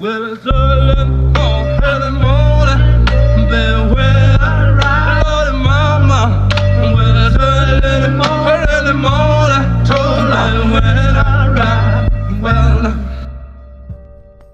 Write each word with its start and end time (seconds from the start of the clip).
Well, 0.00 0.32
it's 0.32 0.46
all 0.46 0.98
in 0.98 1.36
all, 1.36 2.29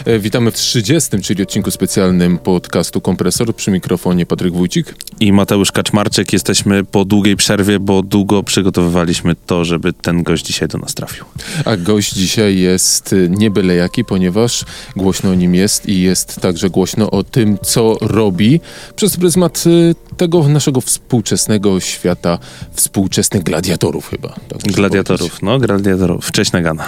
Witamy 0.06 0.50
w 0.50 0.54
30, 0.54 1.20
czyli 1.22 1.42
odcinku 1.42 1.70
specjalnym 1.70 2.38
podcastu 2.38 3.00
Kompresor. 3.00 3.54
Przy 3.54 3.70
mikrofonie 3.70 4.26
Patryk 4.26 4.54
Wójcik. 4.54 4.94
i 5.20 5.32
Mateusz 5.32 5.72
Kaczmarczyk. 5.72 6.32
Jesteśmy 6.32 6.84
po 6.84 7.04
długiej 7.04 7.36
przerwie, 7.36 7.80
bo 7.80 8.02
długo 8.02 8.42
przygotowywaliśmy 8.42 9.36
to, 9.46 9.64
żeby 9.64 9.92
ten 9.92 10.22
gość 10.22 10.46
dzisiaj 10.46 10.68
do 10.68 10.78
nas 10.78 10.94
trafił. 10.94 11.24
A 11.64 11.76
gość 11.76 12.12
dzisiaj 12.12 12.58
jest 12.58 13.12
e, 13.12 13.16
nie 13.28 13.50
byle 13.50 13.74
jaki, 13.74 14.04
ponieważ 14.04 14.64
głośno 14.96 15.30
o 15.30 15.34
nim 15.34 15.54
jest 15.54 15.88
i 15.88 16.00
jest 16.00 16.40
także 16.40 16.70
głośno 16.70 17.10
o 17.10 17.24
tym, 17.24 17.58
co 17.62 17.96
robi 18.00 18.60
przez 18.96 19.16
pryzmat 19.16 19.64
e, 19.66 20.16
tego 20.16 20.48
naszego 20.48 20.80
współczesnego 20.80 21.80
świata, 21.80 22.38
współczesnych 22.72 23.42
gladiatorów 23.42 24.10
chyba. 24.10 24.28
tak 24.28 24.62
Gladiatorów, 24.62 25.42
no, 25.42 25.58
gladiatorów. 25.58 26.32
Cześć 26.32 26.52
Nagana. 26.52 26.84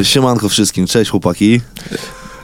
E, 0.00 0.04
Siemanko 0.04 0.48
wszystkim, 0.48 0.86
cześć 0.86 1.10
chłopaki. 1.10 1.60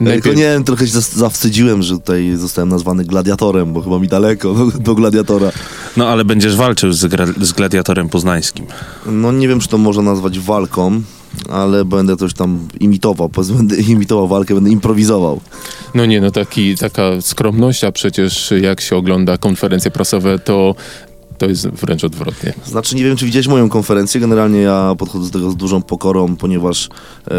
Najpierw- 0.00 0.22
Tylko 0.22 0.38
nie 0.38 0.44
wiem, 0.44 0.64
trochę 0.64 0.86
się 0.86 1.00
zawstydziłem, 1.00 1.82
że 1.82 1.94
tutaj 1.94 2.36
zostałem 2.36 2.68
nazwany 2.68 3.04
gladiatorem, 3.04 3.72
bo 3.72 3.82
chyba 3.82 3.98
mi 3.98 4.08
daleko 4.08 4.54
do, 4.54 4.66
do 4.78 4.94
gladiatora. 4.94 5.50
No, 5.96 6.08
ale 6.08 6.24
będziesz 6.24 6.56
walczył 6.56 6.92
z, 6.92 6.98
z 7.42 7.52
gladiatorem 7.52 8.08
poznańskim. 8.08 8.66
No 9.06 9.32
nie 9.32 9.48
wiem, 9.48 9.60
czy 9.60 9.68
to 9.68 9.78
można 9.78 10.02
nazwać 10.02 10.38
walką, 10.38 11.02
ale 11.50 11.84
będę 11.84 12.16
coś 12.16 12.34
tam 12.34 12.68
imitował, 12.80 13.30
będę 13.56 13.76
imitował 13.92 14.28
walkę, 14.28 14.54
będę 14.54 14.70
improwizował. 14.70 15.40
No 15.94 16.06
nie, 16.06 16.20
no 16.20 16.30
taki, 16.30 16.76
taka 16.76 17.02
skromność, 17.20 17.84
a 17.84 17.92
przecież 17.92 18.52
jak 18.60 18.80
się 18.80 18.96
ogląda 18.96 19.38
konferencje 19.38 19.90
prasowe, 19.90 20.38
to 20.38 20.74
to 21.38 21.46
jest 21.46 21.68
wręcz 21.68 22.04
odwrotnie. 22.04 22.52
Znaczy 22.64 22.96
nie 22.96 23.04
wiem, 23.04 23.16
czy 23.16 23.24
widziałeś 23.24 23.48
moją 23.48 23.68
konferencję, 23.68 24.20
generalnie 24.20 24.60
ja 24.60 24.94
podchodzę 24.98 25.30
do 25.30 25.38
tego 25.38 25.50
z 25.50 25.56
dużą 25.56 25.82
pokorą, 25.82 26.36
ponieważ 26.36 26.88
e, 27.28 27.34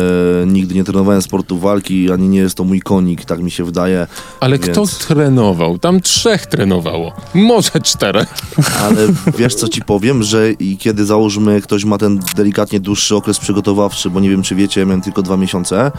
nigdy 0.45 0.75
nie 0.75 0.83
trenowałem 0.83 1.21
sportu 1.21 1.59
walki, 1.59 2.11
ani 2.11 2.29
nie 2.29 2.39
jest 2.39 2.55
to 2.57 2.63
mój 2.63 2.79
konik, 2.81 3.25
tak 3.25 3.39
mi 3.39 3.51
się 3.51 3.63
wydaje. 3.63 4.07
Ale 4.39 4.59
Więc- 4.59 4.71
kto 4.71 5.07
trenował? 5.07 5.79
Tam 5.79 6.01
trzech 6.01 6.45
trenowało. 6.45 7.13
Może 7.33 7.71
czterech. 7.83 8.33
Ale 8.81 9.07
wiesz 9.39 9.55
co 9.55 9.67
ci 9.67 9.81
powiem, 9.81 10.23
że 10.23 10.51
i 10.51 10.77
kiedy 10.77 11.05
załóżmy 11.05 11.61
ktoś 11.61 11.85
ma 11.85 11.97
ten 11.97 12.19
delikatnie 12.35 12.79
dłuższy 12.79 13.15
okres 13.15 13.39
przygotowawczy, 13.39 14.09
bo 14.09 14.19
nie 14.19 14.29
wiem 14.29 14.43
czy 14.43 14.55
wiecie, 14.55 14.85
miałem 14.85 15.01
tylko 15.01 15.21
dwa 15.21 15.37
miesiące, 15.37 15.91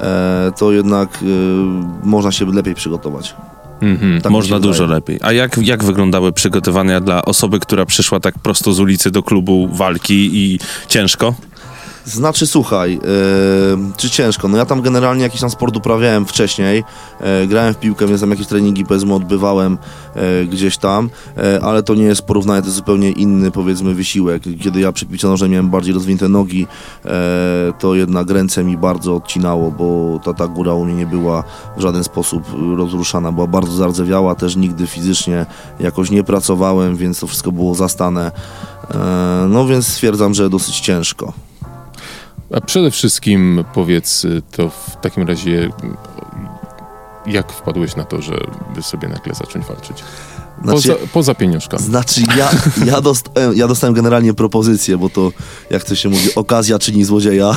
e, 0.00 0.52
to 0.58 0.72
jednak 0.72 1.18
e, 1.22 1.26
można 2.06 2.32
się 2.32 2.46
lepiej 2.46 2.74
przygotować. 2.74 3.34
Mhm. 3.82 4.20
Tak 4.20 4.32
Można 4.32 4.60
dużo 4.60 4.82
wydaje. 4.82 4.96
lepiej. 4.96 5.18
A 5.22 5.32
jak, 5.32 5.58
jak 5.58 5.84
wyglądały 5.84 6.32
przygotowania 6.32 7.00
dla 7.00 7.24
osoby, 7.24 7.60
która 7.60 7.86
przyszła 7.86 8.20
tak 8.20 8.38
prosto 8.38 8.72
z 8.72 8.80
ulicy 8.80 9.10
do 9.10 9.22
klubu 9.22 9.68
walki 9.72 10.30
i 10.32 10.58
ciężko? 10.88 11.34
Znaczy, 12.04 12.46
słuchaj, 12.46 12.94
e, 12.94 13.92
czy 13.96 14.10
ciężko? 14.10 14.48
No 14.48 14.58
ja 14.58 14.66
tam 14.66 14.82
generalnie 14.82 15.22
jakiś 15.22 15.40
tam 15.40 15.50
sport 15.50 15.76
uprawiałem 15.76 16.26
wcześniej, 16.26 16.84
e, 17.20 17.46
grałem 17.46 17.74
w 17.74 17.78
piłkę, 17.78 18.06
więc 18.06 18.20
tam 18.20 18.30
jakieś 18.30 18.46
treningi 18.46 18.84
powiedzmy 18.84 19.14
odbywałem 19.14 19.78
e, 20.14 20.44
gdzieś 20.44 20.76
tam, 20.76 21.10
ale 21.62 21.82
to 21.82 21.94
nie 21.94 22.02
jest 22.02 22.22
porównanie, 22.22 22.62
to 22.62 22.66
jest 22.66 22.76
zupełnie 22.76 23.10
inny 23.10 23.50
powiedzmy 23.50 23.94
wysiłek. 23.94 24.42
Kiedy 24.60 24.80
ja 24.80 24.92
przy 24.92 25.06
piłce 25.06 25.48
miałem 25.48 25.70
bardziej 25.70 25.94
rozwinięte 25.94 26.28
nogi, 26.28 26.66
to 27.78 27.94
jednak 27.94 28.30
ręce 28.30 28.64
mi 28.64 28.76
bardzo 28.76 29.16
odcinało, 29.16 29.70
bo 29.70 30.20
ta, 30.24 30.34
ta 30.34 30.48
góra 30.48 30.74
u 30.74 30.84
mnie 30.84 30.94
nie 30.94 31.06
była 31.06 31.44
w 31.76 31.80
żaden 31.80 32.04
sposób 32.04 32.42
rozruszana, 32.76 33.32
była 33.32 33.46
bardzo 33.46 33.72
zardzewiała, 33.72 34.34
też 34.34 34.56
nigdy 34.56 34.86
fizycznie 34.86 35.46
jakoś 35.80 36.10
nie 36.10 36.24
pracowałem, 36.24 36.96
więc 36.96 37.20
to 37.20 37.26
wszystko 37.26 37.52
było 37.52 37.74
zastane. 37.74 38.32
No 39.48 39.66
więc 39.66 39.88
stwierdzam, 39.88 40.34
że 40.34 40.50
dosyć 40.50 40.80
ciężko. 40.80 41.32
A 42.52 42.60
przede 42.60 42.90
wszystkim 42.90 43.64
powiedz 43.74 44.24
y, 44.24 44.42
to 44.50 44.70
w 44.70 44.96
takim 45.00 45.28
razie, 45.28 45.70
jak 47.26 47.52
wpadłeś 47.52 47.96
na 47.96 48.04
to, 48.04 48.22
żeby 48.22 48.82
sobie 48.82 49.08
nagle 49.08 49.34
zacząć 49.34 49.66
walczyć? 49.66 50.04
Znaczy- 50.64 50.88
Poza, 50.88 50.94
poza 51.12 51.34
pieniążkami. 51.34 51.82
Znaczy 51.82 52.20
ja, 52.38 52.50
ja, 52.86 53.00
dostałem, 53.00 53.56
ja 53.56 53.68
dostałem 53.68 53.94
generalnie 53.94 54.34
propozycję, 54.34 54.98
bo 54.98 55.08
to 55.08 55.32
jak 55.70 55.84
to 55.84 55.94
się 55.94 56.08
mówi, 56.08 56.34
okazja 56.34 56.78
czyni 56.78 57.04
złodzieja. 57.04 57.56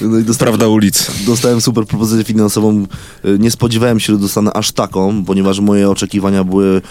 no 0.00 0.18
i 0.18 0.22
dostałem, 0.24 0.54
Prawda 0.54 0.68
ulicy. 0.68 1.12
dostałem 1.26 1.60
super 1.60 1.86
propozycję 1.86 2.24
finansową. 2.24 2.86
Y, 3.24 3.38
Nie 3.38 3.50
spodziewałem 3.50 4.00
się, 4.00 4.12
że 4.12 4.18
dostanę 4.18 4.52
aż 4.52 4.72
taką, 4.72 5.24
ponieważ 5.24 5.60
moje 5.60 5.90
oczekiwania 5.90 6.44
były 6.44 6.82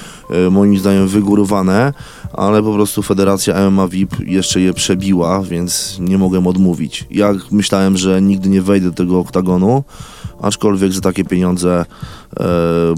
y, 0.48 0.52
moim 0.52 0.78
zdaniem 0.80 1.08
wygórowane, 1.08 1.94
ale 2.34 2.64
po 2.64 2.74
prostu 2.74 3.04
Federacja 3.04 3.70
MMA 3.70 3.88
VIP 3.88 4.16
jeszcze 4.20 4.62
je 4.62 4.74
przebiła, 4.74 5.42
więc 5.44 5.98
nie 6.00 6.18
mogłem 6.18 6.48
odmówić. 6.48 7.06
Ja 7.12 7.34
myślałem, 7.52 7.98
że 7.98 8.22
nigdy 8.22 8.50
nie 8.50 8.62
wejdę 8.62 8.90
do 8.90 8.96
tego 8.96 9.20
oktagonu, 9.20 9.84
aczkolwiek 10.42 10.94
za 10.94 11.02
takie 11.02 11.24
pieniądze 11.26 11.80
e, 11.82 11.86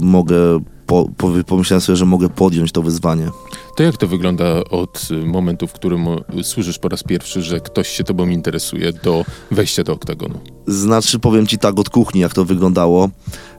mogę, 0.02 0.60
po, 0.86 1.10
po, 1.16 1.32
pomyślałem 1.46 1.80
sobie, 1.80 1.96
że 1.96 2.06
mogę 2.06 2.28
podjąć 2.28 2.72
to 2.72 2.82
wyzwanie. 2.82 3.30
To 3.76 3.82
jak 3.82 3.96
to 3.96 4.06
wygląda 4.06 4.64
od 4.70 5.08
momentu, 5.26 5.66
w 5.66 5.72
którym 5.72 6.06
słyszysz 6.42 6.78
po 6.78 6.88
raz 6.88 7.02
pierwszy, 7.02 7.42
że 7.42 7.60
ktoś 7.60 7.88
się 7.88 8.04
tobą 8.04 8.28
interesuje 8.28 8.92
do 8.92 9.24
wejścia 9.50 9.84
do 9.84 9.92
oktagonu? 9.92 10.40
Znaczy, 10.66 11.18
powiem 11.18 11.46
ci 11.46 11.58
tak 11.58 11.78
od 11.78 11.90
kuchni, 11.90 12.20
jak 12.20 12.34
to 12.34 12.44
wyglądało. 12.44 13.10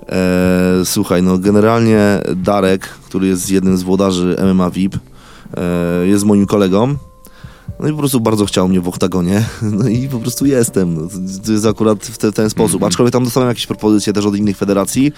E, 0.09 0.81
słuchaj, 0.85 1.23
no 1.23 1.38
generalnie 1.38 2.22
Darek, 2.35 2.81
który 2.88 3.28
jest 3.28 3.51
jednym 3.51 3.78
z 3.78 3.84
włodarzy 3.84 4.35
MMA 4.53 4.69
VIP, 4.69 4.95
e, 5.57 6.07
jest 6.07 6.25
moim 6.25 6.45
kolegą. 6.45 6.95
No 7.79 7.88
i 7.88 7.91
po 7.91 7.97
prostu 7.97 8.19
bardzo 8.19 8.45
chciał 8.45 8.67
mnie 8.67 8.81
w 8.81 8.88
oktagonie. 8.88 9.45
No 9.79 9.88
i 9.88 10.07
po 10.07 10.19
prostu 10.19 10.45
jestem. 10.45 10.95
No, 10.95 11.01
to- 11.45 11.51
jest 11.51 11.66
akurat 11.66 12.06
w, 12.06 12.17
te, 12.17 12.31
ten 12.31 12.50
sposób. 12.50 12.84
Aczkolwiek 12.84 13.13
tam 13.13 13.23
dostałem 13.23 13.50
jakieś 13.50 13.67
propozycje 13.67 14.13
też 14.13 14.25
od 14.25 14.35
innych 14.35 14.57
federacji. 14.57 15.12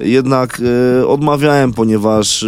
Jednak 0.00 0.62
e, 1.00 1.06
odmawiałem, 1.06 1.72
ponieważ 1.72 2.42
e, 2.42 2.46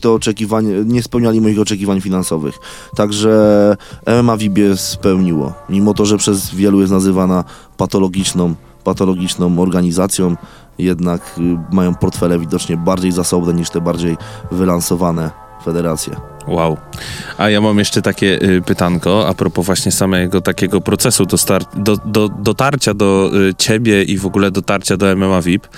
te 0.00 0.10
oczekiwania, 0.10 0.70
nie 0.84 1.02
spełniali 1.02 1.40
moich 1.40 1.60
oczekiwań 1.60 2.00
finansowych. 2.00 2.54
Także 2.96 3.76
MMA 4.22 4.36
WIBie 4.36 4.76
spełniło. 4.76 5.52
Mimo 5.68 5.94
to, 5.94 6.06
że 6.06 6.16
przez 6.16 6.54
wielu 6.54 6.80
jest 6.80 6.92
nazywana 6.92 7.44
patologiczną, 7.76 8.54
patologiczną 8.84 9.60
organizacją, 9.60 10.36
jednak 10.78 11.38
y, 11.38 11.74
mają 11.74 11.94
portfele 11.94 12.38
widocznie 12.38 12.76
bardziej 12.76 13.12
zasobne 13.12 13.54
niż 13.54 13.70
te 13.70 13.80
bardziej 13.80 14.16
wylansowane 14.52 15.47
federacje. 15.64 16.16
Wow. 16.48 16.76
A 17.38 17.50
ja 17.50 17.60
mam 17.60 17.78
jeszcze 17.78 18.02
takie 18.02 18.42
y, 18.42 18.62
pytanko 18.62 19.28
a 19.28 19.34
propos 19.34 19.66
właśnie 19.66 19.92
samego 19.92 20.40
takiego 20.40 20.80
procesu 20.80 21.24
dostar- 21.24 21.64
do, 21.74 21.96
do, 21.96 22.28
dotarcia 22.28 22.94
do 22.94 23.30
y, 23.50 23.54
ciebie 23.54 24.02
i 24.02 24.18
w 24.18 24.26
ogóle 24.26 24.50
dotarcia 24.50 24.96
do 24.96 25.16
MMA 25.16 25.42
VIP. 25.42 25.66
Y, 25.66 25.68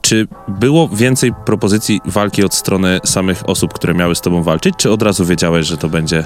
czy 0.00 0.28
było 0.48 0.88
więcej 0.88 1.32
propozycji 1.44 2.00
walki 2.04 2.44
od 2.44 2.54
strony 2.54 3.00
samych 3.04 3.48
osób, 3.48 3.72
które 3.72 3.94
miały 3.94 4.14
z 4.14 4.20
tobą 4.20 4.42
walczyć, 4.42 4.74
czy 4.76 4.90
od 4.90 5.02
razu 5.02 5.24
wiedziałeś, 5.24 5.66
że 5.66 5.76
to 5.76 5.88
będzie... 5.88 6.24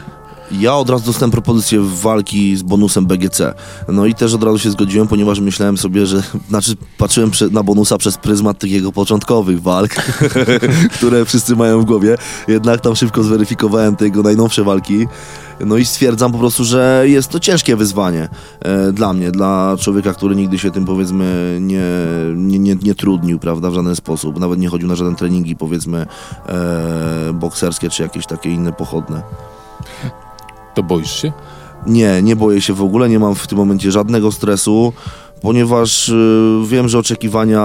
Ja 0.50 0.74
od 0.74 0.90
razu 0.90 1.06
dostałem 1.06 1.30
propozycję 1.30 1.80
walki 1.82 2.56
z 2.56 2.62
bonusem 2.62 3.06
BGC. 3.06 3.54
No 3.88 4.06
i 4.06 4.14
też 4.14 4.34
od 4.34 4.42
razu 4.42 4.58
się 4.58 4.70
zgodziłem, 4.70 5.08
ponieważ 5.08 5.40
myślałem 5.40 5.78
sobie, 5.78 6.06
że 6.06 6.22
znaczy 6.48 6.74
patrzyłem 6.98 7.30
na 7.50 7.62
bonusa 7.62 7.98
przez 7.98 8.16
pryzmat 8.16 8.58
tych 8.58 8.70
jego 8.70 8.92
początkowych 8.92 9.62
walk, 9.62 9.94
które 10.96 11.24
wszyscy 11.24 11.56
mają 11.56 11.80
w 11.80 11.84
głowie. 11.84 12.16
Jednak 12.48 12.80
tam 12.80 12.96
szybko 12.96 13.22
zweryfikowałem 13.22 13.96
te 13.96 14.04
jego 14.04 14.22
najnowsze 14.22 14.64
walki. 14.64 15.06
No 15.60 15.76
i 15.76 15.84
stwierdzam 15.84 16.32
po 16.32 16.38
prostu, 16.38 16.64
że 16.64 17.04
jest 17.06 17.28
to 17.28 17.40
ciężkie 17.40 17.76
wyzwanie 17.76 18.28
e, 18.60 18.92
dla 18.92 19.12
mnie, 19.12 19.30
dla 19.30 19.76
człowieka, 19.80 20.12
który 20.12 20.36
nigdy 20.36 20.58
się 20.58 20.70
tym 20.70 20.84
powiedzmy 20.84 21.58
nie, 21.60 21.82
nie, 22.34 22.58
nie, 22.58 22.76
nie 22.82 22.94
trudnił, 22.94 23.38
prawda, 23.38 23.70
w 23.70 23.74
żaden 23.74 23.96
sposób. 23.96 24.40
Nawet 24.40 24.58
nie 24.58 24.68
chodził 24.68 24.88
na 24.88 24.96
żaden 24.96 25.16
treningi 25.16 25.56
powiedzmy 25.56 26.06
e, 26.46 27.32
bokserskie 27.32 27.90
czy 27.90 28.02
jakieś 28.02 28.26
takie 28.26 28.50
inne 28.50 28.72
pochodne. 28.72 29.22
To 30.76 30.82
boisz 30.82 31.22
się? 31.22 31.32
Nie, 31.86 32.22
nie 32.22 32.36
boję 32.36 32.60
się 32.60 32.74
w 32.74 32.82
ogóle, 32.82 33.08
nie 33.08 33.18
mam 33.18 33.34
w 33.34 33.46
tym 33.46 33.58
momencie 33.58 33.92
żadnego 33.92 34.32
stresu, 34.32 34.92
ponieważ 35.40 36.08
y, 36.08 36.60
wiem, 36.66 36.88
że 36.88 36.98
oczekiwania 36.98 37.60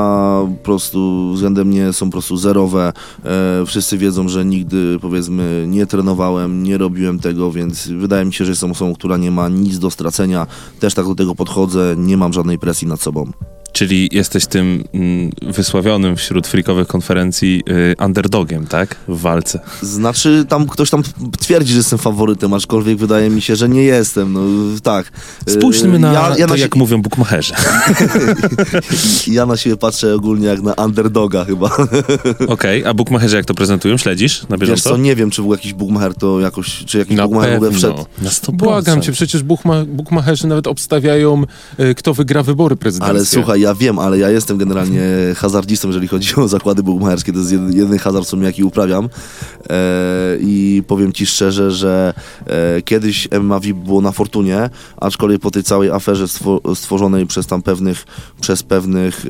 po 0.58 0.64
prostu 0.64 1.32
względem 1.34 1.68
mnie 1.68 1.94
są 1.94 2.06
po 2.06 2.12
prostu 2.12 2.38
zerowe. 2.38 2.94
E, 3.26 3.66
wszyscy 3.66 3.98
wiedzą, 3.98 4.30
że 4.30 4.46
nigdy 4.46 4.98
powiedzmy 5.02 5.66
nie 5.68 5.86
trenowałem, 5.86 6.64
nie 6.64 6.78
robiłem 6.78 7.20
tego, 7.20 7.52
więc 7.52 7.88
wydaje 7.88 8.26
mi 8.26 8.34
się, 8.34 8.46
że 8.46 8.52
jestem 8.52 8.72
osobą, 8.72 8.94
która 8.94 9.18
nie 9.18 9.32
ma 9.32 9.50
nic 9.50 9.80
do 9.80 9.92
stracenia. 9.92 10.48
Też 10.80 10.94
tak 10.94 11.06
do 11.06 11.16
tego 11.16 11.36
podchodzę, 11.36 11.96
nie 11.98 12.18
mam 12.18 12.34
żadnej 12.34 12.60
presji 12.60 12.88
nad 12.88 13.02
sobą. 13.02 13.32
Czyli 13.74 14.10
jesteś 14.12 14.46
tym 14.46 14.84
mm, 14.94 15.32
wysławionym 15.42 16.16
wśród 16.16 16.48
freakowych 16.48 16.88
konferencji 16.88 17.64
y, 17.70 18.04
underdogiem, 18.06 18.68
tak? 18.68 18.96
W 19.08 19.22
walce. 19.22 19.60
Znaczy, 19.82 20.46
tam 20.50 20.68
ktoś 20.68 20.90
tam 20.90 21.04
twierdzi, 21.40 21.72
że 21.72 21.78
jestem 21.78 22.00
faworytem, 22.00 22.54
aczkolwiek 22.54 22.98
wydaje 22.98 23.30
mi 23.30 23.42
się, 23.42 23.56
że 23.56 23.70
nie 23.70 23.84
jestem. 23.84 24.34
No 24.34 24.42
tak. 24.84 25.12
Spójrzmy 25.48 25.92
Yy, 25.94 26.00
na 26.00 26.14
ja, 26.14 26.36
ja 26.38 26.48
to, 26.48 26.54
na 26.54 26.60
jak 26.60 26.76
mówią 26.76 27.02
bukmacherzy. 27.02 27.54
Ja 29.28 29.46
na 29.46 29.58
siebie 29.58 29.78
patrzę 29.78 30.16
ogólnie 30.16 30.48
jak 30.48 30.62
na 30.62 30.74
underdoga 30.74 31.46
chyba. 31.46 31.78
Okej, 32.48 32.86
a 32.86 32.94
bukmacherzy 32.94 33.36
jak 33.36 33.46
to 33.46 33.54
prezentują? 33.54 33.98
Śledzisz 33.98 34.42
na 34.50 34.58
Wiesz 34.58 34.60
bieżąco? 34.70 34.90
co, 34.90 34.98
nie 34.98 35.16
wiem, 35.16 35.30
czy 35.32 35.42
był 35.42 35.52
jakiś 35.52 35.74
bookmacher 35.74 36.16
to 36.16 36.40
jakoś, 36.40 36.86
czy 36.86 36.98
jakiś 36.98 37.18
Na 37.18 37.24
bookmacher 37.24 37.54
w 37.54 37.56
ogóle 37.56 37.72
wszedł. 37.72 38.06
Na 38.22 38.30
100%. 38.30 38.52
Błagam 38.52 39.02
cię, 39.02 39.12
przecież 39.12 39.44
bukma, 39.44 39.86
bukmacherzy 39.86 40.48
nawet 40.48 40.68
obstawiają, 40.68 41.44
e, 41.78 41.96
kto 41.96 42.14
wygra 42.14 42.44
wybory 42.44 42.76
prezydenckie. 42.76 43.16
Ale 43.16 43.26
słuchaj, 43.26 43.61
ja 43.62 43.76
wiem, 43.76 44.00
ale 44.00 44.18
ja 44.18 44.30
jestem 44.30 44.58
generalnie 44.58 45.02
hazardzistą, 45.36 45.88
jeżeli 45.88 46.08
chodzi 46.08 46.36
o 46.36 46.48
zakłady 46.48 46.84
bookmacherskie. 46.84 47.34
To 47.34 47.40
jest 47.40 47.52
jedy- 47.52 47.78
jedyny 47.78 48.00
hazard, 48.00 48.28
co 48.28 48.38
jaki 48.38 48.64
uprawiam. 48.64 49.10
E, 49.70 49.78
I 50.40 50.84
powiem 50.88 51.14
ci 51.14 51.26
szczerze, 51.26 51.72
że 51.72 52.14
e, 52.48 52.82
kiedyś 52.82 53.28
MMA 53.42 53.60
VIP 53.60 53.78
było 53.78 54.02
na 54.02 54.12
Fortunie, 54.12 54.70
aczkolwiek 54.98 55.42
po 55.42 55.52
tej 55.52 55.64
całej 55.64 55.90
aferze 55.92 56.26
stwo- 56.26 56.76
stworzonej 56.76 57.26
przez 57.28 57.48
tam 57.48 57.62
pewnych, 57.62 58.06
przez 58.42 58.64
pewnych, 58.64 59.26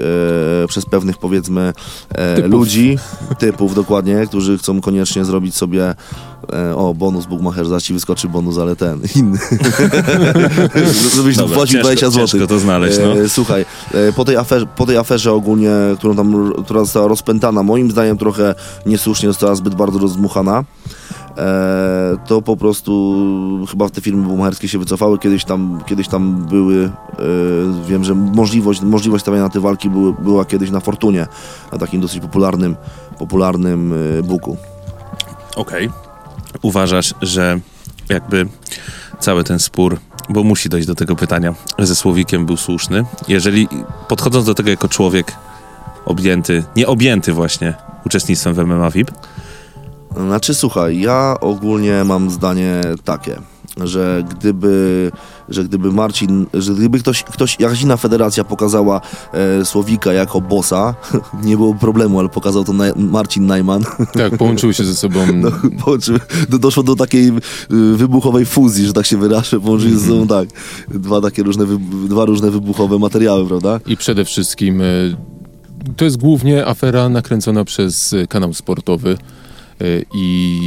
e, 0.64 0.68
przez 0.68 0.86
pewnych 0.86 1.18
powiedzmy 1.18 1.74
e, 2.10 2.36
Typów. 2.36 2.52
ludzi, 2.52 2.98
typów 3.40 3.76
dokładnie, 3.76 4.26
którzy 4.28 4.58
chcą 4.58 4.82
koniecznie 4.82 5.26
zrobić 5.26 5.56
sobie 5.56 5.96
o, 6.76 6.94
bonus 6.94 7.26
bookmacher, 7.26 7.66
zaś 7.68 7.84
ci 7.84 7.94
wyskoczy 7.94 8.30
bonus, 8.30 8.58
ale 8.58 8.76
ten, 8.76 9.00
inny. 9.16 9.38
Żebyś 11.16 11.36
tu 11.36 11.42
Dobra, 11.42 11.56
płacił 11.58 11.80
ciężko- 11.80 11.84
20 11.84 12.10
zł. 12.10 12.28
ciężko 12.28 12.48
to 12.48 12.60
znaleźć, 12.60 12.98
no. 13.04 13.18
E, 13.20 13.30
Słuchaj, 13.30 13.66
e, 13.94 14.14
po 14.14 14.26
tej, 14.26 14.38
aferze, 14.38 14.66
po 14.66 14.86
tej 14.86 14.98
aferze 14.98 15.34
ogólnie, 15.34 15.72
którą 15.98 16.16
tam, 16.16 16.54
która 16.66 16.80
została 16.80 17.08
rozpętana, 17.08 17.64
moim 17.64 17.92
zdaniem 17.92 18.18
trochę 18.18 18.56
niesłusznie 18.86 19.30
została 19.30 19.56
zbyt 19.56 19.76
bardzo 19.76 20.00
rozdmuchana, 20.00 20.64
e, 21.38 22.18
to 22.28 22.42
po 22.42 22.58
prostu 22.58 23.16
chyba 23.72 23.90
te 23.90 24.02
firmy 24.02 24.28
bumacherskie 24.28 24.68
się 24.68 24.80
wycofały. 24.80 25.20
Kiedyś 25.20 25.46
tam, 25.46 25.80
kiedyś 25.86 26.08
tam 26.08 26.46
były, 26.50 26.76
e, 26.84 26.90
wiem, 27.88 28.04
że 28.04 28.16
możliwość, 28.16 28.82
możliwość 28.82 29.22
stawiania 29.24 29.50
tej 29.50 29.62
walki 29.62 29.90
były, 29.90 30.14
była 30.14 30.46
kiedyś 30.46 30.72
na 30.72 30.80
Fortunie, 30.80 31.28
na 31.72 31.78
takim 31.78 32.02
dosyć 32.02 32.22
popularnym, 32.22 32.76
popularnym 33.20 33.94
e, 34.20 34.24
booku. 34.24 34.58
Okej. 35.56 35.90
Uważasz, 36.62 37.14
że 37.22 37.60
jakby 38.10 38.48
cały 39.20 39.44
ten 39.44 39.60
spór, 39.60 40.00
bo 40.30 40.44
musi 40.44 40.70
dojść 40.70 40.88
do 40.88 40.96
tego 40.96 41.16
pytania, 41.16 41.54
ze 41.80 41.96
Słowikiem 41.96 42.46
był 42.46 42.58
słuszny. 42.58 43.06
Jeżeli 43.28 43.68
podchodząc 44.08 44.46
do 44.46 44.54
tego 44.54 44.70
jako 44.70 44.88
człowiek 44.88 45.34
objęty, 46.06 46.64
nie 46.76 46.88
objęty 46.88 47.34
właśnie 47.34 47.74
uczestnictwem 48.06 48.54
w 48.54 48.66
MMA 48.66 48.92
VIP, 48.92 49.12
Znaczy, 50.18 50.54
słuchaj, 50.54 51.00
ja 51.00 51.36
ogólnie 51.42 52.04
mam 52.04 52.30
zdanie 52.30 52.82
takie, 53.04 53.36
że 53.78 54.24
gdyby, 54.30 55.12
że 55.54 55.64
gdyby 55.64 55.92
Marcin, 55.92 56.46
że 56.54 56.74
gdyby 56.74 57.00
ktoś, 57.00 57.24
ktoś 57.24 57.60
jakaś 57.60 57.82
inna 57.82 57.98
federacja 57.98 58.44
pokazała 58.44 59.02
e, 59.34 59.66
Słowika 59.66 60.14
jako 60.14 60.42
bossa, 60.42 60.96
nie 61.44 61.58
było 61.58 61.76
problemu, 61.76 62.20
ale 62.20 62.30
pokazał 62.30 62.64
to 62.64 62.74
Naj- 62.74 62.98
Marcin 62.98 63.46
Najman, 63.46 63.84
Tak, 64.14 64.38
połączyły 64.38 64.74
się 64.74 64.84
ze 64.84 64.96
sobą. 64.96 65.20
czym 66.02 66.20
do, 66.50 66.60
doszło 66.60 66.84
do 66.84 66.96
takiej 66.96 67.28
y, 67.28 67.32
wybuchowej 67.96 68.46
fuzji, 68.46 68.86
że 68.86 68.94
tak 68.94 69.06
się 69.06 69.18
wyrażę, 69.18 69.60
połączyli 69.60 70.00
ze 70.00 70.08
sobą 70.08 70.28
tak, 70.28 70.50
dwa 70.90 71.22
takie 71.22 71.44
różne, 71.44 71.66
dwa 72.08 72.26
różne 72.26 72.52
wybuchowe 72.52 73.00
materiały, 73.00 73.48
prawda? 73.48 73.80
I 73.86 73.98
przede 73.98 74.26
wszystkim 74.26 74.82
e, 74.82 74.86
to 75.96 76.06
jest 76.06 76.18
głównie 76.18 76.68
afera 76.68 77.10
nakręcona 77.10 77.66
przez 77.66 78.14
e, 78.14 78.28
kanał 78.28 78.54
sportowy. 78.54 79.18
E, 79.82 79.84
I 80.14 80.60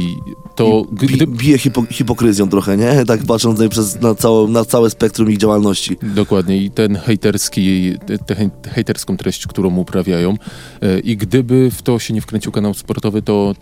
to 0.55 0.85
gdy, 0.91 1.27
bije 1.27 1.57
hipo, 1.57 1.83
hipokryzją 1.91 2.49
trochę, 2.49 2.77
nie? 2.77 3.03
Tak 3.07 3.23
patrząc 3.23 3.55
tutaj 3.55 3.69
przez, 3.69 4.01
na, 4.01 4.15
całe, 4.15 4.47
na 4.47 4.65
całe 4.65 4.89
spektrum 4.89 5.31
ich 5.31 5.37
działalności. 5.37 5.97
Dokładnie 6.03 6.57
i 6.57 6.71
ten 6.71 6.95
hejterski, 6.95 7.93
tę 8.25 8.35
hej- 8.35 8.49
hejterską 8.73 9.17
treść, 9.17 9.47
którą 9.47 9.75
uprawiają 9.77 10.33
e, 10.81 10.99
i 10.99 11.17
gdyby 11.17 11.71
w 11.71 11.81
to 11.81 11.99
się 11.99 12.13
nie 12.13 12.21
wkręcił 12.21 12.51
kanał 12.51 12.73
sportowy, 12.73 13.21
to, 13.21 13.53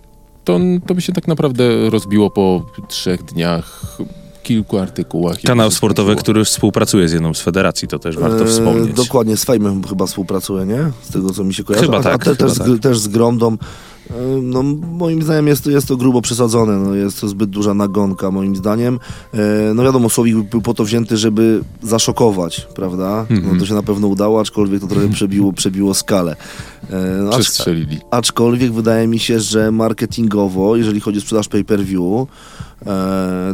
to, 0.43 0.59
to 0.87 0.95
by 0.95 1.01
się 1.01 1.13
tak 1.13 1.27
naprawdę 1.27 1.89
rozbiło 1.89 2.29
po 2.29 2.65
trzech 2.87 3.23
dniach, 3.23 3.97
kilku 4.43 4.77
artykułach. 4.77 5.37
kanał 5.41 5.71
sportowy, 5.71 6.15
który 6.15 6.45
współpracuje 6.45 7.09
z 7.09 7.11
jedną 7.11 7.33
z 7.33 7.41
federacji, 7.41 7.87
to 7.87 7.99
też 7.99 8.17
warto 8.17 8.43
E, 8.43 8.47
wspomnieć. 8.47 8.93
Dokładnie, 8.95 9.37
z 9.37 9.45
Fejmem 9.45 9.83
chyba 9.83 10.05
współpracuje, 10.05 10.65
nie? 10.65 10.91
Z 11.01 11.09
tego, 11.13 11.29
co 11.29 11.43
mi 11.43 11.53
się 11.53 11.63
kojarzy. 11.63 11.85
Chyba 11.85 11.97
a, 11.97 12.03
tak, 12.03 12.13
a 12.15 12.17
te, 12.17 12.35
też, 12.35 12.51
chyba 12.53 12.65
z, 12.65 12.71
tak. 12.71 12.79
też 12.79 12.99
z 12.99 13.07
Gromdą. 13.07 13.57
E, 14.09 14.13
No, 14.41 14.63
moim 14.91 15.23
zdaniem 15.23 15.47
jest 15.47 15.63
to, 15.63 15.69
jest 15.69 15.87
to 15.87 15.97
grubo 15.97 16.21
przesadzone, 16.21 16.73
no, 16.77 16.95
jest 16.95 17.21
to 17.21 17.27
zbyt 17.27 17.49
duża 17.49 17.73
nagonka 17.73 18.31
moim 18.31 18.55
zdaniem. 18.55 18.99
E, 19.33 19.73
No 19.73 19.83
wiadomo, 19.83 20.09
Słowik 20.09 20.35
był 20.37 20.61
po 20.61 20.73
to 20.73 20.83
wzięty, 20.83 21.17
żeby 21.17 21.61
zaszokować, 21.83 22.67
prawda? 22.75 23.25
No, 23.29 23.35
Mhm. 23.37 23.59
to 23.59 23.65
się 23.65 23.73
na 23.73 23.83
pewno 23.83 24.07
udało, 24.07 24.39
aczkolwiek 24.41 24.81
to 24.81 24.87
trochę 24.87 25.09
przebiło, 25.09 25.53
przebiło 25.61 25.93
skalę. 25.93 26.35
E, 26.89 26.95
No, 27.23 27.29
Przestrzelili. 27.31 27.99
aczkolwiek 28.11 28.73
wydaje 28.73 29.07
mi 29.07 29.19
się, 29.19 29.39
że 29.39 29.71
marketingowo, 29.71 30.75
jeżeli 30.75 30.99
chodzi 30.99 31.17
o 31.17 31.21
sprzedaż 31.21 31.47
pay-per-view, 31.47 32.27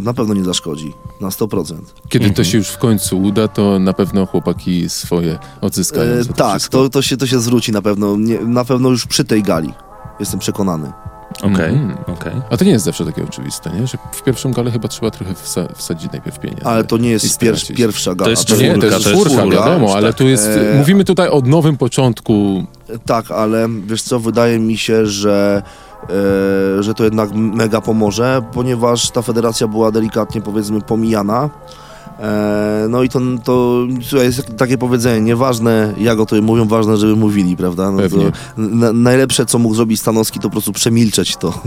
na 0.02 0.13
pewno 0.13 0.34
nie 0.34 0.44
zaszkodzi, 0.44 0.94
na 1.22 1.30
100%. 1.30 1.75
Kiedy 2.10 2.25
Mhm. 2.25 2.34
to 2.34 2.44
się 2.44 2.57
już 2.57 2.68
w 2.68 2.78
końcu 2.78 3.22
uda, 3.22 3.48
to 3.48 3.80
na 3.80 3.94
pewno 3.94 4.25
chłopaki 4.25 4.90
swoje 4.90 5.38
odzyskają. 5.62 6.24
To 6.25 6.34
tak, 6.34 6.50
wszystko. 6.60 6.78
to, 6.78 6.90
to, 6.90 7.02
się, 7.02 7.18
to 7.18 7.28
się 7.28 7.40
zwróci 7.40 7.72
na 7.72 7.81
pewno, 7.81 8.18
nie, 8.18 8.40
na 8.40 8.66
pewno 8.66 8.90
już 8.90 9.06
przy 9.06 9.24
tej 9.25 9.44
gali. 9.44 9.74
Jestem 10.19 10.39
przekonany. 10.39 10.92
Okej, 11.44 11.69
Mhm. 11.74 11.98
okej. 12.07 12.33
A 12.50 12.57
to 12.57 12.66
nie 12.66 12.71
jest 12.71 12.86
zawsze 12.86 13.06
takie 13.06 13.24
oczywiste, 13.24 13.69
nie? 13.69 13.88
Że 13.88 13.98
w 14.12 14.24
pierwszą 14.24 14.51
galę 14.51 14.71
chyba 14.71 14.88
trzeba 14.88 15.12
trochę 15.12 15.33
wsa- 15.33 15.74
wsadzić 15.75 16.12
najpierw 16.12 16.39
pieniędzy. 16.39 16.66
Ale 16.66 16.83
to 16.83 16.98
nie 16.98 17.10
jest 17.10 17.39
pierwsza 17.75 18.16
gala. 18.16 18.30
jest 18.31 18.45
To 18.45 18.54
to 18.54 18.62
czwórka, 18.62 18.86
jest 18.88 19.04
to 19.04 19.10
jest 19.10 19.21
czwórka, 19.25 19.48
wiadomo, 19.48 19.95
ale 19.95 20.07
tak. 20.07 20.18
tu 20.18 20.27
jest, 20.27 20.48
E, 20.48 20.77
mówimy 20.77 21.04
tutaj 21.06 21.30
o 21.30 21.42
nowym 21.45 21.77
początku. 21.77 22.63
Tak, 23.06 23.31
ale 23.31 23.68
wiesz 23.86 24.01
co, 24.01 24.19
wydaje 24.19 24.60
mi 24.60 24.77
się, 24.77 25.06
że, 25.06 25.62
e, 26.80 26.83
że 26.83 26.94
to 26.94 27.04
jednak 27.04 27.30
mega 27.33 27.81
pomoże, 27.81 28.42
ponieważ 28.54 29.12
ta 29.12 29.21
federacja 29.21 29.68
była 29.68 29.92
delikatnie, 29.92 30.42
powiedzmy, 30.42 30.81
pomijana. 30.81 31.50
E, 32.19 32.86
no 32.89 33.04
i 33.04 33.10
to, 33.10 33.19
to 33.44 33.86
słuchaj, 34.10 34.27
jest 34.27 34.57
takie 34.57 34.77
powiedzenie, 34.77 35.21
nieważne 35.21 35.94
jak 35.98 36.19
o 36.19 36.25
to 36.25 36.42
mówią, 36.42 36.68
ważne, 36.68 36.98
żeby 36.98 37.16
mówili, 37.16 37.57
prawda? 37.57 37.92
No 37.92 38.01
na, 38.57 38.94
najlepsze, 38.94 39.45
co 39.45 39.60
mógł 39.60 39.75
zrobić 39.75 40.00
Stanowski, 40.00 40.39
to 40.39 40.44
po 40.44 40.50
prostu 40.51 40.71
przemilczeć 40.74 41.38
to. 41.38 41.54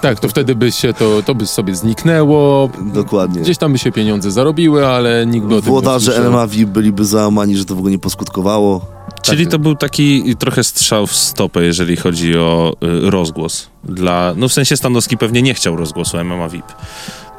Tak, 0.00 0.20
to 0.20 0.28
wtedy 0.28 0.54
by 0.54 0.72
się 0.72 0.92
to, 0.92 1.22
to 1.22 1.34
by 1.34 1.46
sobie 1.46 1.74
zniknęło. 1.74 2.70
Dokładnie. 2.94 3.40
Gdzieś 3.40 3.58
tam 3.58 3.72
by 3.72 3.78
się 3.78 3.92
pieniądze 3.92 4.30
zarobiły, 4.30 4.86
ale 4.86 5.26
nikt 5.26 5.46
by 5.46 5.54
o 5.54 5.60
tym 5.60 5.66
nie 5.66 5.70
Włodarze. 5.70 6.30
MMA 6.30 6.46
VIP 6.46 6.68
byliby 6.68 7.04
załamani, 7.04 7.56
że 7.56 7.64
to 7.64 7.74
w 7.74 7.78
ogóle 7.78 7.92
nie 7.92 7.98
poskutkowało. 7.98 8.80
Czyli 9.22 9.44
Tak. 9.44 9.52
to 9.52 9.58
był 9.58 9.74
taki 9.74 10.36
trochę 10.36 10.64
strzał 10.64 11.06
w 11.06 11.14
stopę, 11.14 11.64
jeżeli 11.64 11.96
chodzi 11.96 12.38
o 12.38 12.72
y, 13.06 13.10
rozgłos. 13.10 13.68
Dla, 13.84 14.34
no 14.36 14.48
w 14.48 14.52
sensie 14.52 14.76
Stanowski 14.76 15.16
pewnie 15.18 15.42
nie 15.42 15.54
chciał 15.54 15.76
rozgłosu 15.76 16.24
MMA 16.24 16.48
VIP. 16.48 16.64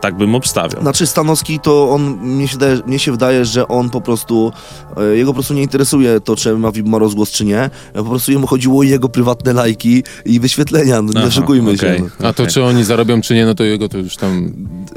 Tak 0.01 0.17
bym 0.17 0.35
obstawiał. 0.35 0.81
Znaczy 0.81 1.07
Stanowski 1.07 1.59
to 1.59 1.89
on, 1.89 2.17
mnie 2.21 2.47
się, 2.47 2.57
daje, 2.57 2.79
mnie 2.87 2.99
się 2.99 3.11
wydaje, 3.11 3.45
że 3.45 3.67
on 3.67 3.89
po 3.89 4.01
prostu, 4.01 4.51
e, 4.97 5.17
jego 5.17 5.29
po 5.31 5.33
prostu 5.33 5.53
nie 5.53 5.61
interesuje 5.61 6.21
to, 6.21 6.35
czy 6.35 6.57
ma, 6.57 6.71
ma 6.85 6.97
rozgłos, 6.97 7.31
czy 7.31 7.45
nie. 7.45 7.69
Po 7.93 8.03
prostu 8.03 8.31
jemu 8.31 8.47
chodziło 8.47 8.79
o 8.79 8.83
jego 8.83 9.09
prywatne 9.09 9.53
lajki 9.53 10.03
i 10.25 10.39
wyświetlenia, 10.39 11.01
no, 11.01 11.11
nie 11.13 11.19
Aha, 11.19 11.27
oszukujmy 11.27 11.71
okej. 11.71 11.97
się. 11.97 12.03
No. 12.19 12.27
A 12.27 12.33
to 12.33 12.43
Okej. 12.43 12.53
czy 12.53 12.63
oni 12.63 12.83
zarobią, 12.83 13.21
czy 13.21 13.35
nie, 13.35 13.45
no 13.45 13.55
to 13.55 13.63
jego 13.63 13.89
to 13.89 13.97
już 13.97 14.15
tam 14.15 14.51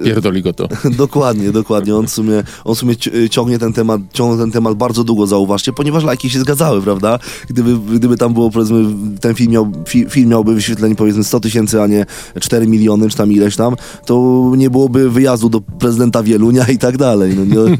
pierdoli 0.04 0.42
go 0.42 0.52
to. 0.52 0.68
dokładnie, 0.90 1.52
dokładnie. 1.52 1.96
On 1.96 2.06
w 2.06 2.10
sumie, 2.10 2.42
on 2.64 2.74
w 2.74 2.78
sumie 2.78 2.96
ci- 2.96 3.30
ciągnie 3.30 3.58
ten 3.58 3.72
temat, 3.72 4.00
ciągnął 4.12 4.38
ten 4.38 4.50
temat 4.50 4.74
bardzo 4.74 5.04
długo, 5.04 5.26
zauważcie, 5.26 5.72
ponieważ 5.72 6.04
lajki 6.04 6.30
się 6.30 6.40
zgadzały, 6.40 6.82
prawda? 6.82 7.18
Gdyby, 7.48 7.78
gdyby 7.98 8.16
tam 8.16 8.34
było, 8.34 8.50
powiedzmy, 8.50 8.84
ten 9.20 9.34
film, 9.34 9.52
miał, 9.52 9.72
fi, 9.88 10.06
film 10.10 10.30
miałby 10.30 10.54
wyświetleń, 10.54 10.96
powiedzmy, 10.96 11.24
100 11.24 11.40
tysięcy, 11.40 11.82
a 11.82 11.86
nie 11.86 12.06
4 12.40 12.66
miliony, 12.66 13.08
czy 13.10 13.16
tam 13.16 13.32
ileś 13.32 13.56
tam, 13.56 13.76
to 14.06 14.44
nie 14.56 14.70
byłoby 14.90 15.10
wyjazdu 15.10 15.48
do 15.48 15.60
prezydenta 15.60 16.22
Wielunia 16.22 16.64
i 16.64 16.78
tak 16.78 16.96
dalej. 16.96 17.36
No, 17.36 17.44
nie, 17.44 17.78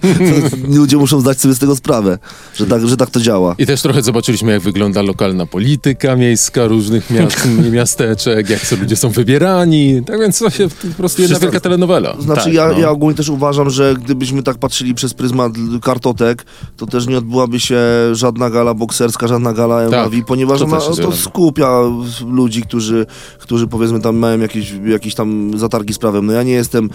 ludzie 0.79 0.97
muszą 0.97 1.21
zdać 1.21 1.41
sobie 1.41 1.55
z 1.55 1.59
tego 1.59 1.77
sprawę, 1.77 2.19
że 2.55 2.67
tak, 2.67 2.89
że 2.89 2.97
tak 2.97 3.11
to 3.11 3.21
działa. 3.21 3.55
I 3.59 3.67
też 3.67 3.83
trochę 3.83 4.03
zobaczyliśmy, 4.03 4.53
jak 4.53 4.63
wygląda 4.63 5.03
lokalna 5.03 5.47
polityka 5.47 6.17
miejska 6.17 6.67
różnych 6.67 7.11
miast, 7.11 7.49
miasteczek, 7.73 8.51
jak 8.51 8.61
co 8.61 8.77
ludzie 8.77 8.97
są 8.97 9.11
wybierani. 9.11 10.03
Tak 10.07 10.21
więc 10.21 10.39
to 10.39 10.51
się 10.51 10.69
po 10.69 10.97
prostu 10.97 11.23
jedna 11.23 11.39
wielka 11.39 11.61
telenowela. 11.61 12.17
Znaczy 12.21 12.45
Tak, 12.45 12.53
ja, 12.53 12.69
no. 12.69 12.79
ja 12.79 12.91
ogólnie 12.91 13.17
też 13.17 13.29
uważam, 13.29 13.71
że 13.71 13.95
gdybyśmy 14.05 14.43
tak 14.43 14.59
patrzyli 14.59 14.95
przez 14.95 15.15
pryzmat 15.15 15.53
kartotek, 15.83 16.47
to 16.77 16.87
też 16.87 17.07
nie 17.07 17.19
odbyłaby 17.19 17.61
się 17.61 17.79
żadna 18.13 18.51
gala 18.51 18.75
bokserska, 18.75 19.29
żadna 19.29 19.53
gala 19.53 19.91
Tak, 19.91 20.05
MAVI, 20.05 20.25
ponieważ 20.25 20.59
to 20.59 20.65
ona, 20.65 20.79
to 20.79 21.13
skupia 21.13 21.81
ludzi, 22.27 22.63
którzy, 22.63 23.07
którzy 23.39 23.67
powiedzmy 23.67 24.01
tam 24.01 24.17
mają 24.17 24.41
jakieś, 24.41 24.73
jakieś 24.87 25.15
tam 25.15 25.59
zatargi 25.59 25.95
z 25.95 25.99
prawem. 25.99 26.27
No 26.27 26.33
ja 26.33 26.43
nie 26.43 26.53
jestem 26.53 26.91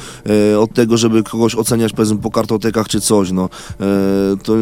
od 0.60 0.74
tego, 0.74 0.98
żeby 0.98 1.24
kogoś 1.24 1.56
oceniać 1.56 1.94
powiedzmy 1.94 2.18
po 2.18 2.32
kartotekach 2.32 2.88
czy 2.88 3.02
coś, 3.02 3.32
no. 3.32 3.50
E, 3.80 3.88
to 4.44 4.56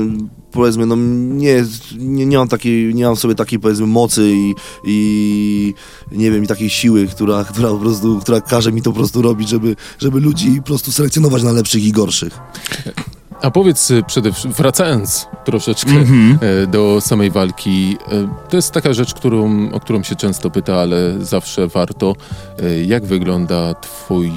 powiedzmy, 0.52 0.86
no 0.86 0.96
nie, 0.96 1.66
nie, 1.98 2.26
nie 2.26 2.38
mam 2.38 2.48
takiej, 2.48 2.96
nie 2.96 3.06
mam 3.06 3.16
sobie 3.16 3.36
takiej 3.36 3.60
powiedzmy 3.60 3.88
mocy 3.88 4.32
i, 4.36 4.56
i 4.86 5.74
nie 6.12 6.32
wiem, 6.32 6.44
i 6.44 6.48
takiej 6.48 6.70
siły, 6.70 7.08
która, 7.08 7.44
która 7.44 7.70
po 7.70 7.78
prostu, 7.78 8.20
która 8.20 8.42
każe 8.42 8.72
mi 8.72 8.82
to 8.82 8.92
po 8.92 8.98
prostu 8.98 9.22
robić, 9.22 9.50
żeby, 9.50 9.76
żeby 10.00 10.20
ludzi 10.20 10.56
po 10.58 10.64
prostu 10.64 10.92
selekcjonować 10.92 11.44
na 11.44 11.52
lepszych 11.52 11.84
i 11.84 11.92
gorszych. 11.92 12.40
A 13.44 13.52
powiedz 13.52 13.92
y, 13.92 14.04
przede 14.08 14.32
wszystkim, 14.32 14.54
wracając 14.54 15.28
troszeczkę 15.46 15.92
e, 15.92 16.68
do 16.68 17.02
samej 17.02 17.32
walki, 17.32 17.98
e, 18.12 18.28
to 18.50 18.56
jest 18.56 18.72
taka 18.72 18.94
rzecz, 18.94 19.14
którą, 19.14 19.70
o 19.72 19.80
którą 19.80 20.04
się 20.04 20.16
często 20.16 20.50
pyta, 20.50 20.76
ale 20.76 21.14
zawsze 21.22 21.68
warto. 21.68 22.16
E, 22.60 22.84
Jak 22.84 23.06
wygląda 23.06 23.74
twój 23.74 24.32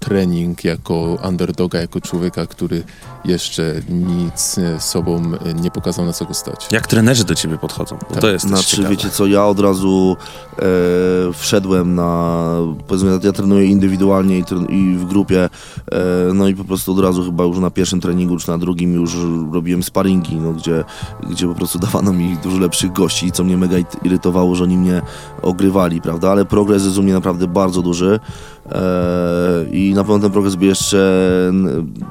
trening 0.00 0.64
jako 0.64 1.18
underdoga, 1.28 1.80
jako 1.80 2.00
człowieka, 2.00 2.46
który 2.46 2.82
jeszcze 3.24 3.74
nic 3.88 4.56
sobą 4.78 5.22
nie 5.62 5.70
pokazał, 5.70 6.04
na 6.06 6.12
co 6.12 6.24
go 6.24 6.34
stać? 6.34 6.66
Jak 6.70 6.86
trenerzy 6.86 7.24
do 7.24 7.34
ciebie 7.34 7.58
podchodzą? 7.58 7.98
Bo 8.14 8.20
to 8.20 8.28
jest 8.30 8.46
Znaczy, 8.48 8.76
ciekawe. 8.76 8.88
wiecie 8.88 9.10
co, 9.10 9.26
ja 9.26 9.46
od 9.46 9.60
razu 9.60 10.16
e, 10.58 10.62
wszedłem 11.32 11.94
na, 11.94 12.48
powiedzmy, 12.88 13.10
ja, 13.10 13.18
ja 13.22 13.32
trenuję 13.32 13.66
indywidualnie 13.66 14.38
i, 14.38 14.44
i 14.68 14.96
w 14.96 15.04
grupie, 15.04 15.44
e, 15.44 15.50
no 16.34 16.48
i 16.48 16.54
po 16.54 16.64
prostu 16.64 16.92
od 16.92 16.98
razu 17.00 17.24
chyba 17.24 17.44
już 17.44 17.58
na 17.58 17.70
pierwszym 17.70 18.00
treningu, 18.04 18.36
czy 18.38 18.48
na 18.48 18.58
drugim 18.58 18.94
już 18.94 19.16
robiłem 19.52 19.82
sparingi, 19.82 20.36
no, 20.36 20.52
gdzie, 20.52 20.84
gdzie 21.30 21.48
po 21.48 21.54
prostu 21.54 21.78
dawano 21.78 22.12
mi 22.12 22.36
dużo 22.42 22.58
lepszych 22.58 22.92
gości, 22.92 23.32
co 23.32 23.44
mnie 23.44 23.56
mega 23.56 23.76
irytowało, 24.02 24.54
że 24.54 24.64
oni 24.64 24.76
mnie 24.76 25.02
ogrywali, 25.42 26.00
prawda, 26.00 26.30
ale 26.30 26.44
progres 26.44 26.84
jest 26.84 26.98
u 26.98 27.02
mnie 27.02 27.12
naprawdę 27.12 27.46
bardzo 27.46 27.82
duży 27.82 28.20
e, 28.72 28.80
i 29.72 29.92
na 29.94 30.04
pewno 30.04 30.18
ten 30.18 30.30
progres 30.30 30.54
by 30.54 30.66
jeszcze 30.66 31.22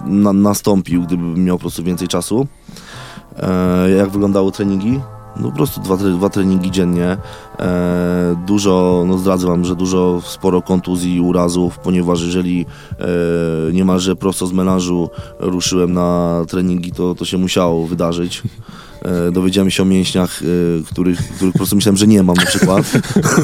na, 0.05 0.33
nastąpił, 0.33 1.01
gdybym 1.01 1.43
miał 1.45 1.57
po 1.57 1.61
prostu 1.61 1.83
więcej 1.83 2.07
czasu. 2.07 2.47
E, 3.39 3.89
jak 3.89 4.09
wyglądały 4.09 4.51
treningi? 4.51 4.99
No 5.37 5.49
po 5.49 5.55
prostu 5.55 5.81
dwa, 5.81 5.97
dwa 5.97 6.29
treningi 6.29 6.71
dziennie. 6.71 7.17
E, 7.59 8.43
dużo, 8.47 9.03
no 9.07 9.17
zdradzę 9.17 9.47
wam, 9.47 9.65
że 9.65 9.75
dużo, 9.75 10.21
sporo 10.25 10.61
kontuzji 10.61 11.15
i 11.15 11.19
urazów, 11.21 11.79
ponieważ 11.79 12.21
jeżeli 12.21 12.65
e, 12.99 13.05
niemalże 13.73 14.15
prosto 14.15 14.47
z 14.47 14.53
melanżu 14.53 15.09
ruszyłem 15.39 15.93
na 15.93 16.41
treningi, 16.47 16.91
to, 16.91 17.15
to 17.15 17.25
się 17.25 17.37
musiało 17.37 17.87
wydarzyć. 17.87 18.43
E, 19.01 19.31
dowiedziałem 19.31 19.71
się 19.71 19.83
o 19.83 19.85
mięśniach, 19.85 20.41
e, 20.41 20.83
których, 20.91 21.19
których 21.35 21.53
po 21.53 21.59
prostu 21.59 21.75
myślałem, 21.75 21.97
że 21.97 22.07
nie 22.07 22.23
mam 22.23 22.35
na 22.35 22.45
przykład. 22.45 22.91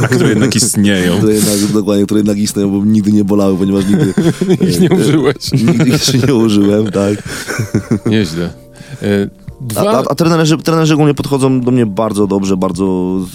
A 0.03 0.07
które 0.07 0.29
jednak 0.29 0.55
istnieją. 0.55 1.17
Które 1.17 1.33
jednak, 1.33 1.55
dokładnie, 1.73 2.05
które 2.05 2.19
jednak 2.19 2.37
istnieją, 2.37 2.71
bo 2.71 2.85
nigdy 2.85 3.11
nie 3.11 3.23
bolały, 3.25 3.57
ponieważ 3.57 3.85
nigdy, 3.85 4.13
Ich 4.69 4.79
nie 4.79 4.89
użyłeś. 4.89 5.51
nigdy 5.51 5.89
jeszcze 5.89 6.17
nie 6.17 6.35
użyłem, 6.35 6.91
tak. 6.91 7.23
Nieźle. 8.05 8.49
E, 9.61 9.79
A, 9.79 9.81
Dwa... 9.81 9.91
a, 9.91 10.03
a 10.09 10.15
trenerzy, 10.15 10.57
trenerzy 10.57 10.93
ogólnie 10.93 11.13
podchodzą 11.13 11.61
do 11.61 11.71
mnie 11.71 11.85
bardzo 11.85 12.27
dobrze, 12.27 12.57
bardzo 12.57 12.85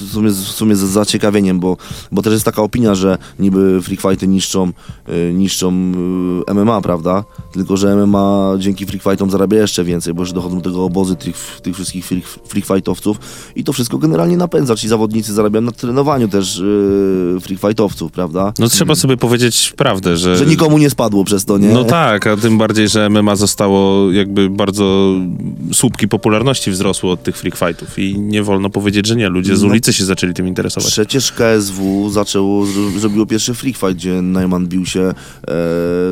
w 0.01 0.13
sumie, 0.13 0.31
w 0.31 0.35
sumie 0.35 0.77
z 0.77 0.79
zaciekawieniem, 0.79 1.61
bo, 1.61 1.77
bo 2.13 2.23
też 2.23 2.33
jest 2.33 2.45
taka 2.45 2.63
opinia, 2.63 2.95
że 2.95 3.19
niby 3.39 3.83
freak 3.83 4.01
fighty 4.01 4.29
niszczą, 4.29 4.73
y, 5.09 5.33
niszczą 5.35 5.93
y, 6.49 6.55
MMA, 6.55 6.81
prawda? 6.81 7.25
Tylko, 7.53 7.77
że 7.77 7.97
MMA 7.97 8.55
dzięki 8.59 8.87
freak 8.87 9.03
fightom 9.03 9.31
zarabia 9.31 9.59
jeszcze 9.59 9.85
więcej, 9.85 10.15
bo 10.15 10.23
już 10.23 10.33
dochodzą 10.33 10.57
do 10.61 10.71
tego 10.71 10.85
obozy 10.85 11.17
tych, 11.17 11.61
tych 11.63 11.75
wszystkich 11.75 12.07
freak, 12.07 12.25
freak 12.25 12.67
fightowców 12.67 13.17
i 13.57 13.65
to 13.65 13.73
wszystko 13.73 13.99
generalnie 13.99 14.37
napędza, 14.37 14.77
ci 14.77 14.89
zawodnicy 14.89 15.35
zarabiają 15.35 15.63
na 15.63 15.73
trenowaniu 15.73 16.29
też 16.29 16.59
y, 16.59 17.37
freak 17.41 17.61
fightowców, 17.61 18.13
prawda? 18.13 18.53
No 18.59 18.69
trzeba 18.69 18.95
sobie 18.95 19.17
powiedzieć 19.17 19.73
prawdę, 19.77 20.17
że... 20.17 20.37
Że 20.37 20.47
nikomu 20.47 20.79
nie 20.79 20.91
spadło 20.91 21.25
przez 21.25 21.45
to, 21.45 21.59
nie? 21.59 21.69
No 21.69 21.85
tak, 21.85 22.27
a 22.27 22.37
tym 22.37 22.59
bardziej, 22.59 22.89
że 22.89 23.11
MMA 23.11 23.37
zostało 23.37 24.13
jakby 24.13 24.51
bardzo 24.51 25.15
słupki 25.73 26.09
popularności 26.19 26.71
wzrosły 26.71 27.11
od 27.11 27.23
tych 27.23 27.37
freak 27.37 27.57
fightów 27.57 27.99
i 27.99 28.19
nie 28.19 28.43
wolno 28.43 28.71
powiedzieć, 28.71 29.07
że 29.07 29.17
nie. 29.17 29.29
Ludzie 29.29 29.57
z 29.57 29.63
No. 29.63 29.69
ulicy 29.69 29.93
się 29.93 30.05
zaczęli 30.05 30.35
tym 30.35 30.47
interesować. 30.49 30.91
Przecież 30.93 31.33
KSW 31.33 32.11
zaczęło, 32.11 32.65
zro- 32.65 32.99
zrobiło 32.99 33.27
pierwszy 33.27 33.55
free 33.55 33.73
fight, 33.75 33.95
gdzie 33.95 34.23
Najman 34.23 34.67
bił 34.67 34.87
się 34.87 35.01
e, 35.01 35.15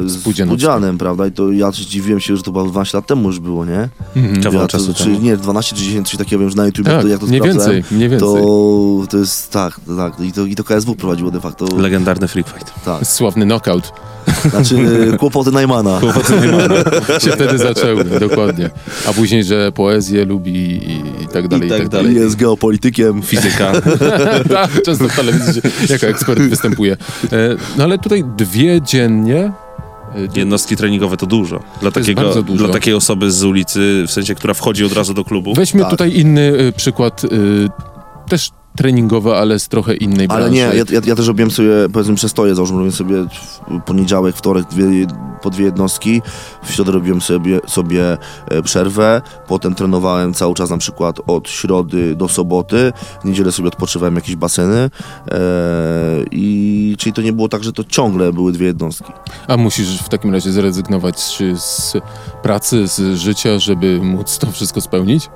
z. 0.07 0.23
Pudzianem, 0.49 0.99
prawda? 0.99 1.27
I 1.27 1.33
to 1.33 1.53
ja 1.53 1.71
dziwiłem 1.73 2.21
się, 2.21 2.37
że 2.37 2.43
to 2.43 2.53
chyba 2.53 2.65
12 2.65 2.99
lat 2.99 3.07
temu 3.07 3.29
już 3.29 3.41
było, 3.41 3.65
nie? 3.65 3.89
Mhm. 4.17 4.43
Kawał 4.43 4.61
ja 4.61 4.67
to, 4.67 4.69
czasu 4.79 4.95
czy, 4.95 5.05
temu. 5.05 5.21
Nie, 5.21 5.37
12 5.37 5.77
czy 5.77 5.83
10, 5.83 6.09
coś 6.09 6.19
takiego 6.19 6.41
wiem, 6.41 6.51
że 6.51 6.57
na 6.57 6.67
YouTube, 6.67 6.87
Tak, 6.87 7.03
to, 7.03 7.09
jak 7.09 7.21
to 7.21 7.27
mniej 7.27 7.41
sprawdzałem, 7.41 7.73
więcej, 7.73 7.97
mniej 7.97 8.09
więcej. 8.09 8.29
To, 8.29 9.07
to 9.11 9.19
jest, 9.19 9.51
tak, 9.51 9.81
tak. 9.97 10.21
I 10.21 10.33
to, 10.33 10.45
I 10.47 10.55
to 10.55 10.65
KSW 10.65 10.95
prowadziło 10.95 11.31
de 11.31 11.41
facto. 11.41 11.67
Legendarny 11.77 12.29
freak 12.29 12.49
fight. 12.49 12.73
Tak. 12.85 13.07
Sławny 13.07 13.45
knockout 13.47 13.93
Znaczy 14.51 14.77
e, 15.15 15.17
kłopoty 15.19 15.51
Najmana. 15.53 16.01
się 17.21 17.31
wtedy 17.31 17.59
zaczęły, 17.59 18.05
dokładnie. 18.05 18.71
A 19.09 19.13
później, 19.13 19.45
że 19.45 19.73
poezję 19.73 20.25
lubi 20.25 20.53
i, 20.53 20.93
i 21.25 21.29
tak 21.33 21.49
dalej, 21.49 21.67
i 21.67 21.71
tak, 21.71 21.79
tak 21.79 21.89
dalej. 21.89 22.15
Jest 22.15 22.37
geopolitykiem. 22.37 23.23
Fizyka. 23.23 23.73
tak, 24.55 24.83
często 24.83 25.09
w 25.09 25.17
telewizji 25.17 25.63
jako 25.91 26.07
ekspert 26.07 26.41
występuje. 26.43 26.93
E, 26.93 27.37
No 27.77 27.85
ale 27.85 27.99
tutaj 27.99 28.25
dwie 28.37 28.81
dziennie. 28.83 29.53
e, 30.17 30.29
Jednostki 30.37 30.77
treningowe 30.77 31.17
to 31.17 31.27
dużo. 31.27 31.61
Dla, 31.81 31.91
To 31.91 32.01
takiego, 32.01 32.43
dużo. 32.43 32.65
dla 32.65 32.69
takiej 32.69 32.95
osoby 32.95 33.31
z 33.31 33.45
ulicy, 33.45 34.05
w 34.07 34.11
sensie, 34.11 34.35
która 34.35 34.55
wchodzi 34.55 34.85
od 34.85 34.93
razu 34.93 35.15
do 35.15 35.25
klubu. 35.25 35.55
Weźmy 35.55 35.81
Tak. 35.81 35.91
tutaj 35.91 36.17
inny 36.17 36.41
y, 36.61 36.73
przykład, 36.77 37.25
y, 37.25 37.29
też 38.29 38.51
treningowy, 38.77 39.35
ale 39.35 39.59
z 39.59 39.69
trochę 39.69 39.95
innej 39.95 40.29
branży. 40.29 40.45
Ale 40.45 40.51
nie, 40.51 40.61
ja, 40.61 40.85
ja, 40.93 41.01
ja 41.07 41.17
też 41.17 41.27
robiłem 41.27 41.51
sobie, 41.51 41.69
powiedzmy, 41.93 42.15
przestoje, 42.15 42.55
załóżmy, 42.55 42.77
robiłem 42.77 42.97
sobie 42.97 43.17
w 43.69 43.81
poniedziałek, 43.87 44.37
wtorek 44.37 44.69
dwie, 44.69 45.07
po 45.43 45.51
dwie 45.51 45.65
jednostki, 45.65 46.23
w 46.65 46.71
środę 46.73 46.93
robiłem 46.93 47.21
sobie, 47.21 47.61
sobie 47.67 48.19
e, 48.49 48.63
przerwę, 48.63 49.23
potem 49.47 49.75
trenowałem 49.75 50.35
cały 50.35 50.55
czas 50.55 50.71
na 50.71 50.79
przykład 50.79 51.21
od 51.27 51.49
środy 51.49 52.17
do 52.17 52.29
soboty, 52.29 52.93
w 53.23 53.25
niedzielę 53.25 53.53
sobie 53.53 53.69
odpoczywałem 53.69 54.15
jakieś 54.15 54.37
baseny 54.37 54.77
e, 54.77 54.91
i 56.31 56.95
czyli 56.99 57.13
to 57.13 57.23
nie 57.23 57.33
było 57.33 57.49
tak, 57.49 57.65
że 57.65 57.73
to 57.73 57.85
ciągle 57.85 58.33
były 58.33 58.53
dwie 58.53 58.67
jednostki. 58.67 59.13
A 59.49 59.57
musisz 59.57 59.99
w 59.99 60.09
takim 60.09 60.33
razie 60.33 60.53
zrezygnować 60.53 61.37
czy 61.37 61.57
z 61.57 61.97
pracy, 62.43 62.87
z 62.87 63.19
życia, 63.19 63.59
żeby 63.59 64.01
móc 64.03 64.39
to 64.39 64.53
wszystko 64.53 64.81
spełnić? 64.81 65.29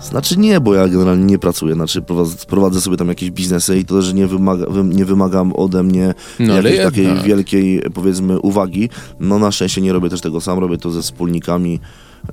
Znaczy 0.00 0.38
nie, 0.38 0.60
bo 0.60 0.74
ja 0.74 0.88
generalnie 0.88 1.24
nie 1.24 1.38
pracuję, 1.38 1.74
znaczy 1.74 2.02
prowadzę, 2.02 2.36
prowadzę 2.46 2.80
sobie 2.80 2.96
tam 2.96 3.08
jakieś 3.08 3.30
biznesy 3.30 3.78
i 3.78 3.84
to 3.84 3.94
też 3.94 4.12
nie, 4.12 4.26
wymaga, 4.26 4.64
wym- 4.66 4.94
nie 4.94 5.04
wymagam 5.04 5.52
ode 5.56 5.82
mnie 5.82 6.14
No, 6.38 6.54
jakiejś 6.56 6.78
takiej 6.78 7.04
jednak. 7.04 7.24
wielkiej, 7.24 7.82
powiedzmy, 7.94 8.40
uwagi. 8.40 8.88
No 9.20 9.38
na 9.38 9.52
szczęście 9.52 9.80
nie 9.80 9.92
robię 9.92 10.08
też 10.10 10.20
tego 10.20 10.40
sam, 10.40 10.58
robię 10.58 10.78
to 10.78 10.90
ze 10.90 11.02
wspólnikami, 11.02 11.80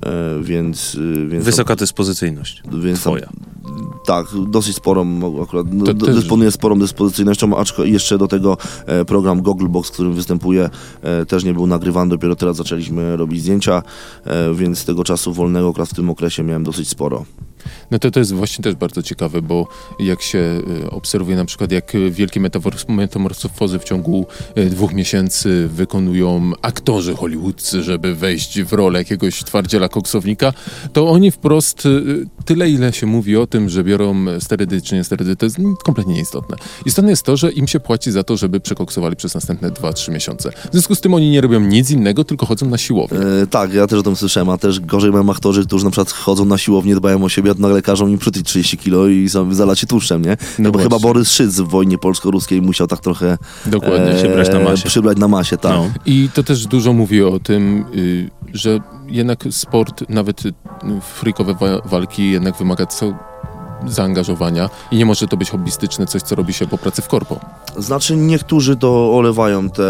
e, 0.06 0.10
więc... 0.42 0.96
e, 1.24 1.26
więc 1.26 1.44
Wysoka 1.44 1.76
dyspozycyjność. 1.76 2.62
więc 2.82 3.02
tam, 3.02 3.12
Twoja. 3.12 3.28
tak, 4.06 4.26
dosyć 4.50 4.76
sporą 4.76 5.20
akurat, 5.42 5.66
To 5.86 5.94
też- 6.06 6.14
dysponuję 6.14 6.50
sporą 6.50 6.78
dyspozycyjnością, 6.78 7.56
aczkolwiek 7.56 7.92
jeszcze 7.94 8.18
do 8.18 8.28
tego 8.28 8.56
e, 8.86 9.04
program 9.04 9.42
Gogglebox, 9.42 9.88
w 9.90 9.92
którym 9.92 10.12
występuję, 10.14 10.70
też 11.28 11.44
nie 11.44 11.52
był 11.54 11.66
nagrywany, 11.66 12.10
dopiero 12.10 12.36
teraz 12.36 12.56
zaczęliśmy 12.56 13.16
robić 13.16 13.40
zdjęcia, 13.42 13.82
więc 14.54 14.84
tego 14.84 15.04
czasu 15.04 15.32
wolnego 15.32 15.68
akurat 15.70 15.88
w 15.88 15.94
tym 15.94 16.10
okresie 16.10 16.42
miałem 16.42 16.64
dosyć 16.64 16.88
sporo. 16.88 17.24
No 17.90 17.98
to, 17.98 18.10
to 18.10 18.20
jest 18.20 18.32
właśnie 18.32 18.62
też 18.62 18.74
bardzo 18.74 19.02
ciekawe, 19.02 19.42
bo 19.42 19.68
jak 19.98 20.22
się 20.22 20.38
y, 20.84 20.90
obserwuje 20.90 21.36
na 21.36 21.44
przykład, 21.44 21.72
jak 21.72 21.94
y, 21.94 22.10
wielkie 22.10 22.40
metamor- 22.40 22.90
metamorfozy 22.90 23.78
w 23.78 23.84
ciągu 23.84 24.26
y, 24.58 24.70
dwóch 24.70 24.92
miesięcy 24.92 25.68
wykonują 25.68 26.52
aktorzy 26.62 27.16
hollywoodzcy, 27.16 27.82
żeby 27.82 28.14
wejść 28.14 28.62
w 28.62 28.72
rolę 28.72 28.98
jakiegoś 28.98 29.44
twardziela 29.44 29.88
koksownika, 29.88 30.52
to 30.92 31.10
oni 31.10 31.30
wprost 31.30 31.88
tyle, 32.44 32.70
ile 32.70 32.92
się 32.92 33.06
mówi 33.06 33.36
o 33.36 33.46
tym, 33.46 33.68
że 33.68 33.84
biorą 33.84 34.24
sterydy 34.40 34.82
czy 34.82 34.94
nie 34.94 35.04
sterydy, 35.04 35.36
to 35.36 35.46
jest 35.46 35.56
kompletnie 35.84 36.14
nieistotne. 36.14 36.56
Istotne 36.86 37.10
jest 37.10 37.22
to, 37.22 37.36
że 37.36 37.52
im 37.52 37.68
się 37.68 37.80
płaci 37.80 38.12
za 38.12 38.22
to, 38.22 38.36
żeby 38.36 38.60
przekoksowali 38.60 39.16
przez 39.16 39.34
następne 39.34 39.70
2-3 39.70 40.12
miesiące. 40.12 40.50
W 40.50 40.72
związku 40.72 40.94
z 40.94 41.00
tym 41.00 41.14
oni 41.14 41.30
nie 41.30 41.40
robią 41.40 41.60
nic 41.60 41.90
innego, 41.90 42.24
tylko 42.24 42.46
chodzą 42.46 42.66
na 42.66 42.78
siłownię. 42.78 43.18
E, 43.18 43.46
tak, 43.46 43.74
ja 43.74 43.86
też 43.86 43.98
o 43.98 44.02
tym 44.02 44.16
słyszałem, 44.16 44.48
a 44.48 44.58
też 44.58 44.80
gorzej 44.80 45.10
mają 45.10 45.30
aktorzy, 45.30 45.64
którzy 45.64 45.84
na 45.84 45.90
przykład 45.90 46.12
chodzą 46.12 46.44
na 46.44 46.58
siłownię, 46.58 46.94
dbają 46.94 47.24
o 47.24 47.28
siebie, 47.28 47.50
nagle 47.58 47.82
każą 47.82 48.06
im 48.06 48.18
przytyć 48.18 48.46
30 48.46 48.78
kilo 48.78 49.06
i 49.08 49.28
zalać 49.50 49.78
się 49.78 49.86
tłuszczem, 49.86 50.22
nie? 50.22 50.36
No 50.58 50.70
bo 50.70 50.78
chyba. 50.78 50.98
Borys 50.98 51.30
Szyc 51.30 51.54
w 51.60 51.68
wojnie 51.68 51.98
polsko-ruskiej 51.98 52.62
musiał 52.62 52.86
tak 52.86 53.00
trochę 53.00 53.38
Dokładnie. 53.66 54.14
przybrać 54.14 54.48
na 54.52 54.60
masie. 54.60 54.88
przybrać 54.88 55.18
na 55.18 55.28
masie, 55.28 55.56
tak. 55.56 55.72
No. 55.72 55.90
I 56.06 56.28
to 56.34 56.42
też 56.42 56.66
dużo 56.66 56.92
mówi 56.92 57.22
o 57.22 57.38
tym, 57.40 57.84
y, 57.94 58.30
że 58.52 58.80
jednak 59.08 59.44
sport, 59.50 60.04
nawet 60.08 60.46
y, 60.46 60.52
freakowe 61.14 61.54
wa- 61.54 61.80
walki 61.84 62.30
jednak 62.30 62.56
wymaga 62.58 62.86
co 62.86 63.12
zaangażowania 63.86 64.70
i 64.90 64.96
nie 64.96 65.06
może 65.06 65.26
to 65.26 65.36
być 65.36 65.50
hobbystyczne 65.50 66.06
coś, 66.06 66.22
co 66.22 66.34
robi 66.34 66.52
się 66.52 66.66
po 66.66 66.78
pracy 66.78 67.02
w 67.02 67.08
korpo. 67.08 67.40
Znaczy 67.78 68.16
niektórzy 68.16 68.76
to 68.76 69.16
olewają 69.16 69.70
te, 69.70 69.82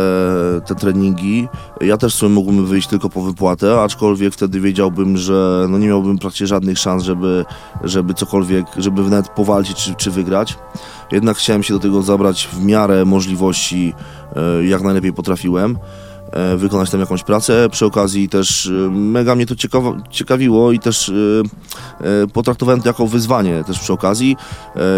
te 0.67 0.75
treningi. 0.75 1.49
Ja 1.81 1.97
też 1.97 2.15
sobie 2.15 2.35
mógłbym 2.35 2.67
wyjść 2.67 2.89
tylko 2.89 3.09
po 3.09 3.23
wypłatę, 3.23 3.81
aczkolwiek 3.81 4.35
wtedy 4.35 4.61
wiedziałbym, 4.61 5.17
że 5.17 5.67
no 5.69 5.79
nie 5.79 5.87
miałbym 5.87 6.19
praktycznie 6.19 6.47
żadnych 6.47 6.79
szans, 6.79 7.03
żeby, 7.03 7.45
żeby 7.85 8.15
cokolwiek, 8.15 8.67
żeby 8.77 9.03
nawet 9.03 9.29
powalczyć 9.29 9.77
czy, 9.77 9.95
czy 9.95 10.11
wygrać. 10.11 10.59
Jednak 11.13 11.37
chciałem 11.37 11.63
się 11.63 11.75
do 11.75 11.81
tego 11.81 12.03
zabrać 12.03 12.49
w 12.53 12.65
miarę 12.65 13.05
możliwości, 13.05 13.95
e, 14.37 14.65
jak 14.65 14.83
najlepiej 14.83 15.13
potrafiłem. 15.13 15.79
E, 16.33 16.57
wykonać 16.57 16.91
tam 16.91 17.01
jakąś 17.01 17.23
pracę. 17.23 17.69
Przy 17.71 17.87
okazji 17.87 18.29
też 18.29 18.67
e, 18.67 18.71
mega 18.91 19.35
mnie 19.35 19.47
to 19.47 19.57
ciekawa, 19.57 19.97
ciekawiło 20.11 20.73
i 20.73 20.79
też 20.79 21.09
e, 21.09 22.27
potraktowałem 22.33 22.81
to 22.81 22.89
jako 22.89 23.07
wyzwanie 23.07 23.65
też 23.65 23.79
przy 23.79 23.93
okazji. 23.93 24.37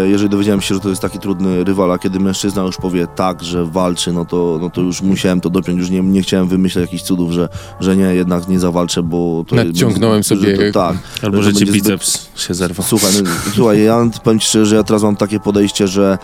Jeżeli 0.05 0.29
dowiedziałem 0.29 0.61
się, 0.61 0.75
że 0.75 0.81
to 0.81 0.89
jest 0.89 1.01
taki 1.01 1.19
trudny 1.19 1.63
rywal, 1.63 1.91
a 1.91 1.97
kiedy 1.97 2.19
mężczyzna 2.19 2.61
już 2.61 2.77
powie 2.77 3.07
tak, 3.07 3.43
że 3.43 3.65
walczy, 3.65 4.11
no 4.13 4.25
to, 4.25 4.57
no 4.61 4.69
to 4.69 4.81
już 4.81 5.01
musiałem 5.01 5.41
to 5.41 5.49
dopiąć, 5.49 5.79
już 5.79 5.89
nie, 5.89 6.01
nie 6.01 6.21
chciałem 6.21 6.47
wymyślać 6.47 6.81
jakichś 6.85 7.03
cudów, 7.03 7.31
że, 7.31 7.49
że 7.79 7.97
nie, 7.97 8.03
jednak 8.15 8.47
nie 8.47 8.59
zawalczę, 8.59 9.03
bo 9.03 9.43
to... 9.47 9.55
Nadciągnąłem 9.55 10.23
sobie- 10.23 10.55
Że 10.55 10.71
to, 10.71 10.79
tak. 10.79 10.97
Albo 11.23 11.37
to 11.37 11.43
że 11.43 11.53
ci 11.53 11.65
będzie 11.65 11.71
zbyt- 11.71 11.83
biceps 11.83 12.29
się 12.35 12.53
zerwał. 12.53 12.85
Słuchaj, 12.87 13.11
no, 13.23 13.29
słuchaj, 13.55 13.83
ja 13.83 14.05
powiem 14.23 14.39
ci 14.39 14.47
szczerze, 14.47 14.65
że 14.65 14.75
ja 14.75 14.83
teraz 14.83 15.03
mam 15.03 15.15
takie 15.15 15.39
podejście, 15.39 15.87
że, 15.87 16.17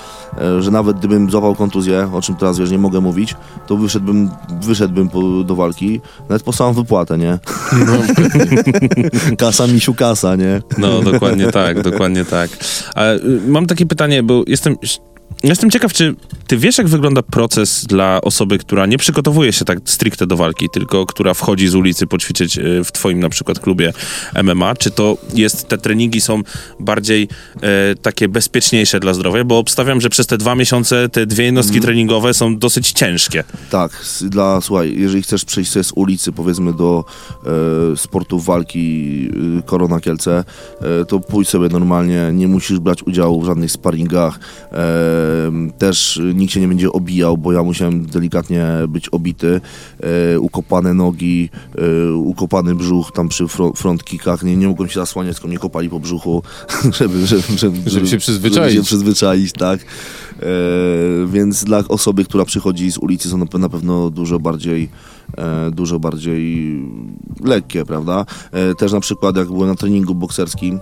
że 0.60 0.72
nawet 0.72 0.98
gdybym 0.98 1.32
złapał 1.32 1.56
kontuzję, 1.56 2.10
o 2.14 2.22
czym 2.22 2.36
teraz 2.36 2.60
wiesz, 2.60 2.72
nie 2.72 2.78
mogę 2.78 3.02
mówić, 3.02 3.36
to 3.68 3.78
wyszedłbym, 3.78 4.30
wyszedłbym 4.62 4.95
po, 5.12 5.44
do 5.44 5.56
walki, 5.56 6.02
nawet 6.30 6.44
po 6.44 6.54
samą 6.54 6.74
wypłatę, 6.74 7.18
nie? 7.18 7.40
kasa 9.38 9.68
misiu 9.68 9.94
kasa, 9.94 10.36
nie? 10.36 10.62
No, 10.78 11.02
dokładnie 11.02 11.52
tak, 11.52 11.82
dokładnie 11.82 12.26
tak. 12.26 12.50
A, 12.96 13.14
y, 13.14 13.20
mam 13.48 13.66
takie 13.66 13.86
pytanie, 13.86 14.24
bo 14.24 14.44
jestem... 14.48 14.76
Jestem 15.46 15.72
ciekaw, 15.72 15.94
czy 15.94 16.16
ty 16.48 16.58
wiesz, 16.58 16.78
jak 16.78 16.88
wygląda 16.88 17.22
proces 17.22 17.86
dla 17.86 18.22
osoby, 18.22 18.58
która 18.58 18.86
nie 18.86 18.98
przygotowuje 18.98 19.54
się 19.54 19.66
tak 19.66 19.80
stricte 19.86 20.28
do 20.28 20.38
walki, 20.38 20.70
tylko 20.70 21.06
która 21.06 21.34
wchodzi 21.34 21.68
z 21.68 21.76
ulicy 21.76 22.08
poćwiczyć 22.08 22.58
y, 22.58 22.84
w 22.84 22.92
twoim 22.92 23.20
na 23.20 23.30
przykład 23.30 23.60
klubie 23.60 23.94
MMA? 24.44 24.76
Czy 24.76 24.92
to 24.92 25.18
jest, 25.34 25.68
te 25.68 25.78
treningi 25.78 26.22
są 26.22 26.42
bardziej 26.80 27.28
e, 27.62 27.96
takie 28.02 28.28
bezpieczniejsze 28.28 29.00
dla 29.00 29.14
zdrowia? 29.14 29.44
Bo 29.44 29.58
obstawiam, 29.58 30.02
że 30.02 30.10
przez 30.10 30.28
te 30.28 30.38
dwa 30.38 30.56
miesiące 30.56 31.10
te 31.10 31.26
dwie 31.26 31.44
jednostki 31.46 31.80
treningowe 31.80 32.34
są 32.34 32.58
dosyć 32.58 32.92
ciężkie. 32.92 33.44
Tak, 33.70 33.92
dla, 34.22 34.62
słuchaj, 34.62 34.96
jeżeli 34.98 35.24
chcesz 35.24 35.46
przejść 35.46 35.72
sobie 35.72 35.84
z 35.84 35.92
ulicy, 35.96 36.32
powiedzmy, 36.32 36.74
do 36.74 37.06
e, 37.94 37.98
sportu 37.98 38.40
walki 38.40 39.30
e, 39.60 39.62
Korona 39.62 40.00
Kielce, 40.00 40.44
e, 41.02 41.06
to 41.06 41.20
pójdź 41.20 41.50
sobie 41.50 41.70
normalnie, 41.70 42.30
nie 42.34 42.48
musisz 42.48 42.80
brać 42.80 43.04
udziału 43.04 43.42
w 43.42 43.46
żadnych 43.46 43.72
sparingach, 43.72 44.40
e, 44.72 45.35
też 45.78 46.22
nikt 46.36 46.54
się 46.54 46.62
nie 46.62 46.68
będzie 46.68 46.92
obijał, 46.92 47.38
bo 47.38 47.54
ja 47.54 47.64
musiałem 47.64 48.06
delikatnie 48.06 48.66
być 48.88 49.10
obity, 49.10 49.62
e, 50.34 50.40
ukopane 50.40 50.94
nogi, 50.94 51.50
e, 51.78 52.14
ukopany 52.14 52.76
brzuch 52.76 53.12
tam 53.12 53.28
przy 53.28 53.48
fro, 53.48 53.74
front 53.74 54.04
kickach, 54.04 54.44
nie, 54.44 54.58
nie 54.58 54.68
mogłem 54.68 54.90
się 54.90 55.00
zasłaniać, 55.00 55.36
tylko 55.36 55.48
mnie 55.48 55.58
kopali 55.58 55.90
po 55.90 56.00
brzuchu, 56.00 56.44
żeby, 57.00 57.28
żeby, 57.28 57.44
żeby, 57.58 57.90
Żeby 57.90 58.08
się 58.08 58.18
przyzwyczaić. 58.18 58.74
Żeby 58.74 58.84
się 58.84 58.88
przyzwyczaić, 58.88 59.52
tak. 59.52 59.80
E, 59.80 60.46
więc 61.28 61.64
dla 61.64 61.84
osoby, 61.88 62.26
która 62.26 62.46
przychodzi 62.46 62.92
z 62.92 62.98
ulicy 62.98 63.30
są 63.30 63.38
na 63.38 63.46
pe- 63.46 63.60
na 63.60 63.70
pewno 63.70 64.10
dużo 64.10 64.40
bardziej 64.40 64.90
dużo 65.72 66.00
bardziej 66.00 66.76
lekkie, 67.44 67.86
prawda? 67.86 68.26
Też 68.78 68.92
na 68.92 69.00
przykład 69.00 69.36
jak 69.38 69.48
byłem 69.48 69.70
na 69.70 69.76
treningu 69.76 70.16
bokserskim 70.16 70.80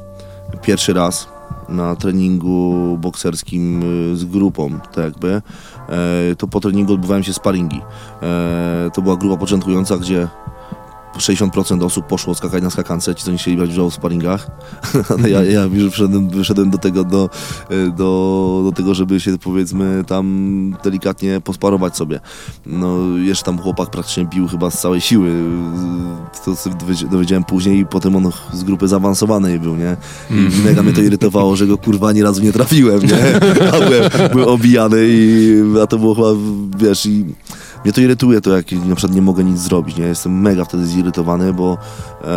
pierwszy 0.62 0.94
raz 0.94 1.33
na 1.70 1.96
treningu 1.96 2.98
bokserskim 2.98 3.84
y, 4.14 4.18
z 4.18 4.26
grupą, 4.26 4.80
tak 4.80 5.04
jakby, 5.04 5.42
e, 5.90 6.36
to 6.38 6.48
po 6.48 6.60
treningu 6.60 6.94
odbywają 6.94 7.24
się 7.24 7.34
sparingi. 7.34 7.82
E, 8.22 8.90
to 8.94 9.02
była 9.02 9.18
grupa 9.18 9.38
początkująca, 9.38 9.98
gdzie 9.98 10.28
60% 11.18 11.86
osób 11.86 12.08
poszło 12.08 12.36
skakać 12.36 12.64
na 12.64 12.70
skakance, 12.70 13.16
ci 13.16 13.24
co 13.24 13.32
nie 13.32 13.38
chcieli 13.38 13.58
brać 13.58 13.70
udziału 13.70 13.90
w 13.90 13.94
sparingach. 13.94 14.48
Ale 15.18 15.30
ja, 15.30 15.44
ja 15.44 15.64
już 15.64 15.84
wyszedłem, 15.90 16.30
wyszedłem 16.30 16.70
do 16.70 16.78
tego, 16.78 17.04
do, 17.04 17.30
e, 17.70 17.92
do, 17.92 18.62
do 18.66 18.72
tego, 18.72 18.94
żeby 18.94 19.20
się 19.20 19.38
powiedzmy 19.38 20.04
tam 20.08 20.76
delikatnie 20.84 21.42
posparować 21.42 21.98
sobie. 21.98 22.20
No 22.66 23.18
jeszcze 23.18 23.46
tam 23.46 23.60
chłopak 23.60 23.90
praktycznie 23.90 24.26
bił 24.26 24.48
chyba 24.48 24.72
z 24.72 24.82
całej 24.82 25.02
siły. 25.02 25.32
To 26.46 26.56
sobie 26.56 26.76
dowiedz- 26.76 27.10
dowiedziałem 27.10 27.44
później 27.44 27.80
i 27.80 27.86
potem 27.86 28.16
on 28.16 28.32
z 28.54 28.64
grupy 28.64 28.88
zaawansowanej 28.88 29.60
był, 29.60 29.76
nie? 29.76 29.98
I 30.30 30.64
mega 30.66 30.84
mnie 30.84 30.94
to 30.94 31.02
irytowało, 31.02 31.56
że 31.56 31.68
go 31.68 31.78
kurwa 31.78 32.08
ani 32.08 32.24
razu 32.24 32.44
nie 32.44 32.54
trafiłem, 32.54 33.00
nie? 33.02 33.36
A 33.74 33.80
byłem, 33.80 34.30
byłem 34.32 34.48
obijany 34.48 34.98
i 35.08 35.64
a 35.84 35.88
to 35.88 35.98
było 35.98 36.16
chyba, 36.16 36.28
wiesz, 36.78 37.06
i 37.06 37.26
mnie 37.84 37.94
to 37.94 38.02
irytuje 38.02 38.42
to, 38.42 38.58
jak 38.58 38.72
na 38.72 38.96
przykład 38.96 39.16
nie 39.16 39.22
mogę 39.22 39.44
nic 39.44 39.60
zrobić, 39.60 39.98
nie? 39.98 40.06
Jestem 40.06 40.42
mega 40.42 40.66
wtedy 40.66 40.86
zirytowany, 40.86 41.54
bo 41.54 41.78
e, 42.24 42.28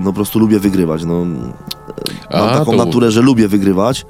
no 0.00 0.04
po 0.04 0.12
prostu 0.12 0.38
lubię 0.38 0.58
wygrywać, 0.60 1.04
no. 1.04 1.24
Mam 2.32 2.48
A, 2.48 2.58
taką 2.58 2.64
to- 2.76 2.84
naturę, 2.84 3.10
że 3.10 3.22
lubię 3.22 3.48
wygrywać. 3.48 4.06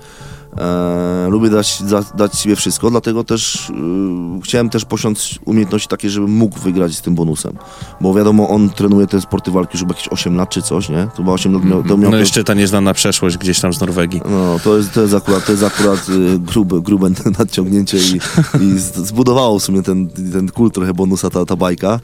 E, 0.58 1.28
lubię 1.30 1.50
dać, 1.50 1.80
za, 1.80 2.02
dać 2.14 2.34
sobie 2.34 2.56
wszystko, 2.56 2.90
dlatego 2.90 3.24
też 3.24 3.70
e, 3.70 4.40
chciałem 4.42 4.70
też 4.70 4.84
posiąść 4.84 5.38
umiejętności 5.44 5.88
takie, 5.88 6.10
żebym 6.10 6.30
mógł 6.30 6.58
wygrać 6.58 6.94
z 6.94 7.00
tym 7.02 7.14
bonusem. 7.14 7.52
Bo 8.00 8.14
wiadomo, 8.14 8.48
on 8.48 8.70
trenuje 8.70 9.06
te 9.06 9.20
sporty 9.20 9.50
walki 9.50 9.70
już 9.72 9.80
chyba 9.80 9.94
jakieś 9.94 10.08
8 10.08 10.36
lat 10.36 10.50
czy 10.50 10.62
coś, 10.62 10.88
nie? 10.88 11.08
To 11.10 11.16
chyba 11.16 11.32
8 11.32 11.52
lat 11.52 11.64
miał, 11.64 11.82
to 11.82 11.96
miał 11.96 12.10
No 12.10 12.16
jeszcze 12.16 12.44
ta 12.44 12.54
nieznana 12.54 12.94
przeszłość 12.94 13.38
gdzieś 13.38 13.60
tam 13.60 13.72
z 13.72 13.80
Norwegii. 13.80 14.20
no, 14.30 14.58
to 14.64 14.76
jest, 14.76 14.92
to 14.92 15.02
jest 15.02 15.14
akurat, 15.14 15.46
to 15.46 15.52
jest 15.52 15.64
akurat 15.64 16.08
y, 16.08 16.38
grube, 16.38 16.80
grube 16.80 17.10
nadciągnięcie 17.38 17.98
i, 17.98 18.20
i 18.62 18.78
zbudowało 18.78 19.58
w 19.58 19.62
sumie 19.62 19.82
ten, 19.82 20.08
ten 20.32 20.48
kult 20.48 20.74
trochę 20.74 20.94
bonusa 20.94 21.30
ta, 21.30 21.44
ta 21.44 21.56
bajka. 21.56 22.00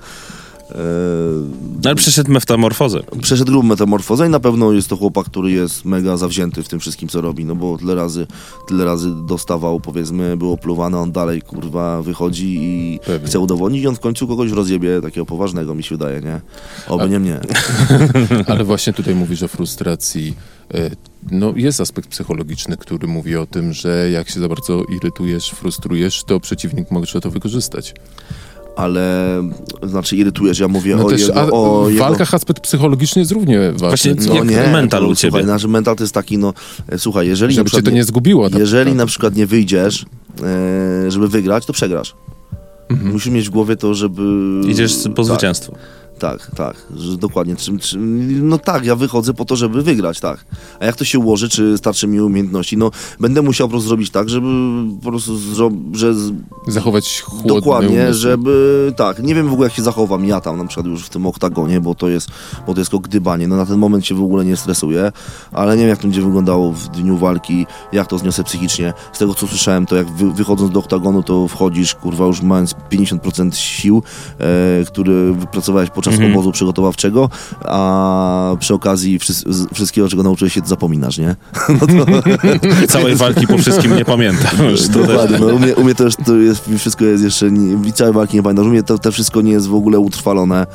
No 1.82 1.90
ale 1.90 1.94
przeszedł 1.94 2.30
metamorfozę. 2.30 3.00
przeszedł 3.22 3.50
grubą 3.52 3.68
metamorfozę 3.68 4.26
i 4.26 4.30
na 4.30 4.40
pewno 4.40 4.72
jest 4.72 4.88
to 4.88 4.96
chłopak, 4.96 5.26
który 5.26 5.50
jest 5.50 5.84
mega 5.84 6.16
zawzięty 6.16 6.62
w 6.62 6.68
tym 6.68 6.80
wszystkim, 6.80 7.08
co 7.08 7.20
robi, 7.20 7.44
no 7.44 7.54
bo 7.54 7.78
tyle 7.78 7.94
razy, 7.94 8.26
tyle 8.68 8.84
razy 8.84 9.08
dostawał, 9.26 9.80
powiedzmy, 9.80 10.36
było 10.36 10.56
pluwane, 10.56 10.98
on 10.98 11.12
dalej, 11.12 11.42
kurwa, 11.42 12.02
wychodzi 12.02 12.58
i 12.62 13.00
Pewnie. 13.06 13.28
chce 13.28 13.38
udowodnić 13.40 13.82
i 13.84 13.86
on 13.88 13.94
w 13.96 14.00
końcu 14.00 14.28
kogoś 14.28 14.50
rozjebie, 14.50 15.00
takiego 15.02 15.26
poważnego, 15.26 15.74
mi 15.74 15.82
się 15.82 15.94
wydaje, 15.94 16.20
nie? 16.20 16.40
Oby 16.88 17.08
nie 17.08 17.18
mnie. 17.18 17.40
Ale 18.46 18.64
właśnie 18.64 18.92
tutaj 18.92 19.14
mówisz 19.14 19.42
o 19.42 19.48
frustracji. 19.48 20.34
E, 20.74 20.90
No, 21.30 21.52
jest 21.56 21.80
aspekt 21.80 22.08
psychologiczny, 22.08 22.76
który 22.76 23.06
mówi 23.08 23.36
o 23.36 23.46
tym, 23.46 23.72
że 23.72 24.10
jak 24.10 24.30
się 24.30 24.40
za 24.40 24.48
bardzo 24.48 24.84
irytujesz, 24.84 25.50
frustrujesz, 25.50 26.24
to 26.24 26.40
przeciwnik 26.40 26.90
może 26.90 27.20
to 27.20 27.30
wykorzystać. 27.30 27.94
Ale, 28.76 29.26
znaczy 29.82 30.16
irytujesz, 30.16 30.58
ja 30.58 30.68
mówię 30.68 30.96
No 30.96 31.06
o 31.06 31.10
też 31.10 31.20
jego... 31.20 31.34
a, 31.40 31.46
o 31.50 31.84
w 31.84 31.90
jego... 31.92 32.04
walkach 32.04 32.34
aspekt 32.34 32.62
psychologiczny 32.62 33.20
jest 33.20 33.32
równie 33.32 33.58
ważny. 33.72 33.78
Właśnie 33.78 34.14
co- 34.16 34.34
jak 34.34 34.72
mental 34.72 35.02
to, 35.02 35.08
u 35.08 35.14
ciebie? 35.14 35.30
Słuchaj, 35.30 35.46
nasz 35.46 35.64
mental 35.66 35.96
to 35.96 36.04
jest 36.04 36.14
taki, 36.14 36.38
no, 36.38 36.54
e, 36.88 36.98
słuchaj, 36.98 37.26
jeżeli 37.28 37.54
na 37.54 37.56
żeby 37.56 37.70
cię 37.70 37.74
przykład 37.74 37.84
to 37.84 37.90
nie 37.96 38.04
zgubiło. 38.04 38.50
tak 38.50 38.58
jeżeli 38.60 38.78
naprawdę. 38.78 38.98
na 39.02 39.06
przykład 39.06 39.36
nie 39.36 39.46
wyjdziesz, 39.46 40.06
e, 41.06 41.10
żeby 41.10 41.28
wygrać, 41.28 41.66
to 41.66 41.72
przegrasz. 41.72 42.14
Musisz 43.04 43.32
mieć 43.32 43.46
w 43.48 43.50
głowie 43.50 43.76
to, 43.76 43.94
żeby... 43.94 44.22
Idziesz 44.68 44.96
po 45.02 45.08
tak, 45.14 45.24
zwycięstwo. 45.24 45.72
Tak, 46.22 46.50
tak, 46.56 46.76
dokładnie. 47.18 47.56
Czym, 47.56 47.78
czym, 47.78 48.48
no 48.48 48.58
tak, 48.58 48.84
ja 48.84 48.96
wychodzę 48.96 49.34
po 49.34 49.44
to, 49.44 49.56
żeby 49.56 49.82
wygrać, 49.82 50.20
tak. 50.20 50.44
A 50.80 50.84
jak 50.86 50.96
to 50.96 51.04
się 51.04 51.18
ułoży, 51.18 51.48
czy 51.48 51.78
starczy 51.78 52.06
mi 52.06 52.20
umiejętności? 52.20 52.76
No, 52.76 52.90
będę 53.20 53.42
musiał 53.42 53.68
po 53.68 53.70
prostu 53.70 53.88
zrobić 53.88 54.10
tak, 54.10 54.28
żeby 54.28 54.48
po 55.02 55.10
prostu, 55.10 55.36
zro- 55.36 55.96
że 55.96 56.14
z, 56.14 56.32
Zachować 56.68 57.20
chłodny 57.20 57.48
Dokładnie, 57.48 58.02
umysł. 58.02 58.20
żeby 58.20 58.92
tak, 58.96 59.22
nie 59.22 59.34
wiem 59.34 59.48
w 59.48 59.52
ogóle 59.52 59.66
jak 59.66 59.76
się 59.76 59.82
zachowam 59.82 60.24
ja 60.24 60.40
tam 60.40 60.58
na 60.58 60.64
przykład 60.64 60.86
już 60.86 61.04
w 61.04 61.08
tym 61.08 61.26
oktagonie, 61.26 61.80
bo 61.80 61.94
to 61.94 62.08
jest, 62.08 62.28
bo 62.66 62.74
to 62.74 62.80
jest 62.80 62.96
gdybanie, 62.96 63.48
no 63.48 63.56
na 63.56 63.66
ten 63.66 63.78
moment 63.78 64.06
się 64.06 64.14
w 64.14 64.22
ogóle 64.22 64.44
nie 64.44 64.56
stresuję, 64.56 65.12
ale 65.52 65.76
nie 65.76 65.80
wiem 65.80 65.88
jak 65.88 65.98
to 65.98 66.02
będzie 66.02 66.22
wyglądało 66.22 66.72
w 66.72 66.88
dniu 66.88 67.16
walki, 67.16 67.66
jak 67.92 68.06
to 68.06 68.18
zniosę 68.18 68.44
psychicznie, 68.44 68.92
z 69.12 69.18
tego 69.18 69.34
co 69.34 69.46
słyszałem 69.46 69.86
to 69.86 69.96
jak 69.96 70.10
wy, 70.10 70.32
wychodząc 70.32 70.72
do 70.72 70.80
oktagonu 70.80 71.22
to 71.22 71.48
wchodzisz 71.48 71.94
kurwa 71.94 72.26
już 72.26 72.42
mając 72.42 72.74
50% 72.90 73.54
sił, 73.54 74.02
e, 74.38 74.84
które 74.84 75.32
wypracowałeś 75.32 75.90
podczas 75.90 76.11
obozu 76.20 76.52
przygotowawczego, 76.52 77.30
a 77.64 78.56
przy 78.58 78.74
okazji 78.74 79.18
wszys- 79.18 79.66
wszystkiego 79.74 80.08
czego 80.08 80.22
nauczyłeś 80.22 80.52
się 80.52 80.60
zapominasz, 80.64 81.18
nie? 81.18 81.36
No 81.80 81.86
to, 81.86 82.22
Całej 82.88 83.16
walki 83.16 83.46
po 83.46 83.58
wszystkim 83.58 83.96
nie 83.96 84.04
pamiętam. 84.04 84.56
Też... 84.58 84.88
Dokładnie, 84.88 85.38
no, 85.38 85.46
u, 85.46 85.58
mnie, 85.58 85.74
u 85.74 85.84
mnie 85.84 85.94
to, 85.94 86.04
już, 86.04 86.16
to 86.26 86.36
jest, 86.36 86.70
wszystko 86.78 87.04
jest 87.04 87.24
jeszcze, 87.24 87.50
nie, 87.50 87.92
całej 87.92 88.12
walki 88.12 88.36
nie 88.36 88.42
pamiętam, 88.42 88.66
u 88.66 88.68
mnie 88.68 88.82
to, 88.82 88.98
to 88.98 89.12
wszystko 89.12 89.40
nie 89.40 89.52
jest 89.52 89.66
w 89.66 89.74
ogóle 89.74 89.98
utrwalone, 89.98 90.66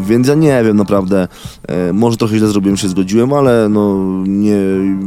więc 0.00 0.28
ja 0.28 0.34
nie 0.34 0.64
wiem 0.64 0.76
naprawdę, 0.76 1.28
e, 1.68 1.92
może 1.92 2.16
trochę 2.16 2.38
źle 2.38 2.48
zrobiłem, 2.48 2.76
się 2.76 2.88
zgodziłem, 2.88 3.32
ale 3.32 3.68
no 3.68 3.96
nie, 4.26 4.56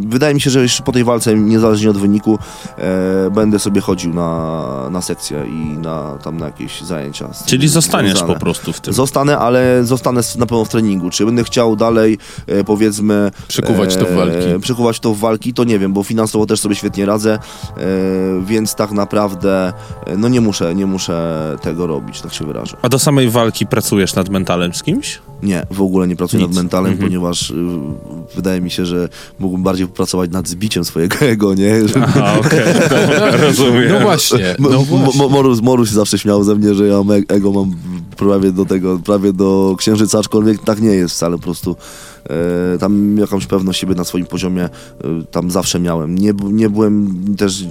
wydaje 0.08 0.34
mi 0.34 0.42
się, 0.42 0.50
że 0.50 0.62
jeszcze 0.62 0.84
po 0.84 0.92
tej 0.92 1.04
walce, 1.04 1.36
niezależnie 1.36 1.90
od 1.90 1.98
wyniku, 1.98 2.40
e, 2.78 3.32
będę 3.32 3.60
sobie 3.60 3.82
chodził 3.82 4.14
na, 4.14 4.90
na 4.92 5.02
sekcję 5.02 5.46
i 5.48 5.78
na, 5.78 6.18
tam 6.24 6.38
na 6.38 6.46
jakieś 6.46 6.82
zajęcia. 6.82 7.30
Czyli 7.46 7.68
zostaniesz 7.68 8.18
związane. 8.18 8.34
po 8.34 8.40
prostu 8.40 8.74
w 8.74 8.82
tym. 8.82 8.94
Zostanę, 8.94 9.38
ale 9.38 9.84
zostanę 9.84 10.22
na 10.38 10.46
pewno 10.46 10.66
w 10.66 10.70
treningu. 10.70 11.10
Czy 11.10 11.26
będę 11.26 11.44
chciał 11.44 11.76
dalej, 11.76 12.18
e, 12.48 12.64
powiedzmy... 12.64 13.32
Przekuwać 13.48 13.96
to 13.96 14.06
w 14.06 14.12
walki. 14.12 14.60
Przekuwać 14.62 15.00
to 15.00 15.14
w 15.14 15.20
walki, 15.20 15.54
to 15.54 15.64
nie 15.64 15.80
wiem, 15.80 15.94
bo 15.94 16.04
finansowo 16.04 16.46
też 16.46 16.60
sobie 16.60 16.76
świetnie 16.76 17.06
radzę, 17.06 17.34
e, 17.34 17.80
więc 18.46 18.76
tak 18.76 18.92
naprawdę 18.92 19.74
e, 20.06 20.18
no 20.18 20.30
nie 20.30 20.42
muszę, 20.42 20.76
nie 20.76 20.86
muszę 20.86 21.58
tego 21.62 21.88
robić, 21.88 22.22
tak 22.22 22.34
się 22.34 22.46
wyrażę. 22.46 22.78
A 22.82 22.90
do 22.90 23.00
samej 23.00 23.30
walki 23.30 23.68
pracujesz 23.68 24.14
nad 24.24 24.30
mentalem 24.30 24.74
z 24.74 24.84
kimś? 24.84 25.20
Nie, 25.44 25.66
w 25.72 25.82
ogóle 25.82 26.08
nie 26.08 26.16
pracuję 26.16 26.44
Nic. 26.44 26.50
nad 26.56 26.64
mentalem, 26.64 26.92
Mhm. 26.92 27.10
ponieważ 27.10 27.50
y, 27.50 27.56
wydaje 28.36 28.62
mi 28.62 28.72
się, 28.72 28.86
że 28.86 29.10
mógłbym 29.40 29.64
bardziej 29.64 29.88
popracować 29.88 30.32
nad 30.32 30.48
zbiciem 30.48 30.86
swojego 30.86 31.16
ego, 31.34 31.54
nie? 31.54 31.88
Że, 31.88 32.02
Aha, 32.04 32.36
okej, 32.40 32.60
dobra, 32.90 33.38
rozumiem. 33.48 33.90
No 33.90 34.00
właśnie, 34.00 34.56
no 34.60 34.70
właśnie. 34.70 35.14
Mo- 35.18 35.30
Morus, 35.30 35.62
Morus 35.62 35.90
się 35.90 35.96
zawsze 35.96 36.20
śmiał 36.20 36.44
ze 36.44 36.56
mnie, 36.56 36.74
że 36.74 36.88
ja 36.88 36.96
e- 36.98 37.36
ego 37.36 37.52
mam 37.52 37.72
prawie 38.18 38.52
do 38.52 38.66
tego, 38.66 39.00
prawie 39.06 39.34
do 39.34 39.76
księżyca, 39.78 40.20
aczkolwiek 40.20 40.64
tak 40.64 40.82
nie 40.82 40.90
jest 40.90 41.16
wcale 41.16 41.38
po 41.38 41.44
prostu. 41.44 41.76
E, 42.76 42.78
tam 42.78 43.18
jakąś 43.18 43.46
pewność 43.46 43.80
siebie 43.80 43.96
na 43.96 44.04
swoim 44.04 44.26
poziomie 44.26 44.64
e, 44.64 44.70
tam 45.32 45.52
zawsze 45.52 45.80
miałem. 45.80 46.16
Nie, 46.18 46.34
nie 46.44 46.70
byłem 46.70 47.16
też 47.38 47.66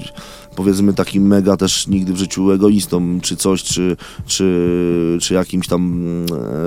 powiedzmy 0.56 0.92
takim 0.94 1.26
mega 1.26 1.56
też 1.56 1.86
nigdy 1.86 2.12
w 2.12 2.16
życiu 2.16 2.50
egoistą, 2.52 3.20
czy 3.22 3.36
coś, 3.36 3.62
czy, 3.62 3.96
czy, 4.26 5.18
czy 5.20 5.34
jakimś 5.34 5.66
tam... 5.68 6.02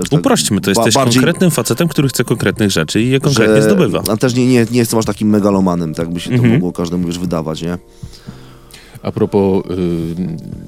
e, 0.00 0.08
tak 0.10 0.20
Uprośćmy, 0.20 0.60
to 0.60 0.70
jesteś 0.70 0.94
bardziej- 0.94 1.20
konkretnym 1.22 1.50
facetem, 1.50 1.88
który 1.88 2.08
chce 2.08 2.24
konkretnych 2.24 2.70
rzeczy 2.70 3.02
i 3.02 3.08
je 3.10 3.20
konkretnie 3.20 3.56
że- 3.56 3.62
zdobywa. 3.62 4.02
A 4.08 4.16
też 4.16 4.34
nie, 4.34 4.46
nie, 4.46 4.66
nie 4.70 4.78
jestem 4.78 4.98
aż 4.98 5.04
takim 5.04 5.28
megalomanem, 5.28 5.94
tak 5.94 6.10
by 6.12 6.20
się 6.20 6.28
to 6.30 6.34
Mhm. 6.36 6.52
mogło 6.52 6.72
każdemu 6.72 7.06
już 7.06 7.18
wydawać, 7.18 7.62
nie? 7.62 7.78
A 9.02 9.12
propos 9.12 9.64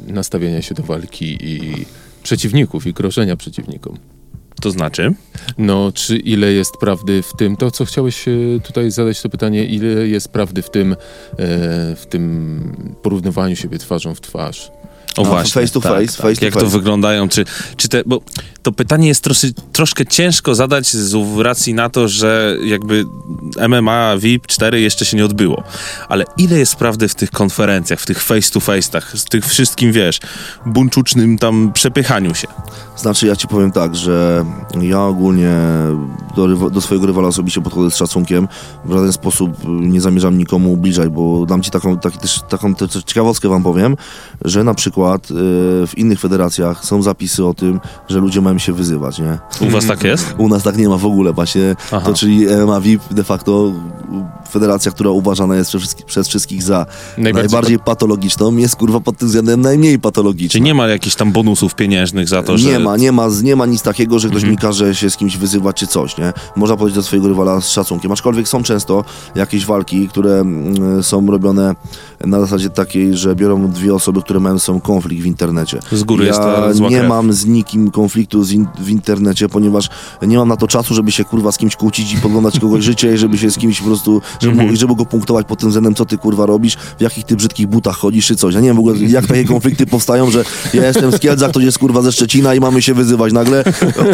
y, 0.09 0.13
nastawiania 0.13 0.63
się 0.63 0.75
do 0.75 0.83
walki 0.83 1.39
i 1.41 1.75
przeciwników 2.23 2.87
i 2.87 2.93
grożenia 2.93 3.37
przeciwnikom. 3.37 3.97
To 4.61 4.71
znaczy? 4.71 5.15
No, 5.59 5.93
czy 5.93 6.17
ile 6.17 6.53
jest 6.53 6.77
prawdy 6.77 7.23
w 7.23 7.33
tym, 7.37 7.57
to 7.57 7.71
co 7.71 7.85
chciałeś 7.85 8.29
e, 8.29 8.33
tutaj 8.65 8.91
zadać 8.91 9.23
to 9.23 9.29
pytanie, 9.29 9.65
ile 9.65 10.09
jest 10.09 10.29
prawdy 10.29 10.63
w 10.63 10.71
tym, 10.71 10.93
e, 10.93 10.97
w 11.97 12.07
tym 12.09 12.97
porównywaniu 13.03 13.57
siebie 13.57 13.79
twarzą 13.79 14.15
w 14.15 14.21
twarz? 14.21 14.71
O 15.19 15.23
No, 15.23 15.29
właśnie. 15.29 15.53
face 15.63 15.73
to 15.73 15.81
tak, 15.81 15.93
face, 15.93 16.07
tak. 16.07 16.17
face 16.17 16.37
to 16.37 16.45
Jak 16.45 16.55
to 16.55 16.61
face. 16.61 16.73
wyglądają? 16.73 17.29
Czy, 17.29 17.45
czy 17.77 17.89
te, 17.89 18.03
bo 18.07 18.21
to 18.63 18.73
pytanie 18.73 19.09
jest 19.09 19.25
troszy, 19.25 19.53
troszkę 19.73 20.07
ciężko 20.07 20.55
zadać 20.55 20.87
z 20.93 21.15
racji 21.41 21.75
na 21.75 21.89
to, 21.91 22.09
że 22.09 22.57
jakby 22.65 23.05
MMA 23.69 24.15
VIP 24.19 24.47
4 24.47 24.81
jeszcze 24.81 25.05
się 25.05 25.17
nie 25.17 25.25
odbyło. 25.25 25.63
Ale 26.09 26.25
ile 26.37 26.59
jest 26.59 26.77
prawdy 26.77 27.09
w 27.09 27.15
tych 27.15 27.31
konferencjach, 27.31 28.01
w 28.01 28.07
tych 28.07 28.23
face 28.23 28.51
to 28.53 28.61
face'ach, 28.61 29.03
w 29.17 29.29
tych 29.29 29.47
wszystkim, 29.47 29.93
wiesz, 29.93 30.21
bunczucznym 30.67 31.39
tam 31.39 31.73
przepychaniu 31.73 32.35
się? 32.35 32.49
Znaczy, 32.97 33.27
ja 33.27 33.37
ci 33.37 33.49
powiem 33.49 33.73
tak, 33.73 33.97
że 33.97 34.45
ja 34.81 35.03
ogólnie 35.03 35.51
do, 36.37 36.71
do 36.71 36.81
swojego 36.81 37.07
rywala 37.07 37.29
osobiście 37.29 37.61
podchodzę 37.61 37.91
z 37.91 37.97
szacunkiem. 37.97 38.49
W 38.85 38.93
żaden 38.93 39.13
sposób 39.13 39.51
nie 39.69 40.01
zamierzam 40.01 40.39
nikomu 40.39 40.73
ubliżać, 40.73 41.09
bo 41.09 41.47
dam 41.47 41.63
ci 41.63 41.71
taką, 41.71 41.99
taki, 41.99 42.19
też, 42.19 42.41
taką 42.49 42.75
ciekawostkę 43.07 43.49
wam 43.49 43.63
powiem, 43.63 43.97
że 44.45 44.65
na 44.65 44.75
przykład 44.75 45.08
y, 45.17 45.21
w 45.87 45.93
innych 45.97 46.21
federacjach 46.21 46.85
są 46.85 47.03
zapisy 47.03 47.47
o 47.47 47.55
tym, 47.55 47.81
że 48.09 48.19
ludzie 48.19 48.41
mają 48.41 48.59
się 48.59 48.73
wyzywać, 48.73 49.19
nie? 49.19 49.39
U 49.61 49.71
was 49.71 49.87
tak 49.87 50.05
jest? 50.05 50.35
U 50.39 50.49
nas 50.49 50.63
tak 50.63 50.77
nie 50.77 50.89
ma 50.89 50.97
w 50.97 51.07
ogóle, 51.07 51.33
właśnie 51.33 51.77
Aha. 51.93 52.01
to, 52.07 52.15
czyli 52.15 52.47
MMA 52.67 52.81
VIP 52.81 53.03
de 53.11 53.25
facto 53.25 53.73
federacja, 54.51 54.93
która 54.93 55.11
uważana 55.11 55.57
jest 55.57 55.71
przez, 55.71 55.83
wszystkich- 55.83 56.05
przez 56.07 56.29
wszystkich 56.29 56.63
za 56.63 56.87
Najbardziej 57.19 57.33
najbardziej, 57.51 57.79
patologiczną, 57.79 58.57
jest 58.57 58.77
kurwa 58.77 59.01
pod 59.01 59.19
tym 59.19 59.29
względem 59.29 59.61
najmniej 59.61 59.99
patologiczna. 59.99 60.53
Czy 60.53 60.61
nie 60.61 60.75
ma 60.75 60.87
jakichś 60.89 61.17
tam 61.17 61.33
bonusów 61.33 61.75
pieniężnych 61.75 62.29
za 62.29 62.43
to, 62.43 62.59
że... 62.59 62.69
Nie 62.71 62.79
ma, 62.79 62.97
nie 62.97 63.13
ma, 63.13 63.29
nie 63.43 63.57
ma 63.57 63.67
nic 63.67 63.83
takiego, 63.83 64.19
że 64.19 64.29
ktoś 64.29 64.43
Mhm. 64.43 64.51
mi 64.53 64.59
każe 64.59 64.95
się 64.95 65.11
z 65.11 65.17
kimś 65.17 65.37
wyzywać 65.37 65.77
czy 65.77 65.87
coś, 65.87 66.19
nie? 66.19 66.33
Można 66.57 66.77
podejść 66.77 66.95
do 66.97 67.03
swojego 67.03 67.29
rywala 67.29 67.61
z 67.61 67.69
szacunkiem, 67.69 68.13
aczkolwiek 68.13 68.49
są 68.49 68.63
często 68.63 69.05
jakieś 69.35 69.67
walki, 69.67 70.09
które 70.09 70.35
mm, 70.41 71.03
są 71.03 71.27
robione 71.27 71.75
na 72.25 72.41
zasadzie 72.41 72.71
takiej, 72.71 73.17
że 73.17 73.37
biorą 73.37 73.69
dwie 73.71 73.95
osoby, 73.95 74.23
które 74.23 74.41
mają 74.41 74.59
sobą 74.59 74.81
konflikt 74.81 75.23
w 75.23 75.27
internecie. 75.27 75.79
Z 75.93 76.03
góry 76.05 76.27
ja 76.27 76.31
jest 76.67 76.79
zła 76.79 76.89
nie 76.89 76.97
krew. 76.97 77.09
mam 77.09 77.33
z 77.33 77.47
nikim 77.47 77.91
konfliktu 77.91 78.45
z 78.45 78.53
in, 78.53 78.67
w 78.79 78.89
internecie, 78.91 79.49
ponieważ 79.49 79.89
nie 80.23 80.39
mam 80.39 80.49
na 80.49 80.57
to 80.57 80.67
czasu, 80.69 80.95
żeby 80.95 81.13
się 81.13 81.25
kurwa 81.25 81.53
z 81.53 81.59
kimś 81.59 81.77
kłócić 81.77 82.13
i 82.15 82.17
podglądać 82.17 82.61
kogoś 82.61 82.85
życie 82.85 83.15
i 83.15 83.19
żeby 83.19 83.39
się 83.39 83.51
z 83.51 83.59
kimś 83.59 83.81
po 83.81 83.87
prostu, 83.87 84.21
żeby, 84.41 84.53
Mhm. 84.53 84.77
żeby 84.77 84.95
go 84.97 85.07
punktować 85.07 85.47
pod 85.47 85.59
tym 85.59 85.69
względem, 85.69 85.95
co 85.95 86.05
ty 86.05 86.19
kurwa 86.19 86.47
robisz, 86.47 86.77
w 86.99 87.01
jakich 87.03 87.25
ty 87.25 87.37
brzydkich 87.37 87.67
butach 87.67 87.97
chodzisz 87.97 88.27
czy 88.27 88.37
coś. 88.37 88.55
Ja 88.55 88.61
nie 88.61 88.67
wiem 88.69 88.77
w 88.77 88.81
ogóle, 88.81 88.97
jak 88.99 89.27
takie 89.27 89.45
konflikty 89.45 89.87
powstają, 89.87 90.31
że 90.31 90.45
ja 90.75 90.87
jestem 90.87 91.13
z 91.13 91.19
Kielca, 91.19 91.49
ktoś 91.49 91.65
jest 91.65 91.79
kurwa 91.79 92.03
ze 92.03 92.13
Szczecina 92.13 92.55
i 92.55 92.61
mamy 92.61 92.83
się 92.83 92.95
wyzywać 92.95 93.33
nagle 93.33 93.65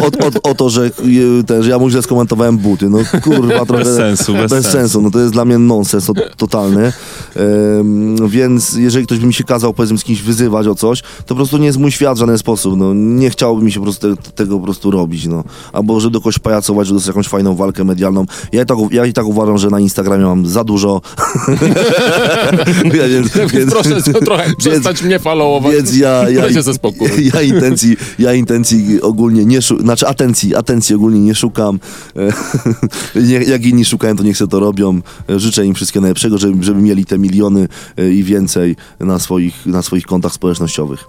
o, 0.01 0.25
o, 0.25 0.51
o 0.51 0.55
to, 0.55 0.69
że, 0.69 0.89
ten, 1.47 1.63
że 1.63 1.69
ja 1.69 1.79
mu 1.79 1.89
źle 1.89 2.01
skomentowałem 2.01 2.57
buty. 2.57 2.89
No 2.89 2.97
kurwa, 3.23 3.65
trochę... 3.65 3.85
sensu, 3.95 4.33
bez 4.33 4.51
sensu. 4.51 4.69
sensu. 4.71 5.01
No 5.01 5.11
to 5.11 5.19
jest 5.19 5.33
dla 5.33 5.45
mnie 5.45 5.57
nonsens 5.57 6.05
to, 6.05 6.13
totalny. 6.37 6.93
Ym, 7.79 8.29
więc 8.29 8.73
jeżeli 8.73 9.05
ktoś 9.05 9.19
by 9.19 9.27
mi 9.27 9.33
się 9.33 9.43
kazał, 9.43 9.73
powiedzmy, 9.73 9.97
z 9.97 10.03
kimś 10.03 10.21
wyzywać 10.21 10.67
o 10.67 10.75
coś, 10.75 11.01
to 11.01 11.27
po 11.27 11.35
prostu 11.35 11.57
nie 11.57 11.65
jest 11.65 11.77
mój 11.79 11.91
świat 11.91 12.15
w 12.15 12.19
żaden 12.19 12.37
sposób. 12.37 12.77
No, 12.77 12.93
nie 12.93 13.29
chciałoby 13.29 13.63
mi 13.63 13.71
się 13.71 13.79
po 13.79 13.83
prostu 13.83 14.15
te, 14.15 14.31
tego 14.31 14.57
po 14.57 14.63
prostu 14.63 14.91
robić. 14.91 15.25
No. 15.27 15.43
Albo 15.73 15.99
żeby 15.99 16.13
do 16.13 16.19
kogoś 16.19 16.39
pajacować, 16.39 16.87
że 16.87 16.93
dostać 16.93 17.07
jakąś 17.07 17.27
fajną 17.27 17.55
walkę 17.55 17.83
medialną. 17.83 18.25
Ja 18.51 18.61
i 18.61 18.65
tak, 18.65 18.77
ja 18.91 19.05
i 19.05 19.13
tak 19.13 19.25
uważam, 19.25 19.57
że 19.57 19.69
na 19.69 19.79
Instagramie 19.79 20.14
mam 20.23 20.47
za 20.47 20.63
dużo. 20.63 21.01
ja, 22.99 23.07
więc, 23.07 23.37
więc, 23.53 23.71
Proszę 23.71 24.01
trochę 24.25 24.55
przestać 24.57 25.03
mnie 25.03 25.19
followować. 25.19 25.75
więc 25.75 25.97
ja, 25.97 26.29
ja, 26.29 26.63
spokój. 26.73 27.09
ja 27.33 27.41
intencji, 27.41 27.97
ja 28.19 28.33
intencji 28.33 29.01
ogólnie 29.01 29.45
nie 29.45 29.61
szukam, 29.61 29.85
znaczy 29.85 30.07
atencji, 30.07 30.55
atencji 30.55 30.95
ogólnie 30.95 31.19
nie 31.19 31.35
szukam. 31.35 31.79
Nie, 33.15 33.35
jak 33.35 33.65
inni 33.65 33.85
szukają, 33.85 34.15
to 34.15 34.23
niech 34.23 34.37
sobie 34.37 34.51
to 34.51 34.59
robią. 34.59 35.01
Życzę 35.29 35.65
im 35.65 35.75
wszystkiego 35.75 36.01
najlepszego, 36.01 36.37
żeby, 36.37 36.63
żeby 36.63 36.81
mieli 36.81 37.05
te 37.05 37.17
miliony 37.17 37.67
e, 37.97 38.11
i 38.11 38.23
więcej 38.23 38.75
na 38.99 39.19
swoich, 39.19 39.65
na 39.65 39.81
swoich 39.81 40.05
kontach 40.05 40.33
społecznościowych. 40.33 41.05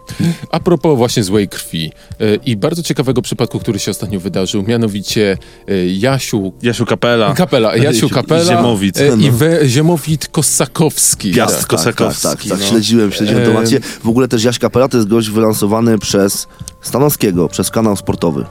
A 0.51 0.61
propos 0.61 0.97
właśnie 0.97 1.23
złej 1.23 1.49
krwi 1.49 1.93
e, 2.21 2.35
i 2.35 2.57
bardzo 2.57 2.83
ciekawego 2.83 3.23
przypadku, 3.23 3.59
który 3.59 3.79
się 3.79 3.91
ostatnio 3.91 4.21
wydarzył, 4.21 4.63
mianowicie 4.63 5.39
e, 5.69 5.87
Jasiu 5.87 6.53
Jasiu 6.63 6.87
Kapela. 6.87 7.35
Kapela, 7.35 7.77
Jasiu 7.77 8.09
Kapela 8.09 8.45
Ziemowit. 8.45 8.96
E, 9.01 9.17
i 9.17 9.31
No. 9.31 9.37
we, 9.37 9.69
Ziemowit 9.69 10.29
Kosakowski. 10.29 11.33
Piast. 11.35 11.59
Tak, 11.59 11.67
Kosakowski, 11.67 12.23
Tak, 12.23 12.39
tak, 12.41 12.49
tak. 12.49 12.61
no. 12.61 12.67
Śledziłem, 12.67 13.13
śledziłem 13.13 13.57
E, 13.57 13.59
akcję. 13.59 13.81
W 14.05 14.09
ogóle 14.09 14.29
też 14.29 14.45
Jaś 14.45 14.59
Kapela 14.59 14.89
to 14.89 14.97
jest 14.97 15.09
gość 15.09 15.31
wylansowany 15.31 15.99
przez 15.99 16.47
Stanowskiego, 16.81 17.49
przez 17.49 17.71
kanał 17.71 17.97
sportowy. 17.97 18.45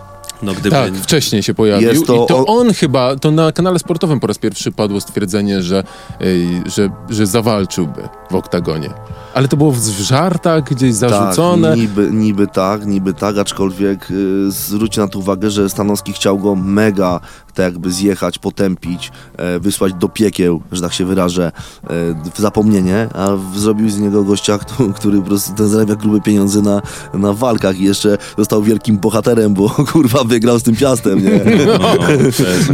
No 0.45 0.53
gdyby... 0.53 0.69
Tak, 0.69 0.95
wcześniej 0.95 1.43
się 1.43 1.53
pojawił 1.53 2.05
to 2.05 2.23
i 2.23 2.27
to 2.27 2.45
on 2.45 2.73
chyba, 2.73 3.15
to 3.15 3.31
na 3.31 3.51
kanale 3.51 3.79
sportowym 3.79 4.19
po 4.19 4.27
raz 4.27 4.37
pierwszy 4.37 4.71
padło 4.71 5.01
stwierdzenie, 5.01 5.61
że, 5.61 5.83
ej, 6.21 6.61
że, 6.65 6.89
że 7.09 7.27
zawalczyłby 7.27 8.09
w 8.31 8.35
oktagonie. 8.35 8.89
Ale 9.33 9.47
to 9.47 9.57
było 9.57 9.71
w 9.71 9.79
żartach 9.79 10.63
gdzieś 10.63 10.93
zarzucone. 10.93 11.69
Tak, 11.69 11.79
niby, 11.79 12.09
niby 12.11 12.47
tak, 12.47 12.85
niby 12.85 13.13
tak, 13.13 13.37
aczkolwiek 13.37 14.11
y, 14.11 14.51
zwróćcie 14.51 15.01
na 15.01 15.07
to 15.07 15.19
uwagę, 15.19 15.49
że 15.51 15.69
Stanowski 15.69 16.13
chciał 16.13 16.39
go 16.39 16.55
mega 16.55 17.19
tak 17.55 17.65
jakby 17.65 17.91
zjechać, 17.91 18.39
potępić, 18.39 19.11
e, 19.37 19.59
wysłać 19.59 19.93
do 19.93 20.09
piekieł, 20.09 20.61
że 20.71 20.81
tak 20.81 20.93
się 20.93 21.05
wyrażę, 21.05 21.51
e, 21.83 21.87
w 22.35 22.39
zapomnienie, 22.39 23.09
a 23.13 23.27
zrobił 23.55 23.89
z 23.89 23.99
niego 23.99 24.23
gościa, 24.23 24.57
który, 24.67 24.93
który 24.93 25.19
po 25.19 25.25
prostu 25.25 25.53
ten 25.53 25.67
zarabia 25.67 25.95
grube 25.95 26.21
pieniądze 26.21 26.61
na, 26.61 26.81
na 27.13 27.33
walkach 27.33 27.79
i 27.79 27.83
jeszcze 27.83 28.17
został 28.37 28.63
wielkim 28.63 28.97
bohaterem, 28.97 29.53
bo 29.53 29.69
kurwa 29.91 30.23
wygrał 30.35 30.59
z 30.59 30.63
tym 30.63 30.75
piastem, 30.75 31.23
nie? 31.25 31.39
No, 31.65 31.79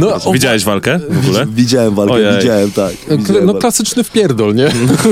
No, 0.00 0.14
o- 0.24 0.32
Widziałeś 0.32 0.64
walkę 0.64 1.00
w 1.10 1.18
ogóle? 1.28 1.46
Widziałem 1.46 1.94
walkę, 1.94 2.12
Ojej. 2.14 2.38
widziałem, 2.38 2.70
tak. 2.72 2.92
Kla- 2.92 3.16
Widziałem 3.18 3.40
no 3.46 3.52
walkę. 3.52 3.60
klasyczny 3.60 4.04
wpierdol, 4.04 4.54
nie? 4.54 4.68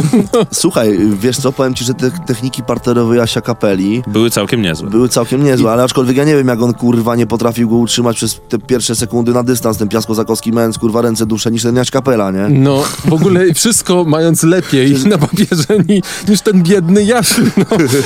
Słuchaj, 0.52 0.98
wiesz 1.20 1.36
co, 1.38 1.52
powiem 1.52 1.74
ci, 1.74 1.84
że 1.84 1.94
te 1.94 2.10
techniki 2.26 2.62
parterowe 2.62 3.16
Jasia 3.16 3.40
Kapeli 3.40 4.02
Były 4.06 4.30
całkiem 4.30 4.62
niezłe. 4.62 4.90
były 4.90 5.08
całkiem 5.08 5.44
niezłe, 5.44 5.72
ale 5.72 5.82
aczkolwiek 5.82 6.16
ja 6.16 6.24
nie 6.24 6.36
wiem, 6.36 6.48
jak 6.48 6.62
on 6.62 6.74
kurwa 6.74 7.16
nie 7.16 7.26
potrafił 7.26 7.68
go 7.68 7.76
utrzymać 7.76 8.16
przez 8.16 8.40
te 8.48 8.58
pierwsze 8.58 8.94
sekundy 8.94 9.32
na 9.32 9.42
dystans, 9.42 9.78
ten 9.78 9.88
Piasko-Zakowski 9.88 10.52
mając 10.52 10.78
kurwa 10.78 11.02
ręce 11.02 11.26
dłuższe 11.26 11.50
niż 11.50 11.62
ten 11.62 11.76
Jaś 11.76 11.90
Kapela, 11.90 12.30
nie? 12.30 12.48
No, 12.48 12.84
w 13.04 13.12
ogóle 13.12 13.54
wszystko 13.54 14.04
mając 14.04 14.42
lepiej 14.42 14.94
na 15.04 15.18
papierze 15.18 15.78
ni, 15.88 16.02
niż 16.28 16.40
ten 16.40 16.62
biedny 16.62 17.04
Jasiu. 17.04 17.42
No, 17.56 17.64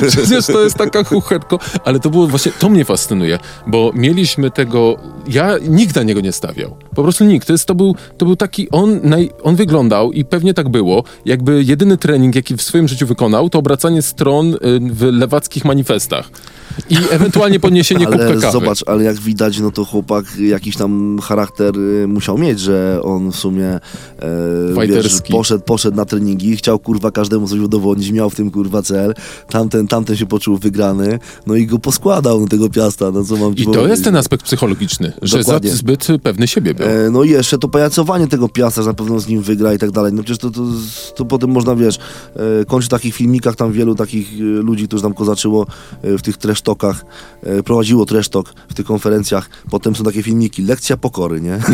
przecież 0.08 0.46
to 0.46 0.64
jest 0.64 0.76
taka 0.76 1.04
chucherko. 1.04 1.58
Ale 1.84 2.00
to 2.00 2.10
było 2.10 2.26
właśnie, 2.26 2.52
to 2.58 2.68
mnie 2.68 2.84
fascynuje, 2.84 3.38
bo 3.66 3.92
mieliśmy 4.24 4.50
tego, 4.50 4.96
ja 5.28 5.58
nikt 5.68 5.96
na 5.96 6.02
niego 6.02 6.20
nie 6.20 6.32
stawiał. 6.32 6.76
Po 6.94 7.02
prostu 7.02 7.24
nikt. 7.24 7.46
To, 7.46 7.52
jest, 7.52 7.66
to, 7.66 7.74
był, 7.74 7.94
to 8.18 8.26
był 8.26 8.36
taki, 8.36 8.70
on, 8.70 9.00
naj, 9.02 9.30
on 9.42 9.56
wyglądał 9.56 10.12
i 10.12 10.24
pewnie 10.24 10.54
tak 10.54 10.68
było, 10.68 11.04
jakby 11.24 11.62
jedyny 11.62 11.96
trening, 11.96 12.34
jaki 12.34 12.56
w 12.56 12.62
swoim 12.62 12.88
życiu 12.88 13.06
wykonał, 13.06 13.50
to 13.50 13.58
obracanie 13.58 14.02
stron 14.02 14.54
y, 14.54 14.58
w 14.80 15.02
lewackich 15.02 15.64
manifestach. 15.64 16.30
I 16.90 16.96
ewentualnie 17.10 17.60
podniesienie 17.60 18.06
kubka 18.06 18.24
Ale 18.26 18.40
kawy. 18.40 18.52
zobacz, 18.52 18.84
ale 18.86 19.04
jak 19.04 19.16
widać, 19.16 19.60
no 19.60 19.70
to 19.70 19.84
chłopak 19.84 20.24
jakiś 20.38 20.76
tam 20.76 21.18
charakter 21.22 21.78
y, 21.78 22.06
musiał 22.08 22.38
mieć, 22.38 22.60
że 22.60 23.00
on 23.02 23.32
w 23.32 23.36
sumie 23.36 23.66
e, 23.66 24.86
wiesz, 24.86 25.20
poszedł, 25.30 25.64
poszedł 25.64 25.96
na 25.96 26.04
treningi, 26.04 26.56
chciał 26.56 26.78
kurwa 26.78 27.10
każdemu 27.10 27.48
coś 27.48 27.60
udowodnić, 27.60 28.10
miał 28.10 28.30
w 28.30 28.34
tym 28.34 28.50
kurwa 28.50 28.82
cel, 28.82 29.14
tamten, 29.48 29.88
tamten 29.88 30.16
się 30.16 30.26
poczuł 30.26 30.58
wygrany, 30.58 31.18
no 31.46 31.54
i 31.54 31.66
go 31.66 31.78
poskładał 31.78 32.40
na 32.40 32.46
tego 32.46 32.68
piasta, 32.68 33.10
no 33.10 33.24
co 33.24 33.36
mam 33.36 33.54
ci 33.54 33.62
I 33.62 33.64
to 33.64 33.70
powiedzieć? 33.72 33.90
jest 33.90 34.04
ten 34.04 34.16
aspekt 34.16 34.44
psychologiczny, 34.44 35.12
że 35.22 35.42
za 35.42 35.60
zbyt 35.62 36.06
pewny 36.22 36.48
siebie 36.48 36.74
był. 36.74 36.86
E, 36.86 37.10
no 37.10 37.24
i 37.24 37.30
jeszcze 37.30 37.58
to 37.58 37.68
pajacowanie 37.68 38.26
tego 38.26 38.48
piasta, 38.48 38.82
że 38.82 38.88
na 38.88 38.94
pewno 38.94 39.20
z 39.20 39.28
nim 39.28 39.42
wygra 39.42 39.74
i 39.74 39.78
tak 39.78 39.90
dalej. 39.90 40.12
No 40.12 40.22
przecież 40.22 40.38
to, 40.38 40.50
to, 40.50 40.60
to 41.14 41.24
potem 41.24 41.50
można, 41.50 41.76
wiesz, 41.76 41.98
e, 42.60 42.64
kończy 42.64 42.86
w 42.86 42.90
takich 42.90 43.14
filmikach 43.14 43.56
tam 43.56 43.72
wielu 43.72 43.94
takich 43.94 44.32
e, 44.40 44.42
ludzi, 44.42 44.88
którzy 44.88 45.02
tam 45.02 45.14
kozaczyło 45.14 45.66
e, 46.02 46.18
w 46.18 46.22
tych 46.22 46.36
trash 46.36 46.63
tresztokach, 46.64 47.04
e, 47.42 47.62
prowadziło 47.62 48.06
tresztok 48.06 48.54
w 48.68 48.74
tych 48.74 48.86
konferencjach. 48.86 49.48
Potem 49.70 49.96
są 49.96 50.04
takie 50.04 50.22
filmiki, 50.22 50.62
lekcja 50.62 50.96
pokory, 50.96 51.40
nie? 51.40 51.58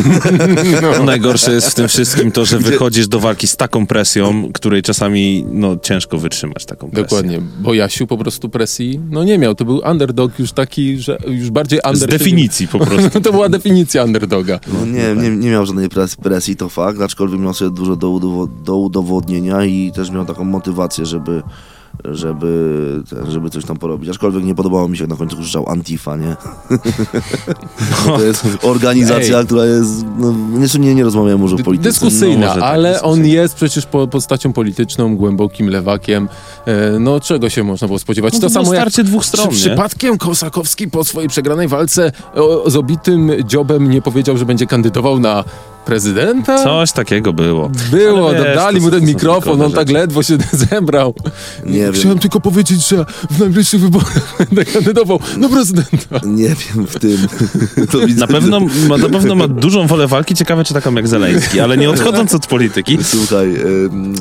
No. 0.81 1.03
Najgorsze 1.03 1.53
jest 1.53 1.67
w 1.67 1.73
tym 1.73 1.87
wszystkim 1.87 2.31
to, 2.31 2.45
że 2.45 2.59
wychodzisz 2.59 3.07
do 3.07 3.19
walki 3.19 3.47
z 3.47 3.55
taką 3.55 3.87
presją, 3.87 4.51
której 4.53 4.81
czasami 4.81 5.45
no, 5.51 5.77
ciężko 5.77 6.17
wytrzymać 6.17 6.65
taką 6.65 6.89
presję. 6.89 7.03
Dokładnie, 7.03 7.41
bo 7.61 7.73
Jasiu 7.73 8.07
po 8.07 8.17
prostu 8.17 8.49
presji 8.49 8.99
no 9.09 9.23
nie 9.23 9.37
miał. 9.37 9.55
To 9.55 9.65
był 9.65 9.81
underdog 9.91 10.39
już 10.39 10.51
taki, 10.51 10.99
że 10.99 11.17
już 11.27 11.49
bardziej 11.49 11.79
Z 11.79 11.93
under... 11.93 12.09
definicji 12.09 12.67
po 12.67 12.79
prostu. 12.79 13.21
to 13.25 13.31
była 13.31 13.49
definicja 13.49 14.03
underdoga. 14.03 14.59
No 14.73 14.85
nie, 14.85 15.15
nie, 15.15 15.37
nie 15.37 15.49
miał 15.49 15.65
żadnej 15.65 15.89
pres- 15.89 16.17
presji, 16.17 16.55
to 16.55 16.69
fakt, 16.69 17.01
aczkolwiek 17.01 17.39
miał 17.39 17.53
sobie 17.53 17.71
dużo 17.71 17.95
do, 17.95 18.19
do 18.65 18.77
udowodnienia 18.77 19.65
i 19.65 19.91
też 19.95 20.09
miał 20.11 20.25
taką 20.25 20.43
motywację, 20.43 21.05
żeby, 21.05 21.43
żeby, 22.05 23.03
żeby 23.29 23.49
coś 23.49 23.65
tam 23.65 23.77
porobić. 23.77 24.09
Aczkolwiek 24.09 24.43
nie 24.43 24.55
podobało 24.55 24.87
mi 24.87 24.97
się, 24.97 25.03
jak 25.03 25.09
na 25.09 25.15
końcu 25.15 25.37
krzyczał 25.37 25.69
Antifa, 25.69 26.15
nie? 26.17 26.35
to 28.05 28.23
jest 28.23 28.45
organizacja, 28.61 29.39
Ej. 29.39 29.45
która 29.45 29.65
jest, 29.65 30.05
no, 30.17 30.33
nie, 30.51 30.79
nie, 30.79 30.95
nie 30.95 31.03
rozmawiamy 31.03 31.37
może 31.37 31.55
o 31.55 31.59
polityce. 31.59 31.89
Dyskusyjna, 31.89 32.39
No, 32.39 32.47
może 32.47 32.59
tak, 32.59 32.69
ale 32.69 32.89
dyskusyjna. 32.91 33.13
on 33.21 33.25
jest 33.25 33.55
przecież 33.55 33.85
po, 33.85 34.07
postacią 34.07 34.53
polityczną, 34.53 35.15
głębokim 35.15 35.69
lewakiem. 35.69 36.29
E, 36.65 36.99
no 36.99 37.19
czego 37.19 37.49
się 37.49 37.63
można 37.63 37.87
było 37.87 37.99
spodziewać? 37.99 38.33
No, 38.33 38.39
to 38.39 38.47
to 38.47 38.53
samo 38.53 38.73
jak 38.73 38.81
starcie 38.83 39.03
dwóch 39.03 39.25
stron, 39.25 39.47
Czy 39.47 39.53
nie? 39.53 39.59
przypadkiem 39.59 40.17
Kosakowski 40.17 40.87
po 40.87 41.03
swojej 41.03 41.29
przegranej 41.29 41.67
walce 41.67 42.11
o, 42.35 42.69
z 42.69 42.75
obitym 42.75 43.31
dziobem 43.45 43.89
nie 43.89 44.01
powiedział, 44.01 44.37
że 44.37 44.45
będzie 44.45 44.65
kandydował 44.67 45.19
na 45.19 45.43
prezydenta? 45.85 46.63
Coś 46.63 46.91
takiego 46.91 47.33
było. 47.33 47.71
Było, 47.91 48.31
wiesz, 48.31 48.55
dali 48.55 48.81
mu 48.81 48.91
ten 48.91 49.05
mikrofon, 49.05 49.61
on 49.61 49.71
tak 49.71 49.89
ledwo 49.89 50.23
się 50.23 50.37
zebrał. 50.69 51.13
Nie 51.65 51.79
wiem. 51.79 51.93
Chciałem 51.93 52.19
tylko 52.19 52.39
powiedzieć, 52.39 52.87
że 52.87 53.05
w 53.31 53.39
najbliższych 53.39 53.81
wyborach 53.81 54.35
będę 54.39 54.65
kandydował 54.65 55.19
na 55.37 55.49
prezydenta. 55.49 56.19
Nie 56.25 56.47
wiem, 56.47 56.87
w 56.87 56.99
tym. 56.99 57.17
to 57.91 57.99
widzę, 58.07 58.19
Na 58.19 58.27
pewno, 58.27 58.59
ma, 58.89 58.97
na 58.97 59.09
pewno 59.09 59.35
ma 59.35 59.47
dużą 59.47 59.87
wolę 59.87 60.07
walki, 60.07 60.35
ciekawe 60.35 60.63
czy 60.63 60.73
taką 60.73 60.95
jak 60.95 61.07
Zeleński, 61.07 61.59
ale 61.59 61.77
nie 61.77 61.89
odchodząc 61.89 62.35
od 62.35 62.47
polityki, 62.47 62.97
Słuchaj, 63.03 63.55
ym, 63.55 64.13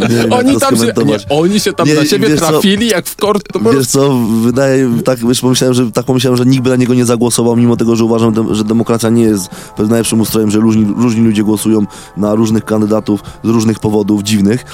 nie 0.00 0.16
wiem, 0.16 0.30
jak 0.30 0.32
Oni 0.32 0.56
tam 0.60 0.76
się, 0.76 0.84
nie, 1.06 1.16
oni 1.28 1.60
się 1.60 1.72
tam 1.72 1.86
Nie, 1.88 1.94
na 1.94 2.04
siebie 2.04 2.28
wiesz 2.28 2.40
co? 2.40 2.48
trafili 2.48 2.88
jak 2.88 3.06
w 3.06 3.16
kort. 3.16 3.44
Wiesz 3.54 3.62
prostu- 3.62 3.98
co, 3.98 4.18
wydaje, 4.42 4.90
tak, 5.04 5.26
wiesz, 5.28 5.40
pomyślałem, 5.40 5.74
że, 5.74 5.92
tak 5.92 6.06
pomyślałem, 6.06 6.36
że 6.36 6.44
nikt 6.46 6.62
by 6.64 6.70
na 6.70 6.76
niego 6.76 6.94
nie 6.94 7.04
zagłosował, 7.04 7.56
mimo 7.56 7.76
tego, 7.76 7.96
że 7.96 8.04
uważam, 8.04 8.54
że 8.54 8.64
demokracja 8.64 9.01
nie 9.10 9.22
jest 9.22 9.48
pewnym 9.48 9.88
najlepszym 9.90 10.20
ustrojem, 10.20 10.50
że 10.50 10.58
różni, 10.58 10.94
różni 10.96 11.24
ludzie 11.24 11.42
głosują 11.42 11.86
na 12.16 12.34
różnych 12.34 12.64
kandydatów 12.64 13.20
z 13.44 13.48
różnych 13.48 13.78
powodów 13.78 14.22
dziwnych, 14.22 14.64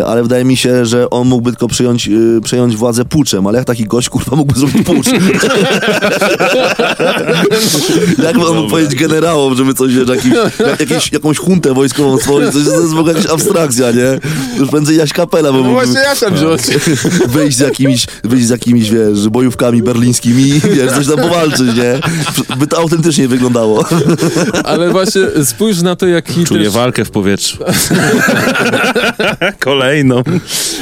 e, 0.00 0.06
ale 0.06 0.22
wydaje 0.22 0.44
mi 0.44 0.56
się, 0.56 0.86
że 0.86 1.10
on 1.10 1.28
mógłby 1.28 1.50
tylko 1.50 1.68
przejąć, 1.68 2.08
e, 2.08 2.10
przejąć 2.44 2.76
władzę 2.76 3.04
puczem, 3.04 3.46
ale 3.46 3.58
jak 3.58 3.66
taki 3.66 3.84
gość, 3.84 4.08
kurwa, 4.08 4.36
mógłby 4.36 4.60
zrobić 4.60 4.86
pucz? 4.86 5.06
jak 8.24 8.38
on 8.38 8.56
mógł 8.56 8.70
powiedzieć 8.70 8.94
generałom, 8.94 9.56
żeby 9.56 9.74
coś, 9.74 9.94
wiesz, 9.94 10.08
jakiś, 10.08 10.32
jak, 10.58 10.80
jakieś, 10.80 11.12
jakąś 11.12 11.38
huntę 11.38 11.74
wojskową 11.74 12.18
stworzyć, 12.18 12.52
coś, 12.52 12.64
to 12.64 12.80
jest 12.80 12.92
w 12.94 12.98
ogóle 12.98 13.14
jakaś 13.14 13.30
abstrakcja, 13.30 13.90
nie? 13.90 14.20
Już 14.58 14.68
prędzej 14.70 14.96
Jaś 14.96 15.12
Kapela, 15.12 15.52
bo 15.52 15.58
No 15.58 15.64
mógłby- 15.64 15.86
właśnie 15.86 16.00
ja 16.00 16.16
tam 16.16 16.34
wyjść 17.28 17.56
z 17.56 17.60
jakimiś, 17.60 18.06
wyjść 18.24 18.46
z 18.46 18.50
jakimiś, 18.50 18.90
wiesz, 18.90 19.28
bojówkami 19.28 19.82
berlińskimi 19.82 20.60
wiesz, 20.74 20.92
coś 20.92 21.06
tam 21.06 21.18
powalczyć, 21.18 21.76
nie? 21.76 22.00
By 22.56 22.66
to 22.66 22.78
autentycznie 22.78 23.28
wyglądało. 23.28 23.67
Ale 24.64 24.90
właśnie 24.90 25.22
spójrz 25.44 25.82
na 25.82 25.96
to, 25.96 26.06
jak 26.06 26.28
Hitler... 26.28 26.46
czuję 26.46 26.70
walkę 26.70 27.04
w 27.04 27.10
powietrzu. 27.10 27.58
Kolejną. 29.58 30.22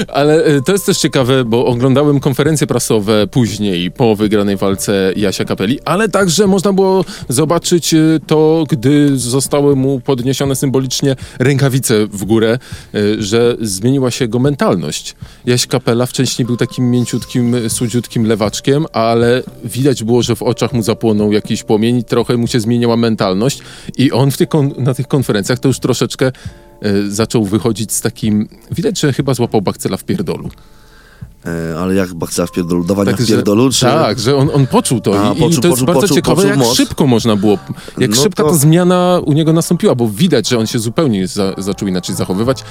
Ale 0.08 0.44
e, 0.44 0.62
to 0.62 0.72
jest 0.72 0.86
też 0.86 0.98
ciekawe, 0.98 1.44
bo 1.44 1.66
oglądałem 1.66 2.20
konferencje 2.20 2.66
prasowe 2.66 3.26
później, 3.26 3.90
po 3.90 4.16
wygranej 4.16 4.56
walce 4.56 5.12
Jasia 5.16 5.44
Kapeli, 5.44 5.78
ale 5.84 6.08
także 6.08 6.46
można 6.46 6.72
było 6.72 7.04
zobaczyć 7.28 7.94
e, 7.94 7.98
to, 8.26 8.64
gdy 8.68 9.18
zostały 9.18 9.76
mu 9.76 10.00
podniesione 10.00 10.56
symbolicznie 10.56 11.16
rękawice 11.38 12.06
w 12.06 12.24
górę, 12.24 12.58
e, 12.94 12.98
że 13.22 13.56
zmieniła 13.60 14.10
się 14.10 14.24
jego 14.24 14.38
mentalność. 14.38 15.14
Jaś 15.46 15.66
Kapela 15.66 16.06
wcześniej 16.06 16.46
był 16.46 16.56
takim 16.56 16.90
mięciutkim, 16.90 17.70
słodziutkim 17.70 18.26
lewaczkiem, 18.26 18.86
ale 18.92 19.42
widać 19.64 20.04
było, 20.04 20.22
że 20.22 20.36
w 20.36 20.42
oczach 20.42 20.72
mu 20.72 20.82
zapłonął 20.82 21.32
jakiś 21.32 21.62
płomień, 21.62 22.04
trochę 22.04 22.36
mu 22.36 22.46
się 22.46 22.60
zmieniła 22.76 22.96
mentalność 22.96 23.62
i 23.98 24.12
on 24.12 24.30
w 24.30 24.36
tych 24.36 24.48
na 24.78 24.94
tych 24.94 25.08
konferencjach 25.08 25.58
to 25.58 25.68
już 25.68 25.78
troszeczkę 25.78 26.26
e, 26.26 26.32
zaczął 27.10 27.44
wychodzić 27.44 27.92
z 27.92 28.00
takim... 28.00 28.48
Widać, 28.72 29.00
że 29.00 29.12
chyba 29.12 29.34
złapał 29.34 29.62
bakcyla 29.62 29.96
w 29.96 30.04
pierdolu. 30.04 30.50
E, 31.46 31.78
ale 31.78 31.94
jak 31.94 32.14
bakcja 32.14 32.46
w 32.46 32.52
pierdolu? 32.52 32.84
Dawania 32.84 33.12
w 33.16 33.20
że- 33.20 33.26
pierdolu? 33.26 33.70
Czy... 33.70 33.80
Tak, 33.80 34.18
że 34.20 34.36
on, 34.36 34.50
on 34.54 34.66
poczuł 34.66 35.00
to 35.00 35.28
A, 35.30 35.32
i, 35.32 35.36
i 35.36 35.40
poczuł- 35.40 35.60
to 35.62 35.68
jest 35.68 35.80
poczuł- 35.80 35.86
bardzo 35.86 36.14
ciekawe, 36.14 36.46
jak 36.46 36.58
moc. 36.58 36.76
szybko 36.76 37.06
można 37.06 37.36
było, 37.36 37.58
jak 37.98 38.10
No 38.10 38.16
szybka 38.16 38.42
to- 38.42 38.48
ta 38.50 38.54
zmiana 38.56 39.20
u 39.24 39.32
niego 39.32 39.52
nastąpiła, 39.52 39.94
bo 39.94 40.08
widać, 40.08 40.48
że 40.48 40.58
on 40.58 40.66
się 40.66 40.78
zupełnie 40.78 41.26
za, 41.28 41.54
zaczął 41.58 41.88
inaczej 41.88 42.16
zachowywać, 42.16 42.64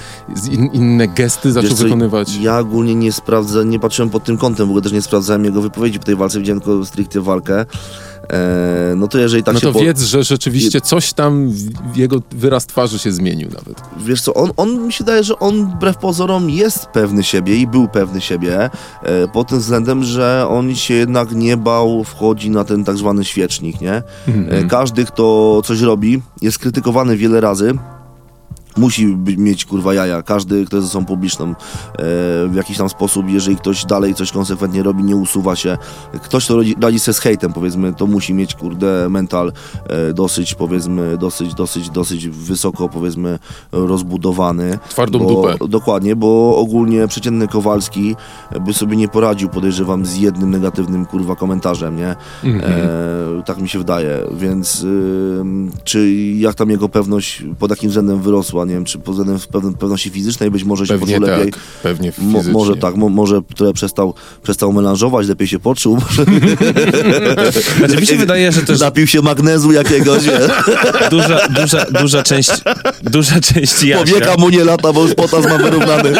in, 0.51 0.65
inne 0.73 1.07
gesty 1.07 1.51
zaczął 1.51 1.69
Wiesz 1.69 1.77
co, 1.79 1.83
wykonywać. 1.83 2.35
Ja 2.41 2.59
ogólnie 2.59 2.95
nie 2.95 3.11
sprawdzę, 3.11 3.65
nie 3.65 3.79
patrzyłem 3.79 4.09
pod 4.09 4.23
tym 4.23 4.37
kątem, 4.37 4.67
w 4.67 4.69
ogóle 4.69 4.81
też 4.83 4.91
nie 4.91 5.01
sprawdzałem 5.01 5.45
jego 5.45 5.61
wypowiedzi 5.61 5.99
po 5.99 6.05
tej 6.05 6.15
walce, 6.15 6.39
widziałem 6.39 6.61
tylko 6.61 6.85
stricte 6.85 7.21
walkę. 7.21 7.65
E, 8.33 8.93
no 8.95 9.07
to 9.07 9.17
jeżeli 9.17 9.43
tak 9.43 9.53
no 9.53 9.59
się... 9.59 9.67
to 9.67 9.73
po- 9.73 9.79
wiedz, 9.79 10.01
że 10.01 10.23
rzeczywiście 10.23 10.81
coś 10.81 11.13
tam, 11.13 11.53
jego 11.95 12.21
wyraz 12.31 12.65
twarzy 12.65 12.99
się 12.99 13.11
zmienił 13.11 13.49
nawet. 13.49 13.81
Wiesz 13.97 14.21
co, 14.21 14.33
on, 14.33 14.51
on 14.57 14.87
mi 14.87 14.93
się 14.93 15.03
daje, 15.03 15.23
że 15.23 15.39
on 15.39 15.65
wbrew 15.65 15.97
pozorom 15.97 16.49
jest 16.49 16.85
pewny 16.85 17.23
siebie 17.23 17.55
i 17.55 17.67
był 17.67 17.87
pewny 17.87 18.21
siebie 18.21 18.69
e, 19.03 19.27
pod 19.27 19.47
tym 19.47 19.59
względem, 19.59 20.03
że 20.03 20.47
on 20.49 20.75
się 20.75 20.93
jednak 20.93 21.31
nie 21.31 21.57
bał 21.57 22.03
wchodzi 22.03 22.49
na 22.49 22.63
ten 22.63 22.83
tak 22.83 22.97
zwany 22.97 23.25
świecznik, 23.25 23.81
nie? 23.81 23.93
E, 24.49 24.63
każdy, 24.63 25.05
kto 25.05 25.61
coś 25.65 25.81
robi, 25.81 26.21
jest 26.41 26.59
krytykowany 26.59 27.17
wiele 27.17 27.41
razy. 27.41 27.73
Musi 28.77 29.07
by- 29.07 29.37
mieć 29.37 29.65
kurwa 29.65 29.93
jaja, 29.93 30.21
każdy, 30.21 30.65
kto 30.65 30.77
jest 30.77 30.89
osobą 30.89 31.05
publiczną 31.05 31.45
e, 31.45 31.53
w 32.47 32.51
jakiś 32.55 32.77
tam 32.77 32.89
sposób, 32.89 33.29
jeżeli 33.29 33.57
ktoś 33.57 33.85
dalej 33.85 34.15
coś 34.15 34.31
konsekwentnie 34.31 34.83
robi, 34.83 35.03
nie 35.03 35.15
usuwa 35.15 35.55
się, 35.55 35.77
ktoś 36.23 36.47
to 36.47 36.57
radzi, 36.57 36.75
radzi 36.81 36.99
sobie 36.99 37.13
z 37.13 37.19
hejtem, 37.19 37.53
powiedzmy, 37.53 37.93
to 37.93 38.07
musi 38.07 38.33
mieć 38.33 38.55
kurde 38.55 39.09
mental 39.09 39.51
e, 39.87 40.13
dosyć, 40.13 40.53
powiedzmy, 40.55 41.17
dosyć, 41.17 41.53
dosyć, 41.53 41.89
dosyć 41.89 42.27
wysoko, 42.27 42.89
powiedzmy, 42.89 43.39
rozbudowany. 43.71 44.79
Twardą 44.89 45.19
bo, 45.19 45.25
dupę. 45.25 45.67
Dokładnie, 45.67 46.15
bo 46.15 46.57
ogólnie 46.57 47.07
przeciętny 47.07 47.47
Kowalski 47.47 48.15
by 48.61 48.73
sobie 48.73 48.97
nie 48.97 49.07
poradził, 49.07 49.49
podejrzewam, 49.49 50.05
z 50.05 50.17
jednym 50.17 50.51
negatywnym 50.51 51.05
kurwa 51.05 51.35
komentarzem, 51.35 51.97
nie? 51.97 52.15
Mhm. 52.43 52.73
E, 52.73 53.43
tak 53.45 53.61
mi 53.61 53.69
się 53.69 53.79
wydaje, 53.79 54.19
więc 54.37 54.85
czy 55.83 56.11
jak 56.13 56.55
tam 56.55 56.69
jego 56.69 56.89
pewność, 56.89 57.43
pod 57.59 57.69
jakim 57.69 57.89
względem 57.89 58.19
wyrosła, 58.19 58.64
nie 58.65 58.73
wiem, 58.73 58.85
czy 58.85 58.99
pod 58.99 59.15
względem 59.15 59.39
pewności 59.79 60.09
fizycznej 60.09 60.51
być 60.51 60.63
może 60.63 60.87
się 60.87 60.99
poczuł 60.99 61.19
lepiej. 61.19 61.51
tak, 61.51 61.61
pewnie 61.83 62.11
Mo, 62.17 62.39
fizycznie. 62.39 62.53
może 62.53 62.75
tak, 62.75 62.95
mo, 62.95 63.09
może 63.09 63.41
trochę 63.55 63.73
przestał, 63.73 64.13
przestał 64.43 64.73
melanżować, 64.73 65.27
lepiej 65.27 65.47
się 65.47 65.59
poczuł, 65.59 65.97
Znaczy, 67.77 67.95
mi 68.01 68.07
się 68.07 68.15
wydaje, 68.15 68.51
że 68.51 68.61
też 68.61 68.79
napił 68.79 69.07
się 69.07 69.21
magnezu 69.21 69.71
jakiegoś, 69.71 70.23
duża, 71.11 71.47
duża, 71.49 71.85
duża 72.01 72.23
część, 72.23 72.51
duża 73.03 73.39
część 73.39 73.83
Jasia... 73.83 74.03
powieka 74.03 74.35
mu 74.37 74.49
nie 74.49 74.63
lata, 74.63 74.93
bo 74.93 75.03
już 75.03 75.13
potas 75.15 75.45
ma 75.45 75.57
wyrównany. 75.57 76.13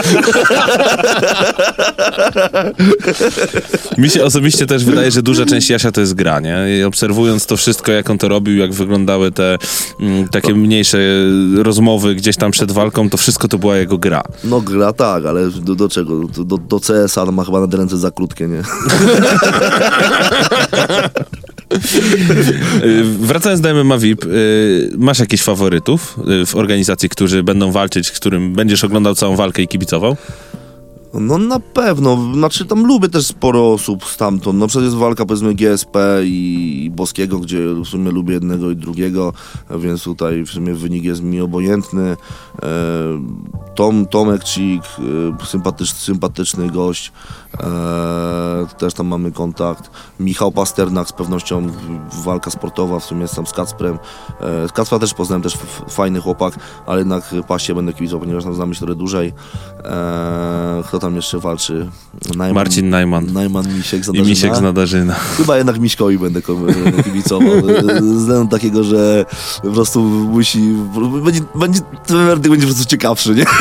Mi 3.98 4.10
się 4.10 4.24
osobiście 4.24 4.66
też 4.66 4.86
wydaje, 4.86 5.12
że 5.12 5.22
duża 5.22 5.46
część 5.46 5.70
Jasia 5.70 5.92
to 5.92 6.02
jest 6.02 6.14
gra, 6.14 6.40
nie? 6.40 6.58
I 6.80 6.84
obserwując 6.84 7.46
to 7.46 7.58
wszystko, 7.58 7.92
jak 7.92 8.10
on 8.10 8.18
to 8.18 8.28
robił, 8.28 8.58
jak 8.58 8.74
wyglądały 8.74 9.32
te 9.32 9.58
mm, 10.00 10.28
takie 10.28 10.56
mniejsze 10.56 10.98
rozmowy 11.56 12.16
tam 12.38 12.52
przed 12.52 12.72
walką, 12.72 13.10
to 13.10 13.18
wszystko 13.18 13.48
to 13.48 13.58
była 13.58 13.78
jego 13.78 13.98
gra. 13.98 14.24
No 14.44 14.62
gra 14.62 14.94
tak, 14.94 15.26
ale 15.26 15.50
do, 15.50 15.76
do 15.76 15.90
czego? 15.90 16.20
Do, 16.20 16.44
do, 16.44 16.58
do 16.58 16.80
CS-a 16.80 17.26
ma 17.26 17.46
chyba 17.46 17.68
na 17.68 17.78
ręce 17.78 17.98
za 17.98 18.12
krótkie, 18.12 18.48
nie? 18.48 18.62
Wracając 23.20 23.62
do 23.62 23.84
MMA 23.84 23.98
VIP, 23.98 24.26
y, 24.26 24.92
masz 24.98 25.20
jakichś 25.20 25.44
faworytów 25.44 26.18
y, 26.42 26.46
w 26.46 26.56
organizacji, 26.56 27.10
którzy 27.10 27.44
będą 27.44 27.72
walczyć, 27.72 28.12
którym 28.12 28.54
będziesz 28.54 28.84
oglądał 28.84 29.16
całą 29.16 29.36
walkę 29.36 29.62
i 29.62 29.68
kibicował? 29.68 30.18
No 31.20 31.38
na 31.38 31.60
pewno, 31.60 32.34
znaczy 32.34 32.66
tam 32.66 32.88
lubię 32.88 33.10
też 33.10 33.26
sporo 33.26 33.74
osób 33.74 34.06
stamtąd, 34.06 34.60
no 34.60 34.68
przecież 34.68 34.84
jest 34.84 34.96
walka 34.96 35.26
powiedzmy 35.26 35.54
GSP 35.56 36.00
i 36.24 36.92
Boskiego, 36.96 37.40
gdzie 37.40 37.74
w 37.74 37.86
sumie 37.86 38.12
lubię 38.12 38.34
jednego 38.34 38.72
i 38.72 38.76
drugiego, 38.76 39.34
więc 39.70 40.04
tutaj 40.04 40.46
w 40.46 40.50
sumie 40.50 40.74
wynik 40.74 41.04
jest 41.04 41.24
mi 41.24 41.42
obojętny. 41.42 42.18
E, 42.64 42.68
Tom, 43.76 44.06
Tomek 44.06 44.44
Cik, 44.44 44.84
e, 45.42 45.46
sympatyczny, 45.46 46.00
sympatyczny 46.00 46.70
gość, 46.70 47.12
e, 47.60 48.66
też 48.78 48.94
tam 48.94 49.08
mamy 49.08 49.32
kontakt. 49.32 49.92
Michał 50.20 50.52
Pasternak 50.52 51.08
z 51.08 51.14
pewnością 51.14 51.68
walka 52.26 52.52
sportowa, 52.52 53.00
w 53.00 53.04
sumie 53.04 53.22
jest 53.22 53.36
tam 53.36 53.48
z 53.48 53.52
Kacprem. 53.52 54.00
E, 54.42 54.68
z 54.68 54.72
Kacpra 54.72 55.00
też 55.00 55.14
poznałem, 55.14 55.42
też 55.42 55.58
fajny 55.90 56.22
chłopak, 56.22 56.60
ale 56.86 57.00
jednak 57.00 57.36
Paście 57.48 57.76
będę 57.76 57.94
kibicował, 57.94 58.20
ponieważ 58.20 58.44
tam 58.44 58.56
znamy 58.56 58.76
się 58.76 58.80
trochę 58.80 58.96
dłużej. 58.96 59.34
E, 59.84 60.84
kto 60.88 61.00
tam 61.06 61.12
tam 61.12 61.16
jeszcze 61.16 61.40
walczy? 61.40 61.88
Najman, 62.36 62.54
Marcin 62.56 62.90
Najman. 62.90 63.34
Najman 63.34 63.66
Misiek 63.78 64.06
z 64.06 64.08
I 64.08 64.12
Nadarzyna. 64.12 64.30
Misiek 64.30 64.56
z 64.56 64.62
Nadarzyna. 64.62 65.14
Chyba 65.14 65.58
jednak 65.58 65.80
Miśkowi 65.80 66.20
będę 66.20 66.42
kibicował. 67.04 67.54
e, 67.70 68.02
Z 68.02 68.04
względu 68.04 68.48
takiego, 68.48 68.84
że 68.84 69.26
po 69.64 69.72
prostu 69.72 70.02
musi... 70.02 70.60
Będzie, 71.24 71.42
będzie, 71.56 71.80
ten 72.08 72.18
werdykt 72.18 72.50
będzie 72.50 72.68
po 72.68 72.74
prostu 72.74 72.90
ciekawszy, 72.90 73.36
nie? 73.36 73.46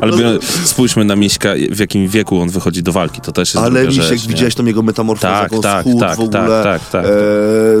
Ale 0.00 0.12
biorę- 0.12 0.38
spójrzmy 0.64 1.04
na 1.04 1.16
Miśka, 1.16 1.48
w 1.70 1.78
jakim 1.78 2.08
wieku 2.08 2.40
on 2.40 2.48
wychodzi 2.48 2.82
do 2.82 2.92
walki, 2.92 3.20
to 3.20 3.32
też 3.32 3.54
jest 3.54 3.66
Ale 3.66 3.86
Misiek, 3.86 4.04
rzecz, 4.04 4.26
widziałeś 4.26 4.54
tą 4.54 4.64
jego 4.64 4.82
metamorfozę, 4.82 5.32
Tak, 5.32 5.52
tak, 5.62 5.80
schudł 5.84 6.00
tak, 6.00 6.16
w 6.16 6.20
ogóle. 6.20 6.62
tak, 6.62 6.80
tak, 6.80 6.90
tak. 6.90 7.04
E, 7.04 7.08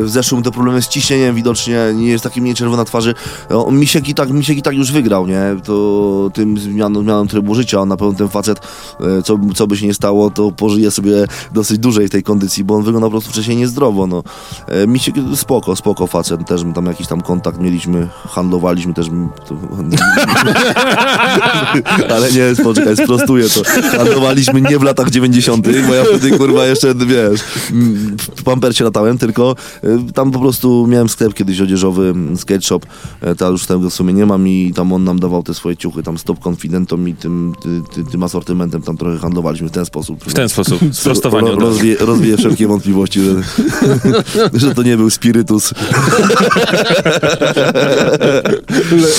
w 0.02 0.06
zeszłym 0.06 0.42
te 0.42 0.50
problemy 0.50 0.82
z 0.82 0.88
ciśnieniem 0.88 1.34
widocznie, 1.34 1.78
nie 1.94 2.08
jest 2.08 2.24
taki 2.24 2.42
mniej 2.42 2.54
czerwona 2.54 2.84
twarzy. 2.84 3.14
O, 3.50 3.70
Misiek, 3.70 4.08
i 4.08 4.14
tak, 4.14 4.30
Misiek 4.30 4.58
i 4.58 4.62
tak 4.62 4.74
już 4.74 4.92
wygrał, 4.92 5.26
nie? 5.26 5.40
To 5.64 6.30
tym 6.34 6.56
zmianą, 6.72 7.02
zmianą 7.02 7.26
trybu 7.26 7.54
życia, 7.54 7.80
on 7.80 7.88
na 7.88 7.96
pewno 7.96 8.14
ten 8.14 8.28
facet, 8.28 8.58
e, 9.00 9.22
co, 9.22 9.38
co 9.54 9.66
by 9.66 9.76
się 9.76 9.86
nie 9.86 9.94
stało, 9.94 10.30
to 10.30 10.52
pożyje 10.52 10.90
sobie 10.90 11.26
dosyć 11.52 11.78
dłużej 11.78 12.10
tej 12.10 12.22
kondycji, 12.22 12.64
bo 12.64 12.74
on 12.74 12.82
wyglądał 12.82 13.10
po 13.10 13.12
prostu 13.12 13.30
wcześniej 13.30 13.56
niezdrowo, 13.56 14.06
no. 14.06 14.22
E, 14.68 14.86
Misiek 14.86 15.14
spoko, 15.34 15.76
spoko 15.76 16.06
facet, 16.06 16.46
też 16.46 16.62
tam 16.74 16.86
jakiś 16.86 17.06
tam 17.06 17.20
kontakt 17.20 17.60
mieliśmy, 17.60 18.08
handlowaliśmy 18.28 18.94
też, 18.94 19.06
ale 22.14 22.32
nie, 22.32 22.64
poczekaj, 22.64 22.96
sprostuję 22.96 23.48
to. 23.48 23.62
Handlowaliśmy 23.96 24.60
nie 24.60 24.78
w 24.78 24.82
latach 24.82 25.10
90., 25.10 25.68
bo 25.88 25.94
ja 25.94 26.04
wtedy 26.04 26.38
kurwa 26.38 26.66
jeszcze, 26.66 26.94
wiesz, 26.94 27.40
w 28.36 28.42
pampercie 28.42 28.84
latałem, 28.84 29.18
tylko 29.18 29.56
y, 29.84 30.12
tam 30.12 30.30
po 30.30 30.38
prostu 30.38 30.86
miałem 30.86 31.08
sklep 31.08 31.34
kiedyś 31.34 31.60
odzieżowy, 31.60 32.14
skate 32.36 32.62
shop, 32.62 32.80
e, 33.20 33.34
teraz 33.34 33.52
już 33.52 33.66
tego 33.66 33.90
w 33.90 33.94
sumie 33.94 34.12
nie 34.12 34.26
mam 34.26 34.48
i 34.48 34.72
tam 34.74 34.92
on 34.92 35.04
nam 35.04 35.18
dawał 35.18 35.42
te 35.42 35.54
swoje 35.54 35.76
ciuchy, 35.76 36.02
tam 36.02 36.18
stop 36.18 36.38
confidentom 36.46 37.08
i 37.08 37.14
tym, 37.14 37.54
ty, 37.62 37.82
ty, 37.94 38.10
tym 38.10 38.22
asortymentem 38.22 38.82
tam 38.82 38.96
trochę 38.96 39.18
handlowaliśmy 39.18 39.68
w 39.68 39.72
ten 39.72 39.86
sposób. 39.86 40.24
W 40.24 40.34
ten 40.34 40.48
sposób, 40.48 40.80
sprostowanie 40.92 41.50
Ro, 41.50 41.56
rozwie, 41.56 41.96
rozwieję 42.00 42.36
wszelkie 42.36 42.66
wątpliwości, 42.66 43.20
że, 43.20 43.42
że 44.60 44.74
to 44.74 44.82
nie 44.82 44.96
był 44.96 45.10
spirytus. 45.10 45.74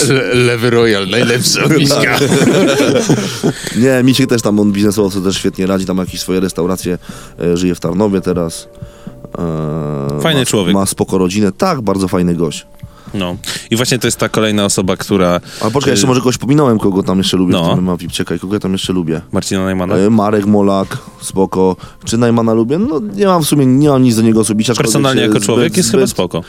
Le, 0.08 0.14
le, 0.14 0.34
lewy 0.34 0.70
Royal, 0.70 1.08
najlepszy 1.08 1.64
od 1.64 1.78
Miśka. 1.78 2.20
Nie, 3.84 4.02
Misiek 4.04 4.30
też 4.30 4.42
tam, 4.42 4.60
on 4.60 4.72
biznesowo 4.72 5.12
sobie 5.12 5.26
też 5.26 5.38
świetnie 5.38 5.68
radzi, 5.68 5.86
tam 5.86 5.98
jakieś 5.98 6.20
swoje 6.20 6.40
restauracje, 6.40 6.98
e, 7.40 7.58
żyje 7.58 7.76
w 7.76 7.80
Tarnowie 7.80 8.22
teraz. 8.22 8.68
E, 9.40 10.22
Fajny 10.22 10.42
ma, 10.42 10.46
człowiek. 10.46 10.74
Ma 10.74 10.86
spoko 10.86 11.18
rodzinę, 11.18 11.52
tak, 11.52 11.82
bardzo 11.82 12.08
fajny 12.08 12.36
gość. 12.36 12.66
No. 13.14 13.36
I 13.72 13.76
właśnie 13.76 14.00
to 14.00 14.08
jest 14.08 14.18
ta 14.18 14.30
kolejna 14.30 14.66
osoba, 14.66 14.98
która... 14.98 15.40
A 15.62 15.70
poczekaj, 15.72 15.94
jeszcze 15.94 16.08
może 16.08 16.20
kogoś 16.20 16.38
pominąłem, 16.38 16.80
kogo 16.80 17.04
tam 17.04 17.18
jeszcze 17.18 17.38
lubię 17.38 17.54
No. 17.54 17.64
w 17.66 17.76
tym 17.76 17.84
MMA 17.84 17.98
VIP. 17.98 18.12
Czekaj, 18.12 18.40
kogo 18.40 18.54
ja 18.54 18.60
tam 18.60 18.72
jeszcze 18.72 18.94
lubię? 18.94 19.22
Marcina 19.32 19.64
Najmana? 19.64 19.96
E, 19.96 20.10
Marek 20.10 20.46
Molak, 20.46 20.98
spoko. 21.22 21.76
Czy 22.06 22.18
Najmana 22.18 22.54
lubię? 22.54 22.78
No 22.80 23.00
nie 23.16 23.26
mam 23.26 23.44
w 23.44 23.48
sumie, 23.48 23.66
nie 23.66 23.90
mam 23.90 24.04
nic 24.04 24.16
do 24.16 24.22
niego 24.22 24.40
osobiście. 24.40 24.74
Personalnie 24.74 25.22
jako 25.22 25.34
zbyt- 25.40 25.46
człowiek 25.46 25.78
jest 25.78 25.90
zbyt, 25.90 26.00
chyba 26.00 26.08
spoko. 26.08 26.44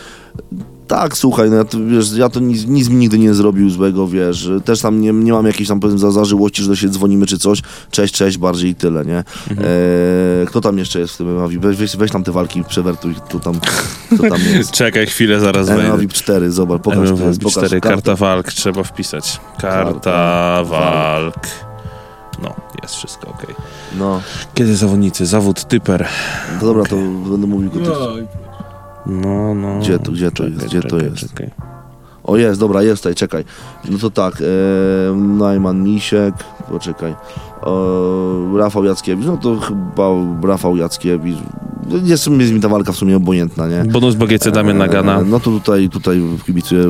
Tak, 0.88 1.16
słuchaj, 1.16 1.50
no 1.50 1.56
ja 1.56 1.64
to, 1.64 1.78
wiesz, 1.86 2.12
ja 2.16 2.28
to 2.28 2.40
nic, 2.40 2.66
nic 2.66 2.88
mi 2.88 2.96
nigdy 2.96 3.18
nie 3.18 3.34
zrobił 3.34 3.70
złego, 3.70 4.08
wiesz, 4.08 4.48
też 4.64 4.80
tam 4.80 5.00
nie, 5.00 5.12
nie 5.12 5.32
mam 5.32 5.46
jakiejś 5.46 5.68
tam 5.68 5.80
powiedzmy 5.80 5.98
za- 6.00 6.10
zażyłości, 6.10 6.62
że 6.62 6.68
do 6.68 6.76
siebie 6.76 6.92
dzwonimy 6.92 7.26
czy 7.26 7.38
coś, 7.38 7.62
cześć, 7.90 8.14
cześć, 8.14 8.38
bardziej 8.38 8.70
i 8.70 8.74
tyle, 8.74 9.04
nie? 9.04 9.24
Mhm. 9.50 9.68
E, 10.42 10.46
kto 10.46 10.60
tam 10.60 10.78
jeszcze 10.78 11.00
jest 11.00 11.14
w 11.14 11.16
tym 11.16 11.26
MMA 11.34 11.48
VIP? 11.48 11.62
Weź, 11.62 11.96
weź, 11.96 12.10
tam 12.10 12.24
te 12.24 12.32
walki, 12.32 12.64
przewertuj, 12.64 13.14
tu 13.28 13.40
tam, 13.40 13.54
tam 14.30 14.38
jest. 14.54 14.70
Czekaj 14.70 15.06
chwilę, 15.06 15.40
zaraz 15.40 15.66
wejdę. 15.68 15.98
VIP 15.98 16.12
4, 16.12 16.50
zobacz, 16.50 16.82
pokaż, 16.82 17.10
MMA 17.10 17.18
pokaż 17.18 17.52
4, 17.52 17.68
kartę. 17.68 17.80
karta 17.80 18.16
walk, 18.16 18.52
trzeba 18.52 18.82
wpisać. 18.82 19.40
Karta 19.60 19.92
Karta 19.92 20.64
walk. 20.64 21.34
No, 22.42 22.54
jest 22.82 22.94
wszystko 22.94 23.28
okej. 23.30 23.54
No, 23.98 24.20
Kiedy 24.54 24.76
zawodnicy? 24.76 25.26
Zawód 25.26 25.64
typer. 25.68 26.06
to 26.60 26.66
dobra, 26.66 26.84
to 26.84 26.96
będę 27.30 27.46
mówił 27.46 27.70
go 27.70 27.80
też. 27.80 27.88
No, 29.08 29.54
no. 29.54 29.78
Gdzie 29.80 29.98
to- 29.98 30.12
gdzie 30.12 30.30
to 30.30 30.36
Czekaj, 30.36 30.52
jest? 30.52 30.66
Gdzie 30.66 30.82
to 30.82 30.88
czekaj, 30.88 31.10
jest? 31.10 31.28
czekaj. 31.30 31.50
O 32.24 32.36
jest, 32.36 32.60
dobra, 32.60 32.82
jest 32.82 33.02
tutaj, 33.02 33.14
czekaj. 33.14 33.44
No 33.90 33.98
to 33.98 34.10
tak, 34.10 34.34
e, 34.40 35.14
Najman 35.16 35.82
Misiek, 35.82 36.34
poczekaj. 36.72 37.14
O, 37.62 38.56
Rafał 38.56 38.84
Jackiewicz, 38.84 39.26
no 39.26 39.36
to 39.36 39.56
chyba 39.60 40.08
Rafał 40.42 40.76
Jackiewicz. 40.76 41.36
Jest, 42.04 42.26
jest 42.26 42.52
mi 42.52 42.60
ta 42.60 42.68
walka 42.68 42.92
w 42.92 42.96
sumie 42.96 43.16
obojętna, 43.16 43.68
nie? 43.68 43.84
Bonus 43.84 44.14
BGC 44.14 44.50
Damian 44.50 44.78
Nagana. 44.78 45.20
E, 45.20 45.24
No 45.24 45.40
to 45.40 45.50
tutaj, 45.50 45.88
tutaj 45.88 46.22
kibicuję 46.46 46.82
e, 46.84 46.86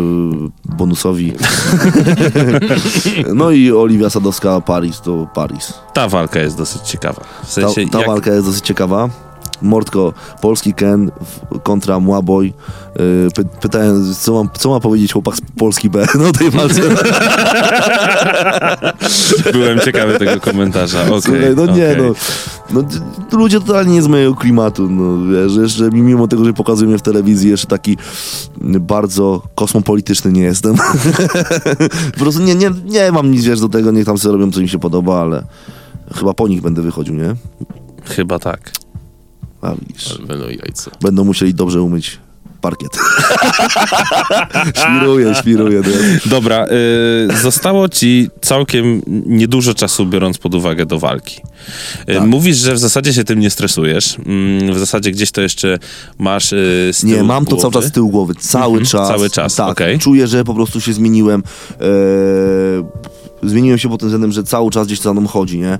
bonusowi. 0.76 1.32
no 3.34 3.50
i 3.50 3.72
Oliwia 3.72 4.10
Sadowska, 4.10 4.60
Paris 4.60 5.00
to 5.00 5.26
Paris. 5.34 5.74
Ta 5.92 6.08
walka 6.08 6.40
jest 6.40 6.58
dosyć 6.58 6.82
ciekawa. 6.82 7.20
W 7.20 7.40
Ta, 7.40 7.46
sensie, 7.46 7.88
ta 7.90 7.98
jak... 7.98 8.06
walka 8.08 8.30
jest 8.30 8.46
dosyć 8.46 8.64
ciekawa. 8.66 9.08
Mordko, 9.62 10.12
polski 10.40 10.74
Ken 10.74 11.10
kontra 11.62 12.00
Młaboy. 12.00 12.46
Yy, 12.46 12.52
Py, 13.34 13.44
pytałem, 13.60 14.14
co, 14.14 14.34
mam, 14.34 14.48
co 14.58 14.70
ma 14.70 14.80
powiedzieć 14.80 15.12
chłopak 15.12 15.36
z 15.36 15.40
Polski 15.58 15.90
B 15.90 16.06
no 16.18 16.32
tej 16.32 16.50
walce. 16.50 16.82
Byłem 19.52 19.80
ciekawy 19.80 20.18
tego 20.18 20.40
komentarza. 20.40 21.02
Okej, 21.02 21.22
Słuchaj, 21.22 21.54
no 21.56 21.66
nie, 21.66 21.92
okej. 21.92 22.02
no, 22.02 22.14
no. 22.82 22.88
Ludzie 23.38 23.60
totalnie 23.60 23.94
nie 23.94 24.02
z 24.02 24.06
mojego 24.06 24.34
klimatu, 24.34 24.90
no 24.90 25.32
wiesz, 25.32 25.56
jeszcze 25.56 25.90
mimo 25.90 26.28
tego, 26.28 26.44
że 26.44 26.52
pokazują 26.52 26.88
mnie 26.88 26.98
w 26.98 27.02
telewizji, 27.02 27.50
jeszcze 27.50 27.66
taki 27.66 27.96
bardzo 28.80 29.42
kosmopolityczny 29.54 30.32
nie 30.32 30.42
jestem. 30.42 30.76
po 32.14 32.18
prostu 32.18 32.42
nie, 32.42 32.54
nie, 32.54 32.70
nie 32.84 33.12
mam 33.12 33.30
nic, 33.30 33.44
wiesz, 33.44 33.60
do 33.60 33.68
tego, 33.68 33.90
niech 33.90 34.06
tam 34.06 34.18
sobie 34.18 34.32
robią, 34.32 34.52
co 34.52 34.60
im 34.60 34.68
się 34.68 34.78
podoba, 34.78 35.20
ale 35.20 35.44
chyba 36.14 36.34
po 36.34 36.48
nich 36.48 36.60
będę 36.60 36.82
wychodził, 36.82 37.14
nie? 37.14 37.34
Chyba 38.04 38.38
tak. 38.38 38.72
A 39.62 39.74
widzisz. 39.88 40.18
Będą 40.18 40.44
jajca. 40.48 40.90
Będą 41.00 41.24
musieli 41.24 41.54
dobrze 41.54 41.82
umyć 41.82 42.18
parkiet. 42.60 42.90
świruję, 44.80 45.34
świruję. 45.34 45.80
No. 45.86 45.90
Dobra, 46.26 46.66
y, 46.66 47.36
zostało 47.42 47.88
ci 47.88 48.28
całkiem 48.40 49.02
niedużo 49.26 49.74
czasu, 49.74 50.06
biorąc 50.06 50.38
pod 50.38 50.54
uwagę 50.54 50.86
do 50.86 50.98
walki. 50.98 51.40
Y, 52.08 52.14
Tak. 52.14 52.26
Mówisz, 52.26 52.56
że 52.56 52.74
w 52.74 52.78
zasadzie 52.78 53.12
się 53.12 53.24
tym 53.24 53.38
nie 53.40 53.50
stresujesz. 53.50 54.16
Mm, 54.26 54.74
w 54.74 54.78
zasadzie 54.78 55.10
gdzieś 55.10 55.30
to 55.30 55.40
jeszcze 55.40 55.78
masz 56.18 56.52
y, 56.52 56.90
z 56.92 57.04
Nie, 57.04 57.22
mam 57.22 57.44
to 57.46 57.56
cały 57.56 57.60
głowy. 57.72 57.74
czas 57.84 57.90
z 57.90 57.92
tyłu 57.94 58.10
głowy. 58.10 58.34
Cały 58.40 58.78
Mhm, 58.78 58.86
czas. 58.86 59.08
cały 59.08 59.30
czas, 59.30 59.54
Tak, 59.54 59.68
okej. 59.70 59.98
czuję, 59.98 60.26
że 60.26 60.44
po 60.44 60.54
prostu 60.54 60.80
się 60.80 60.92
zmieniłem. 60.92 61.42
E, 61.72 61.84
zmieniłem 63.42 63.78
się 63.78 63.88
pod 63.88 64.00
tym 64.00 64.08
względem, 64.08 64.32
że 64.32 64.42
cały 64.42 64.70
czas 64.70 64.86
gdzieś 64.86 64.98
to 64.98 65.04
za 65.04 65.12
mną 65.12 65.26
chodzi, 65.26 65.58
nie? 65.58 65.72
E, 65.72 65.78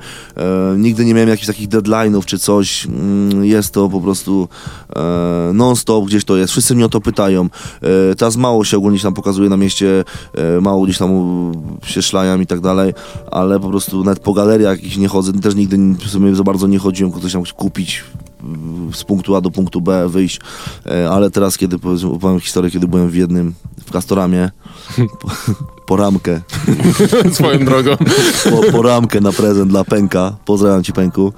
nigdy 0.77 1.05
nie 1.05 1.15
miałem 1.15 1.29
jakichś 1.29 1.47
takich 1.47 1.69
deadline'ów 1.69 2.25
czy 2.25 2.39
coś. 2.39 2.87
Mm, 2.87 3.45
jest 3.45 3.73
to 3.73 3.89
po 3.89 4.01
prostu 4.01 4.49
e, 4.97 5.51
non-stop 5.55 6.05
gdzieś 6.05 6.25
to 6.25 6.37
jest. 6.37 6.53
Wszyscy 6.53 6.75
mnie 6.75 6.85
o 6.85 6.89
to 6.89 7.01
pytają. 7.01 7.49
E, 8.13 8.15
teraz 8.15 8.37
mało 8.37 8.65
się 8.65 8.77
ogólnie 8.77 8.99
tam 8.99 9.15
pokazuje 9.15 9.49
na 9.49 9.57
mieście, 9.57 10.05
e, 10.35 10.61
mało 10.61 10.85
gdzieś 10.85 10.99
tam 10.99 11.11
się 11.85 12.03
szlajam 12.03 12.43
i 12.43 12.47
tak 12.47 12.61
dalej, 12.61 12.95
ale 13.31 13.61
po 13.61 13.69
prostu 13.69 14.05
nawet 14.05 14.19
po 14.19 14.33
galeriach 14.33 14.77
jakichś 14.77 14.97
nie 14.97 15.09
chodzę. 15.09 15.33
Też 15.33 15.55
nigdy 15.55 15.79
w 16.07 16.11
sumie 16.11 16.35
za 16.35 16.43
bardzo 16.43 16.67
nie 16.67 16.79
chodziłem, 16.79 17.13
coś 17.13 17.33
tam 17.33 17.43
kupić 17.57 18.05
z 18.95 19.05
punktu 19.05 19.37
A 19.37 19.41
do 19.41 19.51
punktu 19.51 19.81
B 19.81 20.09
wyjść, 20.09 20.41
E, 20.87 21.11
ale 21.11 21.31
teraz 21.31 21.59
kiedy 21.59 21.77
opowiem 22.13 22.41
historię, 22.41 22.71
kiedy 22.71 22.89
byłem 22.89 23.09
w 23.09 23.15
jednym, 23.15 23.55
w 23.87 23.91
Castoramie, 23.91 24.51
po, 25.89 25.97
po 25.97 26.03
ramkę, 26.03 26.41
Swoją 27.33 27.65
drogą. 27.65 27.97
po, 28.51 28.73
po 28.73 28.83
ramkę 28.83 29.21
na 29.21 29.33
prezent 29.33 29.71
dla 29.71 29.85
Pęka, 29.85 30.37
pozdrawiam 30.45 30.83
ci 30.83 30.93
Pęku, 30.93 31.33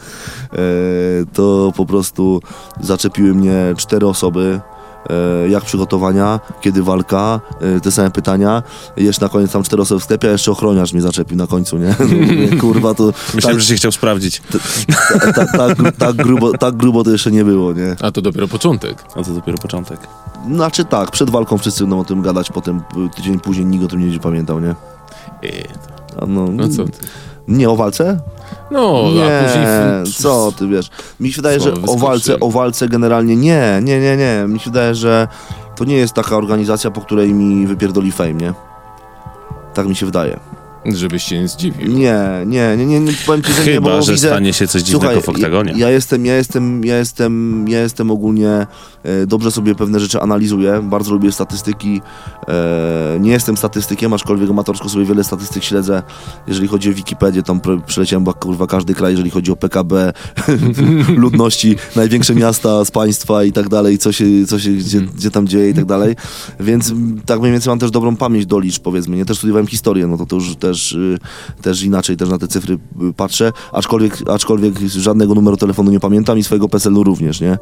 e, 0.53 0.57
to 1.33 1.73
po 1.77 1.87
prostu 1.87 2.43
zaczepiły 2.81 3.35
mnie 3.35 3.75
cztery 3.77 4.07
osoby, 4.07 4.61
jak 5.49 5.65
przygotowania, 5.65 6.41
kiedy 6.61 6.83
walka, 6.83 7.41
e, 7.77 7.81
te 7.81 7.93
same 7.93 8.11
pytania, 8.11 8.63
jeszcze 8.97 9.25
na 9.25 9.29
koniec 9.29 9.53
tam 9.53 9.63
cztery 9.63 9.83
osoby 9.83 10.01
w 10.01 10.05
sklepie, 10.05 10.29
a 10.29 10.33
jeszcze 10.33 10.51
ochroniarz 10.51 10.93
mnie 10.93 11.03
zaczepił 11.03 11.37
na 11.37 11.47
końcu, 11.47 11.79
nie? 11.79 11.95
Kurwa, 12.61 12.95
to 12.95 13.13
Myślałem, 13.35 13.57
tak, 13.57 13.61
że 13.61 13.67
się 13.67 13.75
chciał 13.75 13.93
sprawdzić. 13.93 14.43
tak, 15.11 15.35
tak, 15.35 15.49
tak, 15.53 15.97
tak, 15.99 16.17
grubo, 16.17 16.59
tak 16.59 16.77
grubo 16.77 17.05
to 17.05 17.11
jeszcze 17.11 17.31
nie 17.31 17.45
było, 17.45 17.73
nie? 17.73 17.97
A 18.01 18.11
to 18.13 18.23
dopiero 18.23 18.49
początek. 18.49 19.05
A 19.17 19.23
to 19.23 19.31
dopiero 19.35 19.59
początek. 19.59 20.01
Znaczy 20.55 20.85
tak, 20.85 21.11
przed 21.11 21.31
walką 21.31 21.59
wszyscy 21.59 21.81
będą 21.81 22.01
o 22.01 22.05
tym 22.05 22.23
gadać, 22.23 22.51
potem 22.51 22.83
tydzień 23.17 23.41
później 23.41 23.67
nikt 23.67 23.85
o 23.85 23.89
tym 23.89 23.99
nie 23.99 24.05
będzie 24.07 24.21
pamiętał, 24.21 24.61
nie? 24.61 24.75
A 26.23 26.27
no, 26.27 26.47
No 26.47 26.69
co 26.69 26.85
ty? 26.85 26.93
Nie 27.51 27.71
o 27.71 27.77
walce? 27.77 28.21
No, 28.71 29.03
nie, 29.15 29.43
co 30.17 30.53
ty 30.59 30.69
wiesz? 30.69 30.91
Mi 31.21 31.33
się 31.33 31.37
wydaje, 31.37 31.61
że 31.61 31.73
o 31.87 31.97
walce, 31.97 32.41
o 32.41 32.51
walce 32.51 32.89
generalnie 32.89 33.37
nie, 33.37 33.81
nie, 33.83 34.01
nie, 34.01 34.17
nie. 34.17 34.45
Mi 34.49 34.61
się 34.61 34.71
wydaje, 34.71 34.95
że 34.95 35.29
to 35.77 35.85
nie 35.85 35.97
jest 35.97 36.13
taka 36.15 36.37
organizacja, 36.37 36.91
po 36.91 37.01
której 37.01 37.33
mi 37.33 37.67
wypierdoli 37.67 38.13
fame, 38.13 38.33
nie? 38.33 38.55
Tak 39.75 39.87
mi 39.87 39.97
się 39.97 40.07
wydaje. 40.07 40.41
Żebyś 40.87 41.23
się 41.23 41.41
nie 41.41 41.49
zdziwił. 41.49 41.89
Nie, 41.89 42.21
nie, 42.47 42.77
nie, 42.77 42.87
nie, 42.87 43.01
nie 43.01 43.13
powiem 43.27 43.43
ci, 43.43 43.53
że 43.53 43.65
nie, 43.65 43.73
Chyba, 43.73 43.91
bo 43.91 44.03
że 44.03 44.13
widzę... 44.13 44.29
stanie 44.29 44.53
się 44.53 44.69
coś 44.69 44.83
dziwnego 44.83 45.13
Słuchaj, 45.13 45.23
w 45.23 45.29
oktagonie. 45.29 45.73
Ja, 45.73 45.79
ja 45.79 45.91
jestem, 45.91 46.27
ja 46.27 46.37
jestem, 46.37 46.85
ja 46.85 46.97
jestem, 46.97 47.65
ja 47.69 47.81
jestem 47.81 48.11
ogólnie 48.11 48.67
dobrze 49.27 49.51
sobie 49.51 49.75
pewne 49.75 50.01
rzeczy 50.01 50.21
analizuję, 50.21 50.81
bardzo 50.83 51.13
lubię 51.13 51.33
statystyki. 51.33 52.01
E, 52.49 53.19
nie 53.21 53.31
jestem 53.31 53.57
statystykiem, 53.57 54.13
aczkolwiek 54.13 54.51
amatorsko 54.51 54.89
sobie 54.89 55.05
wiele 55.05 55.25
statystyk 55.25 55.65
śledzę. 55.65 56.03
Jeżeli 56.47 56.69
chodzi 56.69 56.91
o 56.91 56.93
Wikipedię, 56.93 57.43
tam 57.43 57.61
przeleciałem 57.87 58.27
kurwa 58.27 58.67
każdy 58.67 58.95
kraj, 58.95 59.13
jeżeli 59.13 59.31
chodzi 59.31 59.53
o 59.53 59.57
PKB, 59.57 60.13
ludności, 61.17 61.77
największe 61.97 62.35
miasta 62.35 62.85
z 62.85 62.91
państwa 62.91 63.45
i 63.45 63.53
tak 63.53 63.69
dalej, 63.69 63.99
co 63.99 64.13
się, 64.13 64.25
co 64.47 64.59
się 64.59 64.71
gdzie, 64.71 65.01
gdzie 65.01 65.31
tam 65.31 65.49
dzieje 65.49 65.71
i 65.71 65.75
tak 65.75 65.85
dalej. 65.85 66.17
Więc 66.61 66.93
tak 67.27 67.41
mniej 67.41 67.53
więcej 67.53 67.71
mam 67.71 67.79
też 67.79 67.91
dobrą 67.91 68.17
pamięć 68.17 68.47
do 68.47 68.59
liczb, 68.59 68.83
powiedzmy. 68.83 69.17
Nie 69.17 69.25
też 69.25 69.37
studiowałem 69.37 69.67
historię, 69.67 70.07
no 70.07 70.17
to, 70.17 70.27
to 70.27 70.37
już 70.37 70.57
też, 70.57 70.93
y, 70.93 71.19
też 71.63 71.83
inaczej 71.83 72.17
też 72.17 72.29
na 72.29 72.39
te 72.39 72.49
cyfry 72.49 72.75
y, 72.75 73.13
patrzę, 73.13 73.53
aczkolwiek, 73.73 74.19
aczkolwiek 74.31 74.79
żadnego 74.79 75.35
numeru 75.35 75.57
telefonu 75.57 75.91
nie 75.91 76.01
pamiętam 76.01 76.39
i 76.39 76.45
swojego 76.45 76.69
PESEL-u 76.69 77.05
również, 77.05 77.41
nie? 77.41 77.59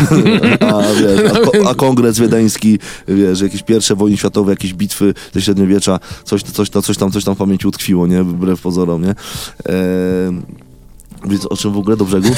A, 0.72 0.75
wiesz, 1.00 1.32
a, 1.32 1.38
ko- 1.38 1.70
a 1.70 1.74
kongres 1.74 2.18
wiedeński, 2.18 2.78
wiesz, 3.08 3.40
jakieś 3.40 3.62
pierwsze 3.62 3.94
wojny 3.94 4.16
światowe, 4.16 4.52
jakieś 4.52 4.74
bitwy 4.74 5.14
ze 5.34 5.42
średniowiecza, 5.42 5.98
coś, 6.24 6.42
coś, 6.42 6.68
coś, 6.68 6.84
coś 6.84 6.96
tam, 6.96 7.10
coś 7.12 7.24
tam 7.24 7.34
w 7.34 7.38
pamięci 7.38 7.66
utkwiło, 7.68 8.06
nie? 8.06 8.22
Wbrew 8.24 8.60
pozorom, 8.60 9.02
nie? 9.02 9.08
Eee, 9.10 10.42
więc 11.28 11.46
o 11.46 11.56
czym 11.56 11.72
w 11.72 11.78
ogóle 11.78 11.96
do 11.96 12.04
brzegu? 12.04 12.28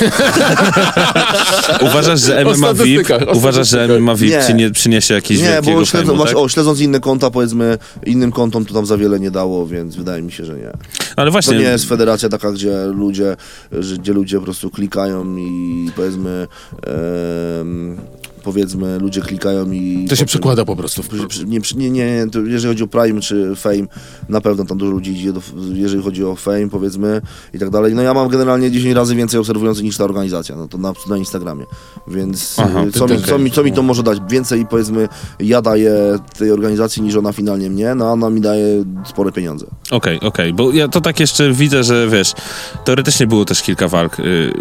Uważasz, 1.87 2.21
że 2.21 2.45
MMA 2.45 2.75
VIP, 2.75 3.09
uważasz, 3.35 3.69
że. 3.69 4.01
MMA 4.01 4.15
VIP 4.15 4.31
Nie. 4.31 4.43
ci 4.47 4.55
nie 4.55 4.71
przyniesie 4.71 5.15
Nie, 5.15 5.21
wielkiego 5.21 5.79
bo 5.79 5.85
śledzą, 5.85 5.91
fejmu, 6.07 6.17
właśnie, 6.17 6.35
tak? 6.35 6.45
o, 6.45 6.49
śledząc 6.49 6.81
inne 6.81 7.01
konta, 7.01 7.31
powiedzmy, 7.31 7.79
innym 8.07 8.33
kontom 8.33 8.65
to 8.65 8.75
tam 8.75 8.87
za 8.87 8.97
wiele 8.97 9.21
nie 9.21 9.31
dało, 9.31 9.67
więc 9.67 9.97
wydaje 9.97 10.23
mi 10.23 10.33
się, 10.33 10.45
że 10.45 10.55
nie. 10.57 10.71
Ale 11.17 11.27
To 11.27 11.33
właśnie, 11.33 11.57
nie 11.59 11.63
jest 11.65 11.85
federacja 11.89 12.29
taka, 12.29 12.53
gdzie 12.53 12.87
ludzie, 12.87 13.37
że, 13.73 13.97
gdzie 13.97 14.13
ludzie 14.13 14.39
po 14.39 14.45
prostu 14.45 14.71
klikają 14.71 15.37
i 15.37 15.91
powiedzmy, 15.97 16.47
em, 17.61 17.97
powiedzmy, 18.49 18.99
ludzie 18.99 19.21
klikają 19.21 19.71
i... 19.71 20.07
To 20.09 20.17
się 20.17 20.25
przekłada 20.25 20.65
po 20.65 20.77
prostu 20.77 21.03
Nie, 21.47 21.61
nie, 21.77 21.91
nie, 21.91 22.27
jeżeli 22.45 22.69
chodzi 22.69 22.85
o 22.85 22.87
Prime 22.87 23.21
czy 23.21 23.57
Fame, 23.57 23.87
na 24.29 24.41
pewno 24.41 24.65
tam 24.65 24.79
dużo 24.79 24.93
ludzi 24.93 25.13
idzie, 25.13 25.33
do, 25.33 25.41
jeżeli 25.73 26.03
chodzi 26.03 26.25
o 26.25 26.37
Fame, 26.37 26.69
powiedzmy, 26.71 27.21
i 27.55 27.59
tak 27.59 27.71
dalej. 27.71 27.95
No 27.95 28.03
ja 28.03 28.15
mam 28.15 28.29
generalnie 28.29 28.71
10 28.71 28.95
razy 28.95 29.15
więcej 29.15 29.41
obserwujących 29.41 29.85
niż 29.85 29.97
ta 29.97 30.05
organizacja, 30.05 30.57
no 30.57 30.69
to 30.69 30.79
na, 30.79 30.93
na 31.09 31.17
Instagramie. 31.17 31.65
Więc 32.07 32.57
Aha, 32.59 32.85
y, 32.85 32.93
co, 32.93 33.07
mi, 33.07 33.23
co, 33.23 33.39
mi, 33.39 33.51
co 33.51 33.65
mi 33.65 33.73
to 33.73 33.83
może 33.83 34.03
dać? 34.03 34.19
Więcej, 34.31 34.67
powiedzmy, 34.71 35.09
ja 35.41 35.63
daję 35.63 36.19
tej 36.39 36.51
organizacji 36.53 37.03
niż 37.03 37.17
ona 37.17 37.33
finalnie 37.33 37.71
mnie, 37.71 37.95
no 37.95 38.09
a 38.09 38.13
ona 38.13 38.31
mi 38.31 38.41
daje 38.41 38.85
spore 39.05 39.33
pieniądze. 39.33 39.67
Okej, 39.91 40.21
okej, 40.21 40.53
bo 40.53 40.73
ja 40.73 40.89
to 40.89 41.01
tak 41.01 41.21
jeszcze 41.21 41.53
widzę, 41.53 41.85
że 41.85 42.09
wiesz, 42.09 42.33
teoretycznie 42.85 43.27
było 43.27 43.45
też 43.45 43.63
kilka 43.63 43.89
walk 43.89 44.21
y, 44.21 44.53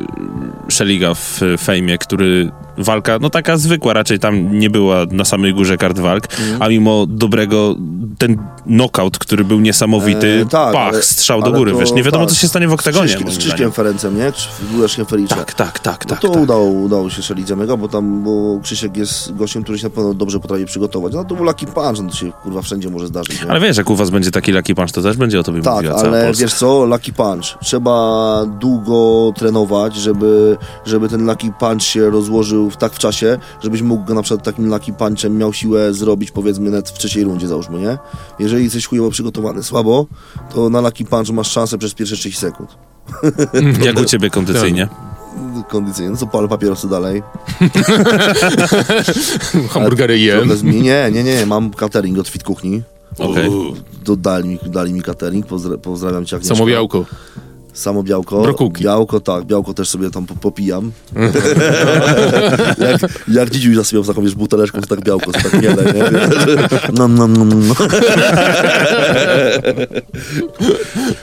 Szeliga 0.70 1.14
w 1.14 1.42
fejmie, 1.60 1.98
który 1.98 2.52
walka, 2.78 3.20
no 3.22 3.30
taka 3.30 3.58
zwykła, 3.58 3.94
raczej 3.94 4.20
tam 4.20 4.60
nie 4.60 4.70
była 4.70 5.06
na 5.12 5.26
samej 5.26 5.54
górze 5.54 5.78
kart 5.78 6.00
walk, 6.00 6.24
Mhm. 6.40 6.62
a 6.62 6.70
mimo 6.70 7.06
dobrego, 7.10 7.76
ten 8.18 8.38
knockout, 8.66 9.18
który 9.18 9.44
był 9.44 9.60
niesamowity, 9.60 10.40
E, 10.42 10.46
tak, 10.50 10.74
pach, 10.74 10.88
ale- 10.94 11.04
strzał 11.04 11.42
do 11.42 11.52
góry, 11.52 11.72
to 11.72 11.78
wiesz, 11.78 11.92
nie 11.92 12.04
wiadomo 12.04 12.26
tak. 12.26 12.34
co 12.34 12.40
się 12.42 12.48
stanie 12.48 12.68
w 12.68 12.74
oktagonie. 12.74 13.18
Z 13.32 13.38
Krzyśkiem. 13.38 13.72
Ferencem, 13.72 14.18
nie? 14.18 14.32
Krzyś- 14.32 14.48
Byłeś 14.72 14.96
Fericze. 15.10 15.36
Tak, 15.36 15.54
tak, 15.54 15.80
tak, 15.80 16.06
No 16.06 16.10
tak. 16.10 16.20
to 16.20 16.30
tak. 16.30 16.42
udało, 16.42 16.66
udało 16.66 17.10
się 17.10 17.22
Szelidze 17.22 17.56
mega, 17.56 17.78
bo 17.78 17.88
tam, 17.88 18.24
bo 18.24 18.60
Krzysiek 18.64 18.98
jest 18.98 19.36
gościem, 19.36 19.64
który 19.64 19.78
się 19.80 19.84
na 19.86 19.90
pewno 19.90 20.14
dobrze 20.14 20.40
potrafi 20.40 20.66
przygotować. 20.66 21.14
No 21.14 21.24
to 21.26 21.36
był 21.36 21.46
Lucky 21.46 21.66
Punch, 21.66 22.00
no 22.04 22.10
to 22.10 22.16
się 22.16 22.32
kurwa 22.44 22.62
wszędzie 22.62 22.90
może 22.90 23.08
zdarzyć. 23.08 23.44
Nie? 23.44 23.52
Ale 23.52 23.60
wiesz, 23.60 23.78
jak 23.78 23.90
u 23.90 23.96
was 23.96 24.10
będzie 24.10 24.32
taki 24.32 24.52
Lucky 24.52 24.76
Punch, 24.76 24.92
to 24.92 25.02
też 25.02 25.18
będzie 25.18 25.40
o 25.40 25.44
tobie 25.44 25.62
Tak, 25.62 25.76
mówiła 25.76 25.96
ale 25.96 26.26
Polska. 26.26 26.44
wiesz 26.46 26.54
co, 26.54 26.86
Lucky 26.86 27.14
Punch. 27.14 27.44
Trzeba 27.62 28.46
długo 28.60 29.32
trenować, 29.36 29.96
żeby, 29.96 30.58
żeby 30.86 31.10
ten 31.10 31.26
Lucky 31.26 31.52
Punch 31.60 31.84
się 31.84 32.10
rozłożył 32.10 32.67
w, 32.70 32.78
tak 32.78 32.94
w 32.94 33.00
czasie, 33.00 33.38
żebyś 33.64 33.82
mógł 33.82 34.06
go 34.06 34.14
na 34.14 34.22
przykład 34.22 34.46
takim 34.46 34.70
Lucky 34.70 34.94
Punchem 34.94 35.38
miał 35.38 35.54
siłę 35.54 35.94
zrobić 35.94 36.32
powiedzmy 36.32 36.70
nawet 36.70 36.90
w 36.90 36.98
trzeciej 36.98 37.24
rundzie 37.24 37.48
załóżmy, 37.48 37.80
nie? 37.80 37.98
Jeżeli 38.40 38.64
jesteś 38.64 38.86
chujowo 38.86 39.10
przygotowany 39.10 39.64
słabo, 39.64 40.06
to 40.54 40.70
na 40.70 40.82
Lucky 40.82 41.06
Punch 41.06 41.30
masz 41.30 41.52
szansę 41.52 41.78
przez 41.78 41.94
pierwsze 41.94 42.16
30 42.16 42.40
sekund. 42.40 42.78
Jak 43.86 44.00
u 44.00 44.06
ciebie 44.06 44.30
kondycyjnie? 44.30 44.88
Kondycyjnie, 45.70 46.12
no 46.12 46.18
to 46.18 46.28
palę 46.28 46.48
papierosy 46.48 46.90
dalej. 46.90 47.24
Hamburgery 49.70 50.20
jem. 50.20 50.50
Nie, 50.64 51.10
nie, 51.14 51.24
nie, 51.24 51.46
mam 51.46 51.70
catering 51.74 52.20
od 52.20 52.28
Fit 52.28 52.44
Kuchni. 52.44 52.82
To 54.04 54.16
dali 54.16 54.50
mi, 54.50 54.60
dali 54.66 54.94
mi 54.94 55.02
catering, 55.02 55.46
Pozdra 55.46 55.78
pozdrawiam 55.78 56.26
cię 56.26 56.36
Agnieszko. 56.36 56.56
Samo 56.56 56.68
białko. 56.68 57.06
Samo 57.78 58.04
białko. 58.04 58.42
Brokułki. 58.42 58.84
Białko, 58.84 59.20
tak. 59.20 59.46
Białko 59.46 59.74
też 59.74 59.90
sobie 59.90 60.10
tam 60.10 60.26
po- 60.26 60.36
popijam. 60.36 60.92
jak, 62.92 63.02
jak 63.28 63.50
dzidziuś 63.50 63.76
zasypiał 63.76 64.04
taką, 64.04 64.22
wiesz, 64.22 64.36
buteleczką, 64.36 64.82
to 64.82 64.88
tak 64.88 65.02
białko, 65.04 65.32
to 65.32 65.40
tak 65.50 65.62
miele, 65.62 65.84
nie? 65.94 66.04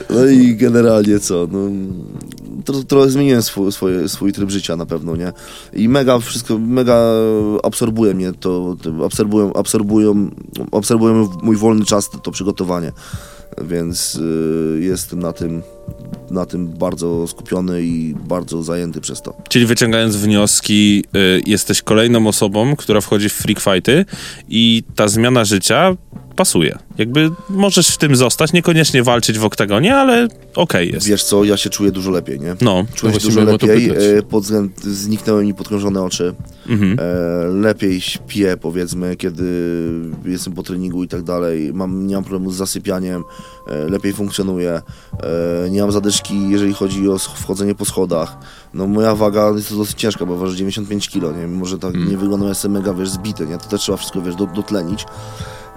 No, 0.09 0.25
i 0.25 0.55
generalnie 0.55 1.19
co, 1.19 1.47
no... 1.51 1.59
tro- 2.65 2.83
Trochę 2.83 3.09
zmieniłem 3.09 3.41
swój, 3.43 3.71
swoje, 3.71 4.09
swój 4.09 4.33
tryb 4.33 4.49
życia 4.49 4.75
na 4.75 4.85
pewno, 4.85 5.15
nie? 5.15 5.33
I 5.73 5.89
mega 5.89 6.19
wszystko, 6.19 6.57
mega 6.59 7.01
absorbuje 7.63 8.13
mnie 8.13 8.31
to, 8.39 8.75
to 8.81 9.05
absorbują, 9.05 9.53
absorbują, 9.53 10.29
absorbują 10.71 11.29
mój 11.43 11.55
wolny 11.55 11.85
czas, 11.85 12.09
to, 12.09 12.17
to 12.17 12.31
przygotowanie. 12.31 12.91
Więc 13.61 14.15
y, 14.15 14.79
jestem 14.81 15.19
na 15.19 15.33
tym, 15.33 15.61
na 16.31 16.45
tym 16.45 16.67
bardzo 16.67 17.27
skupiony 17.27 17.83
i 17.83 18.15
bardzo 18.27 18.63
zajęty 18.63 19.01
przez 19.01 19.21
to. 19.21 19.37
Czyli 19.49 19.65
wyciągając 19.65 20.15
wnioski, 20.15 21.03
y, 21.15 21.41
jesteś 21.45 21.81
kolejną 21.81 22.27
osobą, 22.27 22.75
która 22.75 23.01
wchodzi 23.01 23.29
w 23.29 23.33
freak 23.33 23.59
fighty 23.59 24.05
i 24.49 24.83
ta 24.95 25.07
zmiana 25.07 25.45
życia 25.45 25.95
pasuje. 26.35 26.77
Jakby 26.97 27.31
możesz 27.49 27.87
w 27.87 27.97
tym 27.97 28.15
zostać, 28.15 28.53
niekoniecznie 28.53 29.03
walczyć 29.03 29.39
w 29.39 29.45
oktagonie, 29.45 29.95
ale 29.95 30.27
okej 30.55 30.91
jest. 30.91 31.07
Wiesz 31.07 31.23
co, 31.23 31.43
ja 31.43 31.57
się 31.57 31.69
czuję 31.69 31.91
dużo 31.91 32.11
lepiej, 32.11 32.39
nie? 32.39 32.55
No, 32.61 32.85
Czuję 32.95 33.13
się 33.13 33.19
właśnie 33.19 33.43
dużo 33.43 33.51
lepiej, 33.51 33.89
e, 34.17 34.21
pod 34.21 34.43
względ, 34.43 34.83
zniknęły 34.83 35.45
mi 35.45 35.53
podkrążone 35.53 36.03
oczy, 36.03 36.33
mhm. 36.69 36.97
e, 36.99 37.47
lepiej 37.47 38.01
śpię 38.01 38.57
powiedzmy, 38.61 39.15
kiedy 39.15 39.45
jestem 40.25 40.53
po 40.53 40.63
treningu 40.63 41.03
i 41.03 41.07
tak 41.07 41.23
dalej, 41.23 41.71
mam, 41.73 42.07
nie 42.07 42.15
mam 42.15 42.23
problemu 42.23 42.51
z 42.51 42.55
zasypianiem, 42.55 43.23
e, 43.67 43.89
lepiej 43.89 44.13
funkcjonuję, 44.13 44.81
e, 45.63 45.69
nie 45.69 45.81
mam 45.81 45.91
zadyszki, 45.91 46.49
jeżeli 46.49 46.73
chodzi 46.73 47.09
o 47.09 47.17
wchodzenie 47.19 47.75
po 47.75 47.85
schodach. 47.85 48.37
No 48.73 48.87
moja 48.87 49.15
waga 49.15 49.51
jest 49.55 49.77
dosyć 49.77 49.97
ciężka, 49.97 50.25
bo 50.25 50.37
waży 50.37 50.57
95 50.57 51.09
kg, 51.09 51.37
nie? 51.37 51.47
Może 51.47 51.79
tak 51.79 51.95
Mm. 51.95 52.09
nie 52.09 52.17
wyglądam, 52.17 52.49
jestem 52.49 52.71
mega, 52.71 52.93
wiesz, 52.93 53.09
zbity, 53.09 53.47
nie? 53.47 53.57
To 53.57 53.69
też 53.69 53.81
trzeba 53.81 53.97
wszystko, 53.97 54.21
wiesz, 54.21 54.35
do, 54.35 54.45
dotlenić. 54.45 55.05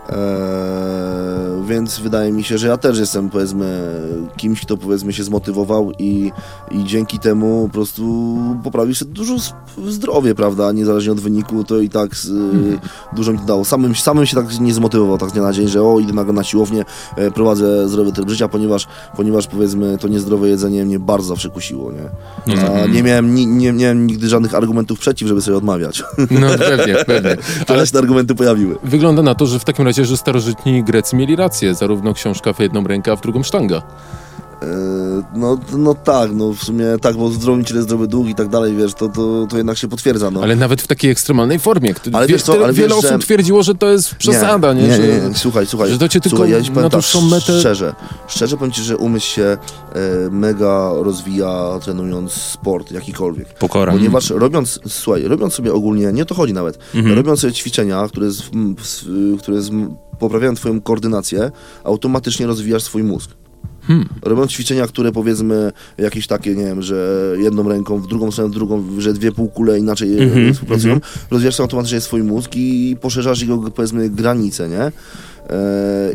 Eee, 0.08 1.66
więc 1.68 1.98
wydaje 1.98 2.32
mi 2.32 2.44
się, 2.44 2.58
że 2.58 2.68
ja 2.68 2.76
też 2.76 2.98
jestem 2.98 3.30
powiedzmy 3.30 3.94
kimś, 4.36 4.60
kto 4.60 4.76
powiedzmy 4.76 5.12
się 5.12 5.24
zmotywował 5.24 5.92
i, 5.98 6.32
i 6.70 6.84
dzięki 6.84 7.18
temu 7.18 7.68
po 7.68 7.72
prostu 7.72 8.36
poprawił 8.64 8.94
się 8.94 9.04
dużo 9.04 9.34
zdrowie, 9.86 10.34
prawda? 10.34 10.72
Niezależnie 10.72 11.12
od 11.12 11.20
wyniku, 11.20 11.64
to 11.64 11.80
i 11.80 11.88
tak 11.88 12.16
z, 12.16 12.30
dużo 13.12 13.32
mi 13.32 13.38
to 13.38 13.44
dało. 13.44 13.64
Samym, 13.64 13.94
samym 13.94 14.26
się 14.26 14.36
tak 14.36 14.60
nie 14.60 14.74
zmotywował 14.74 15.18
tak 15.18 15.30
z 15.30 15.32
dnia 15.32 15.42
na 15.42 15.52
dzień, 15.52 15.68
że 15.68 15.82
o, 15.82 15.98
idę 15.98 16.12
na, 16.12 16.24
na 16.24 16.44
siłownię, 16.44 16.84
e, 17.16 17.30
prowadzę 17.30 17.88
zdrowy 17.88 18.12
tryb 18.12 18.30
życia, 18.30 18.48
ponieważ, 18.48 18.86
ponieważ 19.16 19.46
powiedzmy 19.46 19.98
to 19.98 20.08
niezdrowe 20.08 20.48
jedzenie 20.48 20.84
mnie 20.84 20.98
bardzo 20.98 21.28
zawsze 21.28 21.50
kusiło, 21.50 21.92
nie? 21.92 22.10
A 22.58 22.86
nie 22.86 23.02
miałem, 23.02 23.34
ni, 23.34 23.46
nie 23.46 23.72
miałem 23.72 24.06
nigdy 24.06 24.28
żadnych 24.28 24.54
argumentów 24.54 24.98
przeciw, 24.98 25.28
żeby 25.28 25.42
sobie 25.42 25.56
odmawiać. 25.56 26.02
No 26.30 26.46
pewnie, 26.58 26.94
pewnie. 26.94 27.36
Ale 27.68 27.86
się 27.86 27.92
te 27.92 27.98
argumenty 27.98 28.34
pojawiły. 28.34 28.76
Wygląda 28.84 29.22
na 29.22 29.34
to, 29.34 29.46
że 29.46 29.58
w 29.58 29.64
takim 29.64 29.84
razie, 29.84 29.97
że 30.04 30.16
starożytni 30.16 30.84
Grecy 30.84 31.16
mieli 31.16 31.36
rację. 31.36 31.74
Zarówno 31.74 32.14
książka 32.14 32.52
w 32.52 32.58
jedną 32.58 32.84
rękę, 32.84 33.12
a 33.12 33.16
w 33.16 33.20
drugą 33.20 33.42
sztanga. 33.42 33.82
E, 34.62 35.08
No, 35.36 35.58
no 35.78 35.94
tak, 35.94 36.30
no 36.34 36.52
w 36.52 36.62
sumie 36.64 36.84
tak, 37.00 37.16
bo 37.16 37.30
zdrowy 37.30 37.64
ciele, 37.64 37.82
zdrowy 37.82 38.06
duch 38.08 38.28
i 38.28 38.34
tak 38.34 38.48
dalej, 38.48 38.76
wiesz, 38.76 38.94
to, 38.94 39.08
to, 39.08 39.46
to 39.50 39.56
jednak 39.56 39.78
się 39.78 39.88
potwierdza, 39.88 40.30
no. 40.30 40.42
Ale 40.42 40.56
nawet 40.56 40.82
w 40.82 40.86
takiej 40.86 41.10
ekstremalnej 41.10 41.58
formie. 41.58 41.94
Ale 42.12 42.26
wie- 42.26 42.32
wiesz 42.34 42.42
co, 42.42 42.52
ale 42.52 42.72
wiele 42.72 42.88
wiesz, 42.94 43.02
że- 43.02 43.08
osób 43.08 43.22
twierdziło, 43.24 43.62
że 43.62 43.74
to 43.74 43.86
jest 43.90 44.14
przesada, 44.14 44.72
nie? 44.72 44.82
Nie, 44.82 44.96
że... 44.96 45.02
nie, 45.02 45.28
nie, 45.28 45.34
słuchaj, 45.34 45.66
słuchaj. 45.66 45.90
że 45.90 45.98
to 45.98 46.08
cię 46.08 46.20
tylko 46.20 46.36
słuchaj, 46.36 46.52
ja 46.52 46.58
powiem 46.58 46.74
na 46.74 46.82
tak, 46.82 46.90
dłuższą 46.92 47.20
metę- 47.22 47.60
Szczerze, 47.60 47.94
szczerze 48.28 48.56
powiem 48.56 48.72
ci, 48.72 48.82
że 48.82 48.96
umysł 48.96 49.26
się 49.26 49.42
e, 49.42 49.58
mega 50.30 50.90
rozwija 50.94 51.78
trenując 51.82 52.32
sport 52.32 52.92
jakikolwiek. 52.92 53.54
Pokora. 53.54 53.92
Ponieważ 53.92 54.30
robiąc, 54.30 54.80
słuchaj, 54.88 55.22
robiąc 55.22 55.54
sobie 55.54 55.72
ogólnie, 55.72 56.12
nie 56.12 56.22
o 56.22 56.26
to 56.26 56.34
chodzi 56.34 56.52
nawet, 56.52 56.78
Mhm. 56.94 57.14
robiąc 57.16 57.40
sobie 57.40 57.52
ćwiczenia, 57.52 58.04
które, 58.08 58.30
z, 58.30 58.42
które 59.38 59.62
z, 59.62 59.70
poprawiają 60.18 60.54
twoją 60.54 60.80
koordynację, 60.80 61.50
automatycznie 61.84 62.46
rozwijasz 62.46 62.82
swój 62.82 63.02
mózg. 63.02 63.30
Hmm. 63.88 64.08
Robiąc 64.22 64.50
ćwiczenia, 64.50 64.86
które 64.86 65.12
powiedzmy 65.12 65.72
jakieś 65.98 66.26
takie, 66.26 66.54
nie 66.54 66.64
wiem, 66.64 66.82
że 66.82 67.34
jedną 67.38 67.68
ręką, 67.68 67.98
w 68.00 68.06
drugą 68.06 68.30
stronę, 68.30 68.50
w 68.50 68.54
drugą, 68.54 68.84
że 68.98 69.12
dwie 69.12 69.32
półkule 69.32 69.78
inaczej 69.78 70.22
Mhm, 70.22 70.48
e, 70.48 70.52
współpracują, 70.52 71.00
rozwijasz 71.30 71.54
sobie 71.54 71.64
automatycznie 71.64 72.00
swój 72.00 72.22
mózg 72.22 72.50
i 72.54 72.96
poszerzasz 73.00 73.40
jego, 73.40 73.58
powiedzmy, 73.58 74.10
granice, 74.10 74.68
nie? 74.68 74.80
E, 74.80 74.92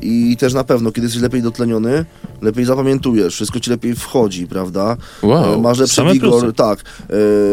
I 0.01 0.37
też 0.37 0.53
na 0.53 0.63
pewno, 0.63 0.91
kiedy 0.91 1.05
jesteś 1.05 1.21
lepiej 1.21 1.41
dotleniony, 1.41 2.05
lepiej 2.43 2.65
zapamiętujesz, 2.65 3.33
wszystko 3.33 3.59
ci 3.59 3.69
lepiej 3.69 3.95
wchodzi, 3.95 4.47
prawda? 4.47 4.97
Wow, 5.23 5.53
E, 5.53 5.57
Masz 5.61 5.79
lepszy 5.79 5.95
same 5.95 6.13
wigor, 6.13 6.29
plusy. 6.39 6.53
tak. 6.53 6.79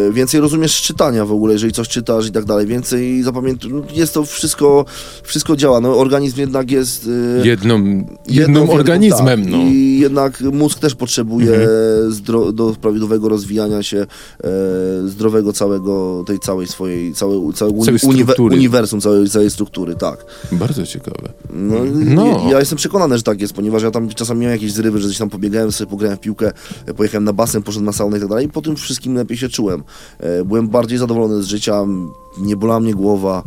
E, 0.09 0.13
więcej 0.13 0.41
rozumiesz 0.41 0.83
czytania 0.83 1.25
w 1.25 1.33
ogóle, 1.33 1.53
jeżeli 1.53 1.73
coś 1.73 1.89
czytasz 1.89 2.27
i 2.27 2.33
tak 2.33 2.45
dalej, 2.45 2.67
więcej 2.67 3.23
zapamiętujesz. 3.23 3.77
No, 3.77 3.83
jest 3.95 4.15
to 4.15 4.25
wszystko, 4.25 4.85
wszystko 5.23 5.57
działa. 5.57 5.81
No, 5.81 5.99
organizm 5.99 6.41
jednak 6.41 6.71
jest... 6.71 7.09
e, 7.43 7.47
Jedną, 7.47 7.75
jedną 7.79 8.07
jednym 8.29 8.71
organizmem, 8.71 9.43
tak. 9.43 9.53
no. 9.53 9.59
I 9.59 9.99
jednak 10.01 10.41
mózg 10.41 10.79
też 10.79 10.95
potrzebuje 10.95 11.69
zdro, 12.09 12.53
do 12.53 12.75
prawidłowego 12.81 13.29
rozwijania 13.29 13.83
się 13.83 14.07
zdrowego 15.07 15.53
całego, 15.53 16.25
tej 16.27 16.39
całej 16.39 16.67
swojej, 16.67 17.15
całej, 17.15 17.37
uni, 17.39 17.55
Całej 17.55 17.73
uniwe, 18.03 18.33
struktury. 18.33 18.57
uniwersum, 18.57 19.01
całej, 19.01 19.29
całej 19.31 19.51
struktury, 19.51 19.95
tak. 19.95 20.25
Bardzo 20.53 20.87
ciekawe. 20.87 21.29
No, 21.53 21.75
No. 21.95 22.27
Ja, 22.45 22.51
ja 22.53 22.59
jestem 22.59 22.79
przekonany, 22.79 23.17
że 23.17 23.23
tak 23.23 23.41
jest, 23.41 23.53
ponieważ 23.53 23.83
ja 23.83 23.91
tam 23.91 24.09
czasami 24.09 24.41
miałem 24.41 24.57
jakieś 24.57 24.73
zrywy, 24.81 24.99
że 24.99 25.07
gdzieś 25.07 25.19
tam 25.19 25.31
pobiegałem 25.31 25.73
sobie, 25.73 25.91
pograłem 25.91 26.17
w 26.17 26.21
piłkę, 26.21 26.53
e, 26.87 26.95
pojechałem 26.95 27.25
na 27.25 27.33
basen, 27.33 27.63
poszedłem 27.63 27.87
na 27.87 27.93
saunę 27.93 28.17
i 28.17 28.21
tak 28.21 28.29
dalej 28.29 28.47
i 28.47 28.49
po 28.49 28.63
tym 28.63 28.77
wszystkim 28.77 29.15
lepiej 29.15 29.37
się 29.37 29.49
czułem. 29.49 29.83
E, 30.21 30.45
Byłem 30.45 30.69
bardziej 30.69 30.99
zadowolony 30.99 31.43
z 31.43 31.47
życia, 31.47 31.85
nie 32.39 32.57
bolała 32.57 32.81
mnie 32.81 32.95
głowa, 32.95 33.43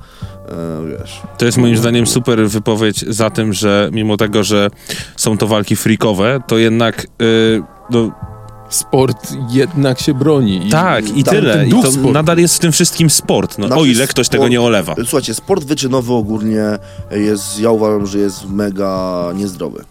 e, 0.49 0.97
wiesz. 0.99 1.21
To 1.38 1.45
jest 1.45 1.57
moim 1.57 1.77
zdaniem 1.77 2.07
super 2.07 2.49
wypowiedź 2.49 3.05
za 3.07 3.29
tym, 3.29 3.53
że 3.53 3.89
mimo 3.93 4.17
tego, 4.17 4.43
że 4.43 4.69
są 5.17 5.38
to 5.38 5.47
walki 5.47 5.75
freakowe, 5.75 6.41
to 6.47 6.57
jednak 6.57 7.07
yy, 7.19 7.63
no, 7.91 8.11
Sport 8.69 9.34
jednak 9.49 9.99
się 9.99 10.13
broni. 10.13 10.69
Tak 10.71 11.17
i 11.17 11.23
tyle. 11.23 11.67
I 11.67 11.69
duch 11.69 11.86
to 11.86 11.91
sportu. 11.91 12.11
nadal 12.11 12.38
jest 12.38 12.55
w 12.55 12.59
tym 12.59 12.71
wszystkim 12.71 13.09
sport. 13.09 13.57
No, 13.57 13.67
Znaczy, 13.67 13.81
o 13.81 13.86
ile 13.86 14.07
ktoś 14.07 14.29
tego 14.29 14.43
sport- 14.43 14.49
nie 14.51 14.61
olewa. 14.61 14.95
Słuchajcie, 14.95 15.34
sport 15.34 15.63
wyczynowy 15.63 16.13
ogólnie 16.13 16.63
jest, 17.11 17.59
ja 17.59 17.71
uważam, 17.71 18.07
że 18.07 18.17
jest 18.17 18.49
mega 18.49 19.23
niezdrowy. 19.36 19.84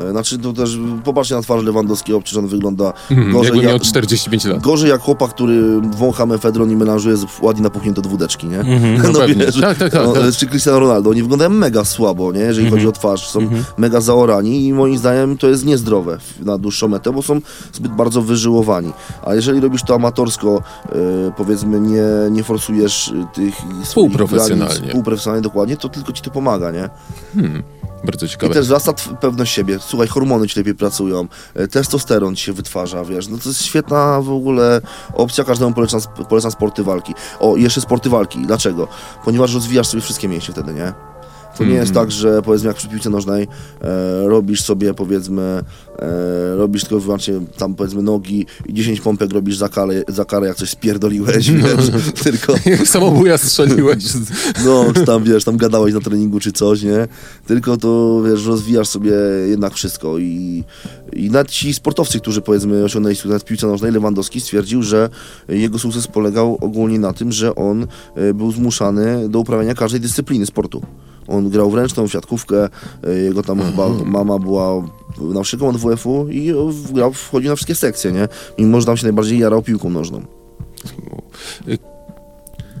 E, 0.00 0.10
Znaczy, 0.10 0.38
to 0.38 0.52
też 0.52 0.78
popatrzcie 1.04 1.34
na 1.34 1.42
twarz 1.42 1.64
Lewandowskiego, 1.64 2.20
przecież 2.20 2.38
on 2.38 2.46
wygląda 2.46 2.92
Mhm, 3.10 3.32
gorzej, 3.32 3.48
jakby 3.48 3.62
miał 3.64 3.72
jak, 3.72 3.82
45 3.82 4.44
lat. 4.44 4.60
gorzej 4.62 4.90
jak 4.90 5.00
chłopak, 5.00 5.30
który 5.30 5.80
wącha 5.80 6.26
mefedron 6.26 6.70
i 6.70 6.76
melanżuje 6.76 7.16
z 7.16 7.26
ładnie 7.42 7.62
napuchnięte 7.62 8.02
dwódeczki, 8.02 8.46
nie? 8.46 8.64
No 9.12 9.12
pewnie. 9.18 9.44
Tak, 9.46 9.78
tak, 9.78 9.92
tak, 9.92 10.04
no, 10.06 10.12
tak. 10.12 10.22
Czy 10.38 10.46
Cristiano 10.46 10.78
Ronaldo, 10.80 11.10
oni 11.10 11.22
wyglądają 11.22 11.50
mega 11.50 11.84
słabo, 11.84 12.32
nie? 12.32 12.40
Jeżeli 12.40 12.70
chodzi 12.70 12.88
o 12.88 12.92
twarz, 12.92 13.28
są 13.28 13.40
mega 13.78 14.00
zaorani 14.00 14.66
i 14.66 14.72
moim 14.72 14.98
zdaniem 14.98 15.38
to 15.38 15.48
jest 15.48 15.64
niezdrowe 15.64 16.18
na 16.40 16.58
dłuższą 16.58 16.88
metę, 16.88 17.12
bo 17.12 17.22
są 17.22 17.40
zbyt 17.72 17.92
bardzo 17.92 18.22
wyżyłowani. 18.22 18.92
A 19.26 19.34
jeżeli 19.34 19.60
robisz 19.60 19.82
to 19.82 19.94
amatorsko, 19.94 20.62
e, 20.88 20.92
powiedzmy, 21.36 21.80
nie, 21.80 22.02
nie 22.30 22.44
forsujesz 22.44 23.08
e, 23.08 23.26
tych 23.34 23.54
swoich 23.56 23.84
Współprofesjonalnie. 23.84 24.66
granic, 24.74 24.86
Współprofesjonalnie, 24.88 25.42
dokładnie, 25.42 25.76
to 25.76 25.88
tylko 25.88 26.12
ci 26.12 26.22
to 26.22 26.30
pomaga, 26.30 26.70
nie? 26.70 26.88
Bardzo 28.04 28.26
I 28.26 28.28
ciekawe. 28.28 28.54
też 28.54 28.64
wzrasta 28.64 28.92
pewność 29.20 29.54
siebie. 29.54 29.78
Słuchaj, 29.80 30.08
hormony 30.08 30.48
ci 30.48 30.58
lepiej 30.60 30.74
pracują, 30.74 31.28
e, 31.54 31.68
testosteron 31.68 32.36
ci 32.36 32.44
się 32.44 32.52
wytwarza, 32.52 33.04
wiesz. 33.04 33.28
No 33.28 33.38
to 33.38 33.48
jest 33.48 33.62
świetna 33.62 34.20
w 34.20 34.30
ogóle 34.30 34.80
opcja, 35.14 35.44
każdemu 35.44 35.72
polecam, 35.72 36.00
polecam 36.28 36.50
sporty 36.50 36.84
walki. 36.84 37.14
O, 37.40 37.56
i 37.56 37.62
jeszcze 37.62 37.80
sporty 37.80 38.10
walki. 38.10 38.46
Dlaczego? 38.46 38.88
Ponieważ 39.24 39.54
rozwijasz 39.54 39.86
sobie 39.86 40.00
wszystkie 40.00 40.28
mięśnie 40.28 40.54
wtedy, 40.54 40.74
nie? 40.74 41.13
To 41.58 41.64
nie 41.64 41.74
jest 41.74 41.90
Mhm. 41.90 42.06
tak, 42.06 42.12
że 42.12 42.42
powiedzmy 42.42 42.68
jak 42.68 42.76
przy 42.76 42.88
piłce 42.88 43.10
nożnej 43.10 43.48
e, 43.82 44.28
robisz 44.28 44.62
sobie 44.62 44.94
powiedzmy, 44.94 45.42
e, 45.98 46.56
robisz 46.56 46.82
tylko 46.82 47.00
wyłącznie 47.00 47.34
tam 47.58 47.74
powiedzmy 47.74 48.02
nogi 48.02 48.46
i 48.66 48.74
10 48.74 49.00
pompek 49.00 49.32
robisz 49.32 49.56
za 49.56 49.68
karę, 49.68 50.02
za 50.08 50.24
karę 50.24 50.46
jak 50.46 50.56
coś 50.56 50.70
spierdoliłeś, 50.70 51.50
wiesz, 51.50 51.90
tylko 52.24 52.54
samobuja 52.86 53.38
strzeliłeś. 53.38 54.04
no, 54.66 54.84
czy 54.94 55.04
tam 55.04 55.24
wiesz, 55.24 55.44
tam 55.44 55.56
gadałeś 55.56 55.94
na 55.94 56.00
treningu 56.00 56.40
czy 56.40 56.52
coś, 56.52 56.82
nie? 56.82 57.08
Tylko 57.46 57.76
to 57.76 58.22
wiesz, 58.26 58.46
rozwijasz 58.46 58.88
sobie 58.88 59.12
jednak 59.48 59.74
wszystko 59.74 60.18
i, 60.18 60.64
i 61.12 61.30
nawet 61.30 61.50
ci 61.50 61.74
sportowcy, 61.74 62.20
którzy 62.20 62.40
powiedzmy 62.40 62.84
osiągnęli 62.84 63.16
sukces 63.16 63.42
w 63.42 63.44
piłce 63.44 63.66
nożnej, 63.66 63.92
Lewandowski 63.92 64.40
stwierdził, 64.40 64.82
że 64.82 65.08
jego 65.48 65.78
sukces 65.78 66.06
polegał 66.06 66.58
ogólnie 66.60 66.98
na 66.98 67.12
tym, 67.12 67.32
że 67.32 67.54
on 67.54 67.86
e, 68.14 68.34
był 68.34 68.52
zmuszany 68.52 69.28
do 69.28 69.38
uprawiania 69.38 69.74
każdej 69.74 70.00
dyscypliny 70.00 70.46
sportu. 70.46 70.82
On 71.28 71.50
grał 71.50 71.70
w 71.70 71.74
ręczną, 71.74 72.08
w 72.08 72.12
siatkówkę, 72.12 72.68
e, 73.04 73.12
jego 73.14 73.42
tam 73.42 73.62
chyba 73.62 73.88
mama 73.88 74.38
była 74.38 74.82
nauczycielką 75.20 75.68
od 75.68 75.76
WF-u 75.76 76.28
i 76.28 76.50
e, 76.50 76.54
grał, 76.92 77.12
wchodził 77.12 77.50
na 77.50 77.56
wszystkie 77.56 77.74
sekcje, 77.74 78.12
nie? 78.12 78.28
Mimo, 78.58 78.80
że 78.80 78.86
tam 78.86 78.96
się 78.96 79.04
najbardziej 79.06 79.38
jarał 79.38 79.62
piłką 79.62 79.90
nożną. 79.90 80.20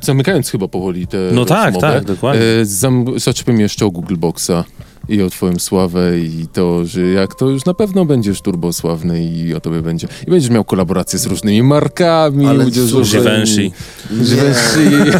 Zamykając 0.02 0.50
chyba 0.50 0.68
powoli 0.68 1.06
tę 1.06 1.18
No 1.32 1.44
tak, 1.44 1.64
rozmowę, 1.74 1.94
tak, 1.94 2.04
dokładnie. 2.04 2.42
e, 2.42 2.64
zam- 2.64 3.18
zaczepię 3.18 3.52
jeszcze 3.52 3.86
o 3.86 3.90
Google 3.90 4.16
Boxa 4.16 4.64
i 5.08 5.22
o 5.22 5.30
twoją 5.30 5.58
sławę 5.58 6.18
i 6.18 6.46
to, 6.52 6.84
że 6.86 7.00
jak 7.00 7.34
to 7.34 7.48
już 7.50 7.64
na 7.64 7.74
pewno 7.74 8.04
będziesz 8.04 8.42
turbosławny 8.42 9.24
i 9.24 9.54
o 9.54 9.60
tobie 9.60 9.82
będzie. 9.82 10.08
I 10.26 10.30
będziesz 10.30 10.50
miał 10.50 10.64
kolaboracje 10.64 11.18
z 11.18 11.26
różnymi 11.26 11.62
markami, 11.62 12.46
Ale 12.46 12.66
udzieżowymi. 12.66 13.04
Givenchy. 13.14 13.70
Givenchy. 14.24 15.12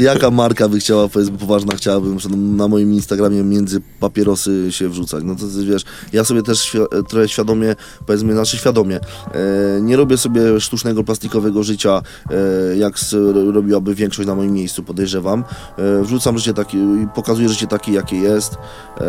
Jaka 0.00 0.30
marka 0.30 0.68
by 0.68 0.78
chciała, 0.78 1.08
powiedzmy, 1.08 1.38
poważna 1.38 1.74
chciałaby 1.76 2.08
na 2.36 2.68
moim 2.68 2.92
Instagramie 2.92 3.42
między 3.42 3.80
papierosy 4.00 4.66
się 4.70 4.88
wrzucać? 4.88 5.24
No 5.24 5.34
to 5.34 5.40
ty 5.46 5.66
wiesz, 5.66 5.84
ja 6.12 6.24
sobie 6.24 6.42
też 6.42 6.58
świ- 6.72 7.02
trochę 7.08 7.28
świadomie, 7.28 7.76
powiedzmy, 8.06 8.32
znaczy 8.32 8.56
świadomie, 8.56 8.96
e, 8.96 9.80
nie 9.80 9.96
robię 9.96 10.16
sobie 10.18 10.60
sztucznego, 10.60 11.04
plastikowego 11.04 11.62
życia, 11.62 12.02
e, 12.30 12.76
jak 12.76 12.94
robiłaby 13.52 13.94
większość 13.94 14.26
na 14.26 14.34
moim 14.34 14.52
miejscu, 14.52 14.82
podejrzewam. 14.82 15.44
E, 15.78 16.02
wrzucam 16.02 16.38
życie 16.38 16.54
takie, 16.54 16.78
i 16.78 17.06
pokazuję 17.14 17.48
życie 17.48 17.66
takie, 17.66 17.92
jakie 17.92 18.15
jest 18.20 18.58
e, 19.00 19.06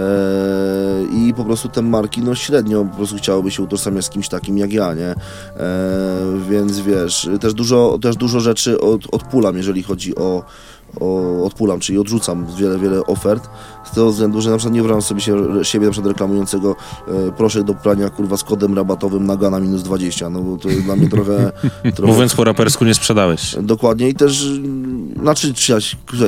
i 1.12 1.34
po 1.34 1.46
prostu 1.46 1.70
te 1.70 1.82
marki, 1.82 2.22
no 2.22 2.36
średnio 2.36 2.86
po 2.86 2.98
prostu 2.98 3.18
chciałoby 3.18 3.52
się 3.52 3.64
utożsamiać 3.64 4.06
z 4.06 4.10
kimś 4.10 4.30
takim 4.30 4.58
jak 4.58 4.74
ja, 4.74 4.94
nie? 4.94 5.10
E, 5.10 5.16
więc 6.50 6.80
wiesz, 6.80 7.30
też 7.42 7.54
dużo, 7.54 8.00
też 8.02 8.16
dużo 8.16 8.40
rzeczy 8.40 8.80
od, 8.82 9.14
odpulam, 9.14 9.58
jeżeli 9.58 9.84
chodzi 9.84 10.16
o, 10.16 10.44
o 11.00 11.44
odpulam, 11.46 11.80
czyli 11.80 11.98
odrzucam 12.00 12.46
wiele, 12.58 12.80
wiele 12.80 13.06
ofert 13.06 13.50
z 13.86 13.92
tego 13.92 14.12
względu, 14.12 14.42
że 14.42 14.50
na 14.50 14.58
przykład 14.58 14.74
nie 14.74 14.80
wyobrażam 14.82 15.02
sobie 15.02 15.22
się, 15.22 15.36
siebie 15.64 15.86
na 15.86 15.92
przykład 15.92 16.12
reklamującego 16.14 16.76
e, 17.08 17.12
proszę 17.38 17.64
do 17.64 17.74
prania 17.74 18.10
kurwa 18.10 18.38
z 18.38 18.44
kodem 18.44 18.76
rabatowym 18.76 19.26
naga 19.26 19.50
na 19.50 19.60
minus 19.60 19.84
20, 19.84 20.30
no 20.30 20.42
bo 20.42 20.58
to 20.58 20.70
jest 20.70 20.82
dla 20.82 20.96
mnie 20.96 21.10
trochę, 21.10 21.52
trochę 21.96 22.14
Mówiąc 22.14 22.36
po 22.36 22.44
rapersku, 22.44 22.86
nie 22.86 22.94
sprzedałeś. 22.94 23.56
dokładnie 23.62 24.10
i 24.10 24.14
też 24.16 24.44
mm, 24.46 25.14
znaczy 25.22 25.54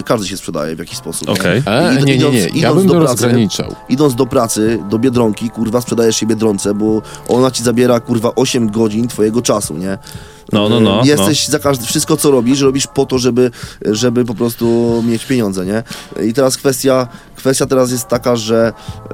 każdy 0.05 0.27
się 0.27 0.37
sprzedaje 0.37 0.75
w 0.75 0.79
jakiś 0.79 0.97
sposób. 0.97 1.29
Okej. 1.29 1.57
E, 1.65 1.95
Id- 1.95 2.05
nie, 2.05 2.17
nie, 2.17 2.29
nie. 2.31 2.47
idąc- 2.47 2.55
Ja 2.55 2.73
bym 2.73 2.87
do 2.87 2.93
to 2.93 2.99
pracy- 2.99 3.11
rozgraniczał. 3.13 3.75
Idąc 3.89 4.15
do 4.15 4.25
pracy, 4.25 4.79
do 4.89 4.99
Biedronki, 4.99 5.49
kurwa, 5.49 5.81
sprzedajesz 5.81 6.15
się 6.15 6.25
Biedronce, 6.25 6.73
bo 6.73 7.01
ona 7.27 7.51
ci 7.51 7.63
zabiera, 7.63 7.99
kurwa, 7.99 8.31
8 8.35 8.71
godzin 8.71 9.07
twojego 9.07 9.41
czasu, 9.41 9.77
nie? 9.77 9.97
No, 10.51 10.69
no, 10.69 10.79
no, 10.79 11.01
Jesteś 11.05 11.47
za 11.47 11.59
każdy, 11.59 11.85
wszystko 11.85 12.17
co 12.17 12.31
robisz, 12.31 12.61
robisz 12.61 12.87
po 12.87 13.05
to, 13.05 13.17
żeby, 13.17 13.51
żeby 13.81 14.25
po 14.25 14.35
prostu 14.35 15.03
mieć 15.07 15.25
pieniądze, 15.25 15.65
nie? 15.65 15.83
I 16.23 16.33
teraz 16.33 16.57
kwestia, 16.57 17.07
kwestia 17.35 17.65
teraz 17.65 17.91
jest 17.91 18.07
taka, 18.07 18.35
że 18.35 18.67
e, 18.67 19.11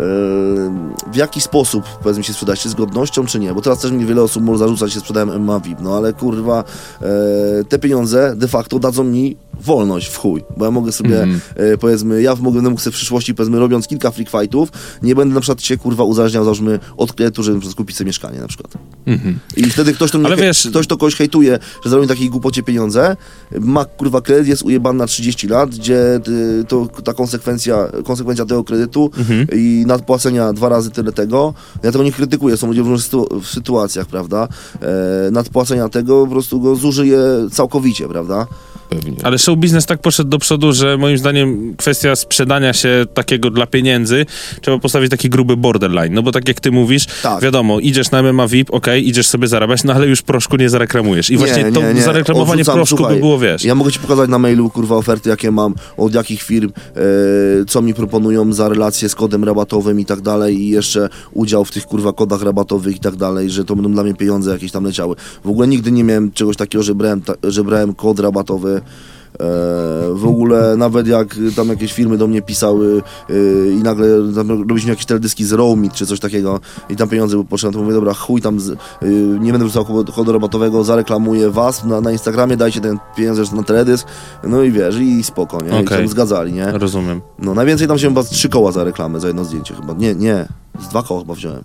w 1.11 1.15
jaki 1.15 1.41
sposób, 1.41 1.83
powiedzmy, 2.03 2.23
się 2.23 2.33
sprzedać, 2.33 2.59
czy 2.59 2.69
z 2.69 2.73
godnością, 2.73 3.25
czy 3.25 3.39
nie? 3.39 3.53
Bo 3.53 3.61
teraz 3.61 3.79
też 3.79 3.91
mi 3.91 4.05
wiele 4.05 4.21
osób 4.21 4.43
może 4.43 4.59
zarzucać, 4.59 4.91
że 4.91 4.99
sprzedałem 4.99 5.41
MMA 5.41 5.59
VIP, 5.59 5.79
no 5.81 5.97
ale 5.97 6.13
kurwa, 6.13 6.63
e, 7.01 7.63
te 7.69 7.79
pieniądze 7.79 8.36
de 8.36 8.47
facto 8.47 8.79
dadzą 8.79 9.03
mi 9.03 9.38
wolność 9.62 10.08
w 10.08 10.18
chuj, 10.18 10.43
bo 10.58 10.66
ja 10.66 10.72
mogę 10.72 10.91
sobie, 10.91 11.22
Mhm. 11.24 11.41
e, 11.56 11.78
powiedzmy, 11.78 12.22
ja 12.22 12.36
mogę 12.36 12.62
mógł 12.62 12.82
sobie 12.82 12.91
w 12.91 12.95
przyszłości, 12.95 13.36
powiedzmy, 13.36 13.60
robiąc 13.60 13.88
kilka 13.88 14.12
freak 14.12 14.30
fightów, 14.30 14.70
nie 15.01 15.16
będę 15.16 15.36
na 15.36 15.41
przykład 15.41 15.62
się, 15.62 15.78
kurwa, 15.78 16.03
uzależniał, 16.03 16.43
załóżmy, 16.43 16.80
od 16.97 17.14
kredytu, 17.14 17.43
żeby 17.43 17.66
na 17.68 17.74
kupić 17.74 17.97
sobie 17.97 18.06
mieszkanie 18.08 18.39
na 18.39 18.47
przykład. 18.47 18.74
Mhm. 19.06 19.39
I 19.58 19.64
wtedy 19.64 19.93
ktoś, 19.93 20.12
to 20.12 20.18
mnie, 20.18 20.28
Ale 20.28 20.36
wiesz- 20.38 20.68
ktoś 20.70 20.88
to 20.88 20.97
kogoś 20.97 21.16
hejtuje, 21.16 21.60
że 21.84 21.89
zarobi 21.89 22.08
takiej 22.08 22.30
głupocie 22.30 22.64
pieniądze, 22.64 23.18
ma 23.60 23.86
kurwa 23.86 24.22
kredyt, 24.22 24.47
jest 24.47 24.62
ujebany 24.64 24.99
na 24.99 25.08
30 25.08 25.47
lat, 25.47 25.70
gdzie 25.70 26.16
y, 26.62 26.64
to 26.68 26.88
ta 27.03 27.14
konsekwencja, 27.14 27.88
konsekwencja 28.06 28.45
tego 28.45 28.64
kredytu 28.64 29.12
Mhm. 29.18 29.47
i 29.53 29.84
nadpłacenia 29.88 30.53
dwa 30.53 30.70
razy 30.70 30.91
tyle 30.91 31.12
tego, 31.12 31.53
ja 31.84 31.91
tego 31.91 32.03
nie 32.03 32.12
krytykuję, 32.12 32.58
są 32.58 32.68
ludzie 32.68 32.84
w 32.84 32.88
różnych 32.88 33.12
sytuacjach, 33.45 34.06
prawda, 34.08 34.47
e, 34.82 35.32
nadpłacenia 35.32 35.89
tego 35.89 36.26
po 36.26 36.32
prostu 36.32 36.62
go 36.62 36.76
zużyje 36.76 37.20
całkowicie, 37.51 38.08
prawda. 38.08 38.47
Pewnie. 38.95 39.17
Ale 39.23 39.39
show 39.39 39.57
biznes 39.57 39.85
tak 39.85 40.01
poszedł 40.01 40.29
do 40.29 40.39
przodu, 40.39 40.73
że 40.73 40.97
moim 40.97 41.17
zdaniem 41.17 41.75
kwestia 41.77 42.15
sprzedania 42.15 42.73
się 42.73 43.05
takiego 43.13 43.49
dla 43.49 43.67
pieniędzy, 43.67 44.25
trzeba 44.61 44.79
postawić 44.79 45.11
taki 45.11 45.29
gruby 45.29 45.57
borderline. 45.57 46.13
No 46.13 46.23
bo 46.23 46.31
tak 46.31 46.47
jak 46.47 46.59
ty 46.59 46.71
mówisz, 46.71 47.05
Tak. 47.23 47.43
wiadomo, 47.43 47.79
idziesz 47.79 48.11
na 48.11 48.23
MMA 48.23 48.47
VIP, 48.47 48.73
okej, 48.73 49.07
idziesz 49.09 49.27
sobie 49.27 49.47
zarabiać, 49.47 49.83
no 49.83 49.93
ale 49.93 50.07
już 50.07 50.21
proszku 50.21 50.57
nie 50.57 50.69
zareklamujesz. 50.69 51.29
I 51.29 51.37
właśnie 51.37 51.71
to 51.71 51.81
zareklamowanie 52.03 52.61
Odrzucam, 52.61 52.75
proszku 52.75 52.97
słuchaj, 52.97 53.15
by 53.15 53.19
było, 53.19 53.39
wiesz. 53.39 53.63
Ja 53.63 53.75
mogę 53.75 53.91
ci 53.91 53.99
pokazać 53.99 54.29
na 54.29 54.39
mailu, 54.39 54.69
kurwa, 54.69 54.95
oferty, 54.95 55.29
jakie 55.29 55.51
mam, 55.51 55.73
od 55.97 56.13
jakich 56.13 56.41
firm, 56.41 56.71
e, 56.95 57.01
co 57.67 57.81
mi 57.81 57.93
proponują 57.93 58.53
za 58.53 58.69
relacje 58.69 59.09
z 59.09 59.15
kodem 59.15 59.43
rabatowym 59.43 59.99
i 59.99 60.05
tak 60.05 60.21
dalej 60.21 60.61
i 60.61 60.69
jeszcze 60.69 61.09
udział 61.33 61.65
w 61.65 61.71
tych, 61.71 61.85
kurwa, 61.85 62.13
kodach 62.13 62.41
rabatowych 62.41 62.95
i 62.95 62.99
tak 62.99 63.15
dalej, 63.15 63.49
że 63.49 63.65
to 63.65 63.75
będą 63.75 63.91
dla 63.91 64.03
mnie 64.03 64.13
pieniądze 64.13 64.51
jakieś 64.51 64.71
tam 64.71 64.83
leciały. 64.83 65.15
W 65.43 65.49
ogóle 65.49 65.67
nigdy 65.67 65.91
nie 65.91 66.03
miałem 66.03 66.31
czegoś 66.31 66.57
takiego, 66.57 66.83
że 66.83 66.95
brałem, 66.95 67.21
ta, 67.21 67.33
że 67.43 67.63
brałem 67.63 67.93
kod 67.93 68.19
rabatowy 68.19 68.81
w 70.13 70.25
ogóle 70.27 70.77
nawet 70.77 71.07
jak 71.07 71.36
tam 71.55 71.67
jakieś 71.67 71.93
firmy 71.93 72.17
do 72.17 72.27
mnie 72.27 72.41
pisały 72.41 73.01
e, 73.29 73.33
i 73.71 73.83
nagle 73.83 74.07
tam 74.36 74.49
robiliśmy 74.49 74.89
jakieś 74.89 75.05
teledyski 75.05 75.45
z 75.45 75.51
Roamit 75.51 75.93
czy 75.93 76.05
coś 76.05 76.19
takiego 76.19 76.59
i 76.89 76.95
tam 76.95 77.09
pieniądze 77.09 77.36
były 77.36 77.45
potrzebne, 77.45 77.73
to 77.73 77.83
mówię, 77.83 77.93
dobra, 77.93 78.13
chuj 78.13 78.41
tam, 78.41 78.59
z, 78.59 78.69
e, 78.69 78.75
nie 79.39 79.51
będę 79.51 79.65
wrzucał 79.67 79.83
kodu- 79.83 80.31
rabatowego, 80.33 80.83
zareklamuję 80.83 81.49
was 81.49 81.83
na, 81.83 82.01
na 82.01 82.11
Instagramie, 82.11 82.57
dajcie 82.57 82.81
ten 82.81 82.97
pieniądze 83.15 83.43
na 83.55 83.63
teledysk, 83.63 84.07
no 84.43 84.63
i 84.63 84.71
wiesz, 84.71 84.95
i 84.97 85.23
spoko, 85.23 85.57
nie? 85.61 85.69
I 85.81 85.86
Okej. 85.86 85.97
tam 85.97 86.07
zgadzali, 86.07 86.53
nie? 86.53 86.71
Rozumiem. 86.71 87.21
No 87.39 87.53
najwięcej 87.53 87.88
tam 87.88 87.97
się 87.97 88.07
chyba 88.07 88.23
trzy 88.23 88.49
koła 88.49 88.71
za 88.71 88.83
reklamę, 88.83 89.19
za 89.19 89.27
jedno 89.27 89.45
zdjęcie 89.45 89.73
chyba. 89.73 89.93
Nie, 89.93 90.15
nie, 90.15 90.47
z 90.81 90.88
dwa 90.88 91.03
koła 91.03 91.19
chyba 91.19 91.33
wziąłem. 91.33 91.63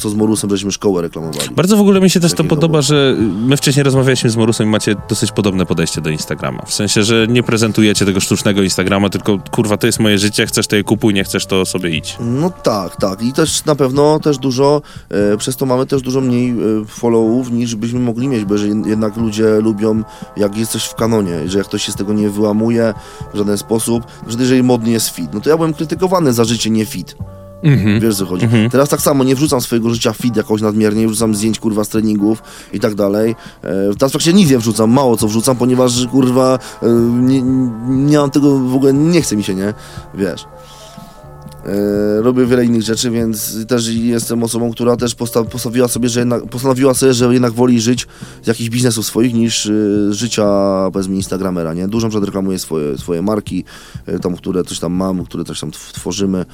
Co 0.00 0.10
z 0.10 0.14
Morusem 0.14 0.50
żeśmy 0.50 0.72
szkołę 0.72 1.02
reklamowali. 1.02 1.48
Bardzo 1.56 1.76
w 1.76 1.80
ogóle 1.80 2.00
mi 2.00 2.10
się 2.10 2.20
też 2.20 2.32
to 2.34 2.44
podoba, 2.44 2.82
że 2.82 3.16
my 3.46 3.56
wcześniej 3.56 3.84
rozmawialiśmy 3.84 4.30
z 4.30 4.36
Morusem 4.36 4.66
i 4.66 4.70
macie 4.70 4.96
dosyć 5.08 5.32
podobne 5.32 5.66
podejście 5.66 6.00
do 6.00 6.10
Instagrama. 6.10 6.62
W 6.66 6.74
sensie, 6.74 7.02
że 7.02 7.26
nie 7.28 7.42
prezentujecie 7.42 8.06
tego 8.06 8.20
sztucznego 8.20 8.62
Instagrama, 8.62 9.08
tylko 9.10 9.38
kurwa, 9.50 9.76
to 9.76 9.86
jest 9.86 10.00
moje 10.00 10.18
życie, 10.18 10.46
chcesz 10.46 10.66
to 10.66 10.76
je 10.76 10.84
kupuj, 10.84 11.14
nie 11.14 11.24
chcesz 11.24 11.46
to 11.46 11.66
sobie 11.66 11.90
idź. 11.90 12.16
No 12.20 12.50
tak, 12.50 12.96
tak. 12.96 13.22
I 13.22 13.32
też 13.32 13.64
na 13.64 13.74
pewno 13.74 14.20
też 14.20 14.38
dużo, 14.38 14.82
e, 15.08 15.36
przez 15.36 15.56
to 15.56 15.66
mamy 15.66 15.86
też 15.86 16.02
dużo 16.02 16.20
mniej 16.20 16.50
e, 16.50 16.54
followów 16.86 17.50
niż 17.50 17.74
byśmy 17.74 18.00
mogli 18.00 18.28
mieć, 18.28 18.44
bo 18.44 18.58
że 18.58 18.66
jed- 18.68 18.86
jednak 18.86 19.16
ludzie 19.16 19.60
lubią, 19.60 20.02
jak 20.36 20.56
jest 20.56 20.72
coś 20.72 20.84
w 20.84 20.94
kanonie, 20.94 21.48
że 21.48 21.58
jak 21.58 21.66
ktoś 21.66 21.82
się 21.84 21.92
z 21.92 21.96
tego 21.96 22.12
nie 22.12 22.30
wyłamuje 22.30 22.94
w 23.34 23.36
żaden 23.36 23.58
sposób, 23.58 24.04
że 24.28 24.38
jeżeli 24.38 24.62
modny 24.62 24.90
jest 24.90 25.08
fit, 25.08 25.30
no 25.34 25.40
to 25.40 25.50
ja 25.50 25.56
byłem 25.56 25.74
krytykowany 25.74 26.32
za 26.32 26.44
życie 26.44 26.70
nie 26.70 26.86
fit. 26.86 27.16
Mhm. 27.62 28.00
Wiesz 28.00 28.16
co 28.16 28.26
chodzi. 28.26 28.48
Teraz 28.70 28.88
tak 28.88 29.00
samo 29.00 29.24
nie 29.24 29.34
wrzucam 29.34 29.60
swojego 29.60 29.90
życia 29.90 30.12
fit 30.12 30.36
jakoś 30.36 30.62
nadmiernie, 30.62 31.00
nie 31.00 31.08
wrzucam 31.08 31.34
zdjęć 31.34 31.58
kurwa 31.58 31.84
z 31.84 31.88
treningów 31.88 32.42
i 32.72 32.80
tak 32.80 32.94
dalej. 32.94 33.30
E, 33.62 33.70
teraz 33.98 34.12
praktycznie 34.12 34.32
nic 34.32 34.50
nie 34.50 34.58
wrzucam, 34.58 34.90
mało 34.90 35.16
co 35.16 35.28
wrzucam, 35.28 35.56
ponieważ 35.56 36.06
kurwa 36.06 36.58
e, 36.82 36.88
nie, 37.10 37.42
nie 37.88 38.18
mam 38.18 38.30
tego 38.30 38.58
w 38.58 38.74
ogóle, 38.74 38.92
nie 38.92 39.22
chce 39.22 39.36
mi 39.36 39.44
się, 39.44 39.54
nie? 39.54 39.74
Wiesz. 40.14 40.44
E, 41.66 42.22
robię 42.22 42.46
wiele 42.46 42.64
innych 42.64 42.82
rzeczy, 42.82 43.10
więc 43.10 43.66
też 43.66 43.88
jestem 43.88 44.42
osobą, 44.42 44.72
która 44.72 44.96
też 44.96 45.14
posta- 45.14 45.44
postawiła 45.44 45.88
sobie, 45.88 46.08
że 46.08 46.20
jednak, 46.20 46.46
postanowiła 46.46 46.94
sobie, 46.94 47.14
że 47.14 47.32
jednak 47.32 47.52
woli 47.52 47.80
żyć 47.80 48.06
z 48.42 48.46
jakichś 48.46 48.70
biznesów 48.70 49.06
swoich 49.06 49.34
niż 49.34 49.66
y, 49.66 50.08
życia 50.14 50.44
powiedzmy 50.92 51.14
Instagramera, 51.16 51.74
nie? 51.74 51.88
Dużo 51.88 52.08
przedreklamuję 52.08 52.58
swoje, 52.58 52.98
swoje 52.98 53.22
marki, 53.22 53.64
y, 54.08 54.18
tam, 54.20 54.36
które 54.36 54.64
coś 54.64 54.78
tam 54.78 54.92
mam, 54.92 55.24
które 55.24 55.44
coś 55.44 55.60
tam 55.60 55.70
tw- 55.70 55.92
tworzymy 55.92 56.44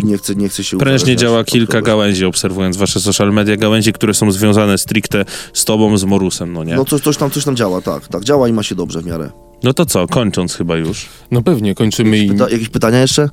i 0.00 0.04
nie 0.04 0.18
chcę, 0.18 0.34
nie 0.34 0.48
chcę 0.48 0.64
się 0.64 0.78
Prężnie 0.78 1.16
działa 1.16 1.44
kilka 1.44 1.72
kogoś. 1.72 1.86
gałęzi, 1.86 2.24
obserwując 2.24 2.76
wasze 2.76 3.00
social 3.00 3.32
media, 3.32 3.56
gałęzi, 3.56 3.92
które 3.92 4.14
są 4.14 4.32
związane 4.32 4.78
stricte 4.78 5.24
z 5.52 5.64
tobą, 5.64 5.96
z 5.98 6.04
Morusem, 6.04 6.52
no 6.52 6.64
nie? 6.64 6.76
No 6.76 6.84
coś, 6.84 7.00
coś, 7.02 7.16
tam, 7.16 7.30
coś 7.30 7.44
tam 7.44 7.56
działa, 7.56 7.80
tak, 7.82 8.08
tak, 8.08 8.24
działa 8.24 8.48
i 8.48 8.52
ma 8.52 8.62
się 8.62 8.74
dobrze 8.74 9.00
w 9.02 9.06
miarę. 9.06 9.30
No 9.62 9.74
to 9.74 9.86
co, 9.86 10.06
kończąc 10.06 10.54
chyba 10.54 10.76
już. 10.76 11.08
No 11.30 11.42
pewnie, 11.42 11.74
kończymy 11.74 12.18
i... 12.18 12.28
Pyta, 12.28 12.50
jakieś 12.50 12.68
pytania 12.68 13.00
jeszcze? 13.00 13.28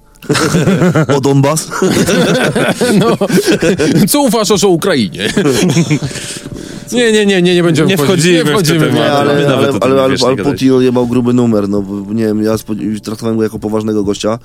o 1.15 1.21
Donbas? 1.21 1.67
No, 2.99 3.17
co 4.07 4.21
uważasz 4.21 4.63
o 4.63 4.67
Ukrainie? 4.67 5.29
Nie, 6.91 7.11
nie, 7.11 7.25
nie, 7.25 7.41
nie, 7.41 7.55
nie 7.55 7.63
będziemy 7.63 7.89
Nie 7.89 7.97
wchodzimy 7.97 8.43
w 8.43 8.45
nie 8.45 8.51
wchodzimy 8.51 8.79
tematy. 8.79 8.95
Nie, 8.95 9.03
Dobra, 9.03 9.17
ale, 9.17 9.31
ale, 9.31 9.47
ale, 9.81 10.15
nie 10.15 10.25
ale, 10.25 10.35
nie. 10.35 10.43
Putin 10.43 10.81
jebał 10.81 11.07
gruby 11.07 11.33
numer, 11.33 11.69
no 11.69 11.81
bo 11.81 12.13
nie 12.13 12.25
wiem, 12.25 12.43
ja 12.43 12.55
traktowałem 13.03 13.37
go 13.37 13.43
jako 13.43 13.59
poważnego 13.59 14.03
gościa. 14.03 14.39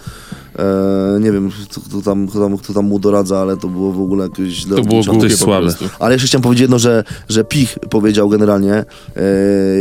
E, 0.59 1.21
nie 1.21 1.33
wiem, 1.33 1.51
kto, 1.71 1.81
kto, 1.81 2.03
tam, 2.03 2.29
kto, 2.29 2.41
tam, 2.41 2.59
kto 2.59 2.73
tam 2.75 2.85
mu 2.87 2.99
doradza, 2.99 3.39
ale 3.39 3.57
to 3.57 3.69
było 3.69 3.93
w 3.93 4.01
ogóle 4.01 4.25
jakieś 4.25 4.49
źle 4.55 4.77
To 4.77 4.83
było 4.83 5.03
głupie 5.05 5.31
po 5.31 5.37
słabe. 5.37 5.63
prostu. 5.63 5.85
Ale 5.99 6.15
jeszcze 6.15 6.29
chciałem 6.29 6.43
powiedzieć 6.43 6.61
jedno, 6.61 6.79
że, 6.79 7.05
że 7.29 7.45
Pich 7.45 7.79
powiedział 7.91 8.29
generalnie, 8.29 8.75
e, 8.75 8.85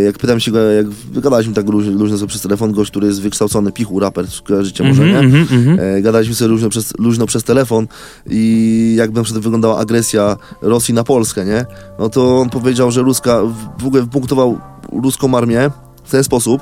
jak 0.05 0.17
pytam 0.17 0.39
się 0.39 0.51
go, 0.51 0.59
jak 0.59 0.86
gadaliśmy 1.11 1.53
tak 1.53 1.69
luźno, 1.69 1.91
luźno 1.91 2.17
sobie 2.17 2.30
przez 2.30 2.41
telefon, 2.41 2.72
gość, 2.72 2.91
który 2.91 3.07
jest 3.07 3.22
wykształcony, 3.22 3.72
Pichu, 3.72 3.99
raper, 3.99 4.26
kojarzycie 4.43 4.84
może, 4.84 5.05
nie? 5.05 5.19
Mhm, 5.19 5.47
mhm. 5.51 5.80
E, 5.80 6.01
gadaliśmy 6.01 6.36
sobie 6.36 6.49
luźno 6.49 6.69
przez, 6.69 6.93
luźno 6.99 7.26
przez 7.26 7.43
telefon 7.43 7.88
i 8.30 8.93
jakby 8.97 9.19
na 9.19 9.24
przykład 9.24 9.43
wyglądała 9.43 9.78
agresja 9.78 10.38
Rosji 10.61 10.93
na 10.93 11.03
Polskę, 11.03 11.45
nie? 11.45 11.65
No 11.99 12.09
to 12.09 12.39
on 12.39 12.49
powiedział, 12.49 12.91
że 12.91 13.01
Ruska, 13.01 13.41
w 13.80 13.86
ogóle 13.88 14.07
punktował 14.07 14.59
ruską 15.03 15.38
armię 15.38 15.72
w 16.03 16.11
ten 16.11 16.24
sposób, 16.24 16.61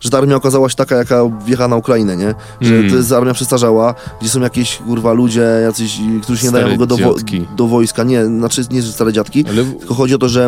że 0.00 0.10
ta 0.10 0.18
armia 0.18 0.36
okazała 0.36 0.68
się 0.68 0.74
taka, 0.76 0.96
jaka 0.96 1.22
wjechała 1.46 1.68
na 1.68 1.76
Ukrainę, 1.76 2.16
nie? 2.16 2.34
Że 2.60 2.74
Mm. 2.74 2.90
to 2.90 2.96
jest 2.96 3.12
armia 3.12 3.34
przestarzała, 3.34 3.94
gdzie 4.20 4.30
są 4.30 4.40
jakieś, 4.40 4.76
kurwa, 4.76 5.12
ludzie, 5.12 5.40
jacyś, 5.62 5.98
którzy 6.22 6.38
się 6.38 6.44
nie 6.44 6.50
Stare 6.50 6.64
dają 6.64 6.78
w 6.78 6.82
ogóle 6.82 6.86
do, 6.86 6.96
wo- 6.96 7.16
do 7.56 7.66
wojska. 7.66 8.04
Nie, 8.04 8.24
znaczy 8.26 8.62
nie, 8.70 8.82
że 8.82 8.92
stare 8.92 9.12
dziadki, 9.12 9.44
Ale 9.48 9.64
tylko 9.64 9.94
chodzi 9.94 10.14
o 10.14 10.18
to, 10.18 10.28
że 10.28 10.46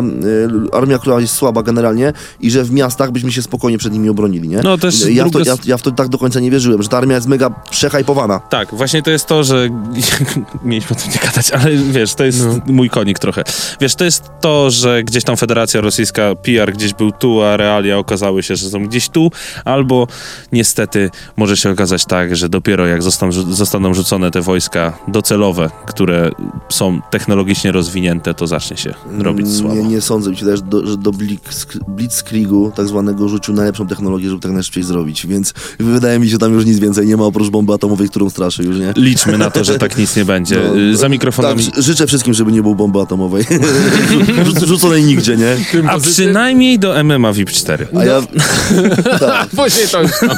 y, 0.71 0.73
armia, 0.77 0.99
która 0.99 1.19
jest 1.19 1.33
słaba 1.33 1.63
generalnie 1.63 2.13
i 2.39 2.51
że 2.51 2.63
w 2.63 2.71
miastach 2.71 3.11
byśmy 3.11 3.31
się 3.31 3.41
spokojnie 3.41 3.77
przed 3.77 3.93
nimi 3.93 4.09
obronili, 4.09 4.49
nie? 4.49 4.59
No, 4.63 4.77
też 4.77 5.05
ja, 5.09 5.23
w 5.23 5.31
to, 5.31 5.31
druga 5.39 5.51
ja, 5.51 5.57
ja 5.65 5.77
w 5.77 5.81
to 5.81 5.91
tak 5.91 6.07
do 6.07 6.17
końca 6.17 6.39
nie 6.39 6.51
wierzyłem, 6.51 6.83
że 6.83 6.89
ta 6.89 6.97
armia 6.97 7.15
jest 7.15 7.27
mega 7.27 7.49
przehajpowana. 7.49 8.39
Tak, 8.39 8.75
właśnie 8.75 9.01
to 9.03 9.11
jest 9.11 9.25
to, 9.25 9.43
że 9.43 9.69
mieliśmy 10.63 10.95
o 10.97 10.99
tym 10.99 11.11
nie 11.11 11.19
gadać, 11.27 11.51
ale 11.51 11.71
wiesz, 11.77 12.15
to 12.15 12.23
jest 12.23 12.45
No. 12.45 12.59
mój 12.67 12.89
konik 12.89 13.19
trochę. 13.19 13.43
Wiesz, 13.81 13.95
to 13.95 14.03
jest 14.03 14.23
to, 14.41 14.69
że 14.71 15.03
gdzieś 15.03 15.23
tam 15.23 15.37
Federacja 15.37 15.81
Rosyjska, 15.81 16.35
PR 16.35 16.73
gdzieś 16.73 16.93
był 16.93 17.11
tu, 17.11 17.41
a 17.41 17.57
realia 17.57 17.97
okazały 17.97 18.43
się, 18.43 18.55
że 18.55 18.69
są 18.69 18.87
gdzieś 18.87 19.09
tu, 19.09 19.31
albo 19.65 20.07
niestety 20.51 21.09
może 21.37 21.57
się 21.57 21.69
okazać 21.69 22.05
tak, 22.05 22.35
że 22.35 22.49
dopiero 22.49 22.87
jak 22.87 23.03
zostaną, 23.03 23.31
zostaną 23.31 23.93
rzucone 23.93 24.31
te 24.31 24.41
wojska 24.41 24.97
docelowe, 25.07 25.69
które 25.87 26.31
są 26.69 27.01
technologicznie 27.11 27.71
rozwinięte, 27.71 28.33
to 28.33 28.47
zacznie 28.47 28.77
się 28.77 28.93
robić 29.19 29.55
słabo. 29.57 29.75
Nie, 29.75 29.83
nie 29.83 30.01
sądzę, 30.01 30.29
mi 30.29 30.35
się 30.37 30.39
wydaje, 30.45 30.57
że 30.57 30.63
do, 30.63 30.87
że 30.87 30.97
do 30.97 31.11
Blitz- 31.11 31.79
Blitzkriegu 31.87 32.71
tak 32.75 32.87
zwanego 32.87 33.29
rzucił 33.29 33.53
najlepszą 33.53 33.87
technologię, 33.87 34.29
żeby 34.29 34.41
tak 34.41 34.51
najszybciej 34.51 34.83
zrobić, 34.83 35.27
więc 35.27 35.53
wydaje 35.79 36.19
mi 36.19 36.25
się, 36.25 36.31
że 36.31 36.37
tam 36.37 36.53
już 36.53 36.65
nic 36.65 36.79
więcej 36.79 37.07
nie 37.07 37.17
ma 37.17 37.23
oprócz 37.23 37.49
bomby 37.49 37.73
atomowej, 37.73 38.09
którą 38.09 38.29
straszy 38.29 38.63
już, 38.63 38.77
nie? 38.77 38.93
Liczmy 38.95 39.37
na 39.37 39.51
to, 39.51 39.63
że 39.63 39.79
tak 39.79 39.97
nic 39.97 40.15
nie 40.15 40.25
będzie. 40.25 40.55
No, 40.67 40.77
Y, 40.77 40.97
Za 40.97 41.09
mikrofonami... 41.09 41.65
Tak, 41.65 41.75
ży- 41.75 41.81
życzę 41.81 42.07
wszystkim, 42.07 42.33
żeby 42.33 42.51
nie 42.51 42.61
było 42.61 42.75
bomby 42.75 42.99
atomowej. 43.01 43.45
Rzu- 44.45 44.65
Rzuconej 44.67 45.03
nigdzie, 45.03 45.37
nie? 45.37 45.55
A 45.89 45.99
przynajmniej 45.99 46.79
do 46.79 47.03
MMA 47.03 47.33
VIP 47.33 47.51
4. 47.51 47.87
A 47.99 48.05
ja 48.05 48.21
Później 49.55 49.87
to 49.87 50.01
już 50.01 50.11
tam. 50.19 50.29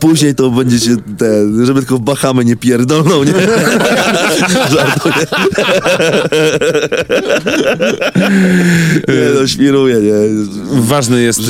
później 0.00 0.34
to 0.34 0.50
będziecie 0.50 0.96
te, 1.18 1.64
żeby 1.64 1.80
tylko 1.80 1.98
w 1.98 2.00
Bahamy 2.00 2.44
nie 2.44 2.56
pierdolną, 2.56 3.24
nie? 3.24 3.32
Żartuję. 4.74 5.26
nie 9.08 9.40
no, 9.40 9.46
świruję, 9.46 9.96
nie? 10.00 10.12
Ważny 10.80 11.22
jest 11.22 11.40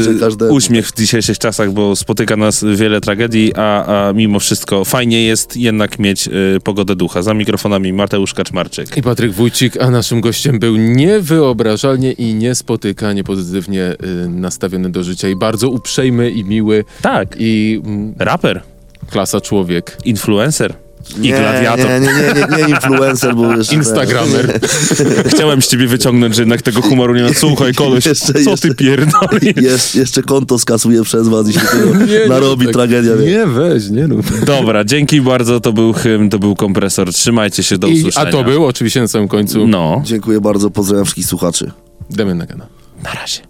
uśmiech 0.51 0.89
w 0.89 0.97
dzisiejszych 0.97 1.39
czasach, 1.39 1.73
bo 1.73 1.97
spotyka 1.97 2.37
nas 2.37 2.65
wiele 2.75 3.01
tragedii, 3.01 3.53
a, 3.57 4.09
a 4.09 4.13
mimo 4.13 4.41
wszystko 4.41 4.85
fajnie 4.85 5.23
jest 5.23 5.57
jednak 5.57 5.99
mieć 5.99 6.29
y, 6.29 6.61
pogodę 6.65 6.97
ducha. 6.97 7.23
Za 7.23 7.35
mikrofonami 7.35 7.93
Mateusz 7.93 8.35
Kaczmarczyk. 8.35 8.97
I 8.97 9.03
Patryk 9.03 9.33
Wójcik, 9.33 9.77
a 9.81 9.91
naszym 9.91 10.21
gościem 10.21 10.59
był 10.59 10.77
niewyobrażalnie 10.77 12.13
i 12.13 12.35
niespotykanie 12.35 13.25
pozytywnie 13.25 13.93
y, 14.25 14.29
nastawiony 14.29 14.91
do 14.91 15.03
życia 15.03 15.29
i 15.29 15.37
bardzo 15.37 15.69
uprzejmy 15.69 16.31
i 16.31 16.45
miły 16.45 16.66
Tak. 17.03 17.37
i 17.39 17.83
mm, 17.85 18.15
Raper, 18.19 18.63
klasa 19.11 19.41
człowiek. 19.41 19.97
influencer 20.05 20.75
i 21.17 21.21
Nie, 21.21 21.31
gladiator. 21.33 21.87
nie, 21.91 22.01
nie, 22.01 22.07
nie, 22.07 22.57
nie, 22.57 22.63
nie 22.65 22.69
influencer, 22.75 23.35
bo 23.35 23.57
jeszcze... 23.57 23.75
Instagramer. 23.75 24.61
Chciałem 25.35 25.63
z 25.63 25.69
ciebie 25.69 25.87
wyciągnąć, 25.87 26.35
że 26.35 26.43
jednak 26.43 26.63
tego 26.63 26.83
humoru 26.83 27.15
nie 27.15 27.23
ma. 27.23 27.29
Słuchaj, 27.45 27.75
koleś, 27.75 28.07
Jeszcze- 28.07 28.33
co 28.33 28.51
jeszcze- 28.51 28.69
ty 28.69 28.75
pierdolisz? 28.75 29.57
Jest, 29.71 29.95
jeszcze 29.95 30.23
konto 30.23 30.59
skasuje 30.59 31.03
przez 31.03 31.29
was 31.29 31.49
i 31.49 31.53
się 31.53 31.61
tego 31.61 31.95
Nie, 32.05 32.27
narobi 32.29 32.61
nie, 32.61 32.67
tak. 32.67 32.73
tragedia. 32.75 33.17
wie. 33.17 33.27
Nie, 33.27 33.47
weź, 33.47 33.91
nie 33.91 34.07
rób. 34.07 34.45
Dobra, 34.45 34.85
dzięki 34.85 35.21
bardzo, 35.21 35.61
to 35.61 35.73
był 35.73 35.93
hymn, 35.93 36.31
to 36.31 36.39
był 36.39 36.57
kompresor. 36.57 37.13
Trzymajcie 37.13 37.63
się, 37.63 37.79
do 37.79 37.87
I, 37.87 37.99
usłyszenia. 38.01 38.27
a 38.29 38.33
to 38.33 38.45
był 38.45 38.67
oczywiście 38.67 39.01
na 39.01 39.09
samym 39.09 39.29
końcu 39.29 39.67
No, 39.67 40.03
Dziękuję 40.05 40.41
bardzo, 40.41 40.71
pozdrawiam 40.71 41.05
wszystkich 41.05 41.27
słuchaczy. 41.27 41.71
Damian 42.11 42.39
Nagana. 42.39 42.67
na 43.05 43.13
razie. 43.13 43.41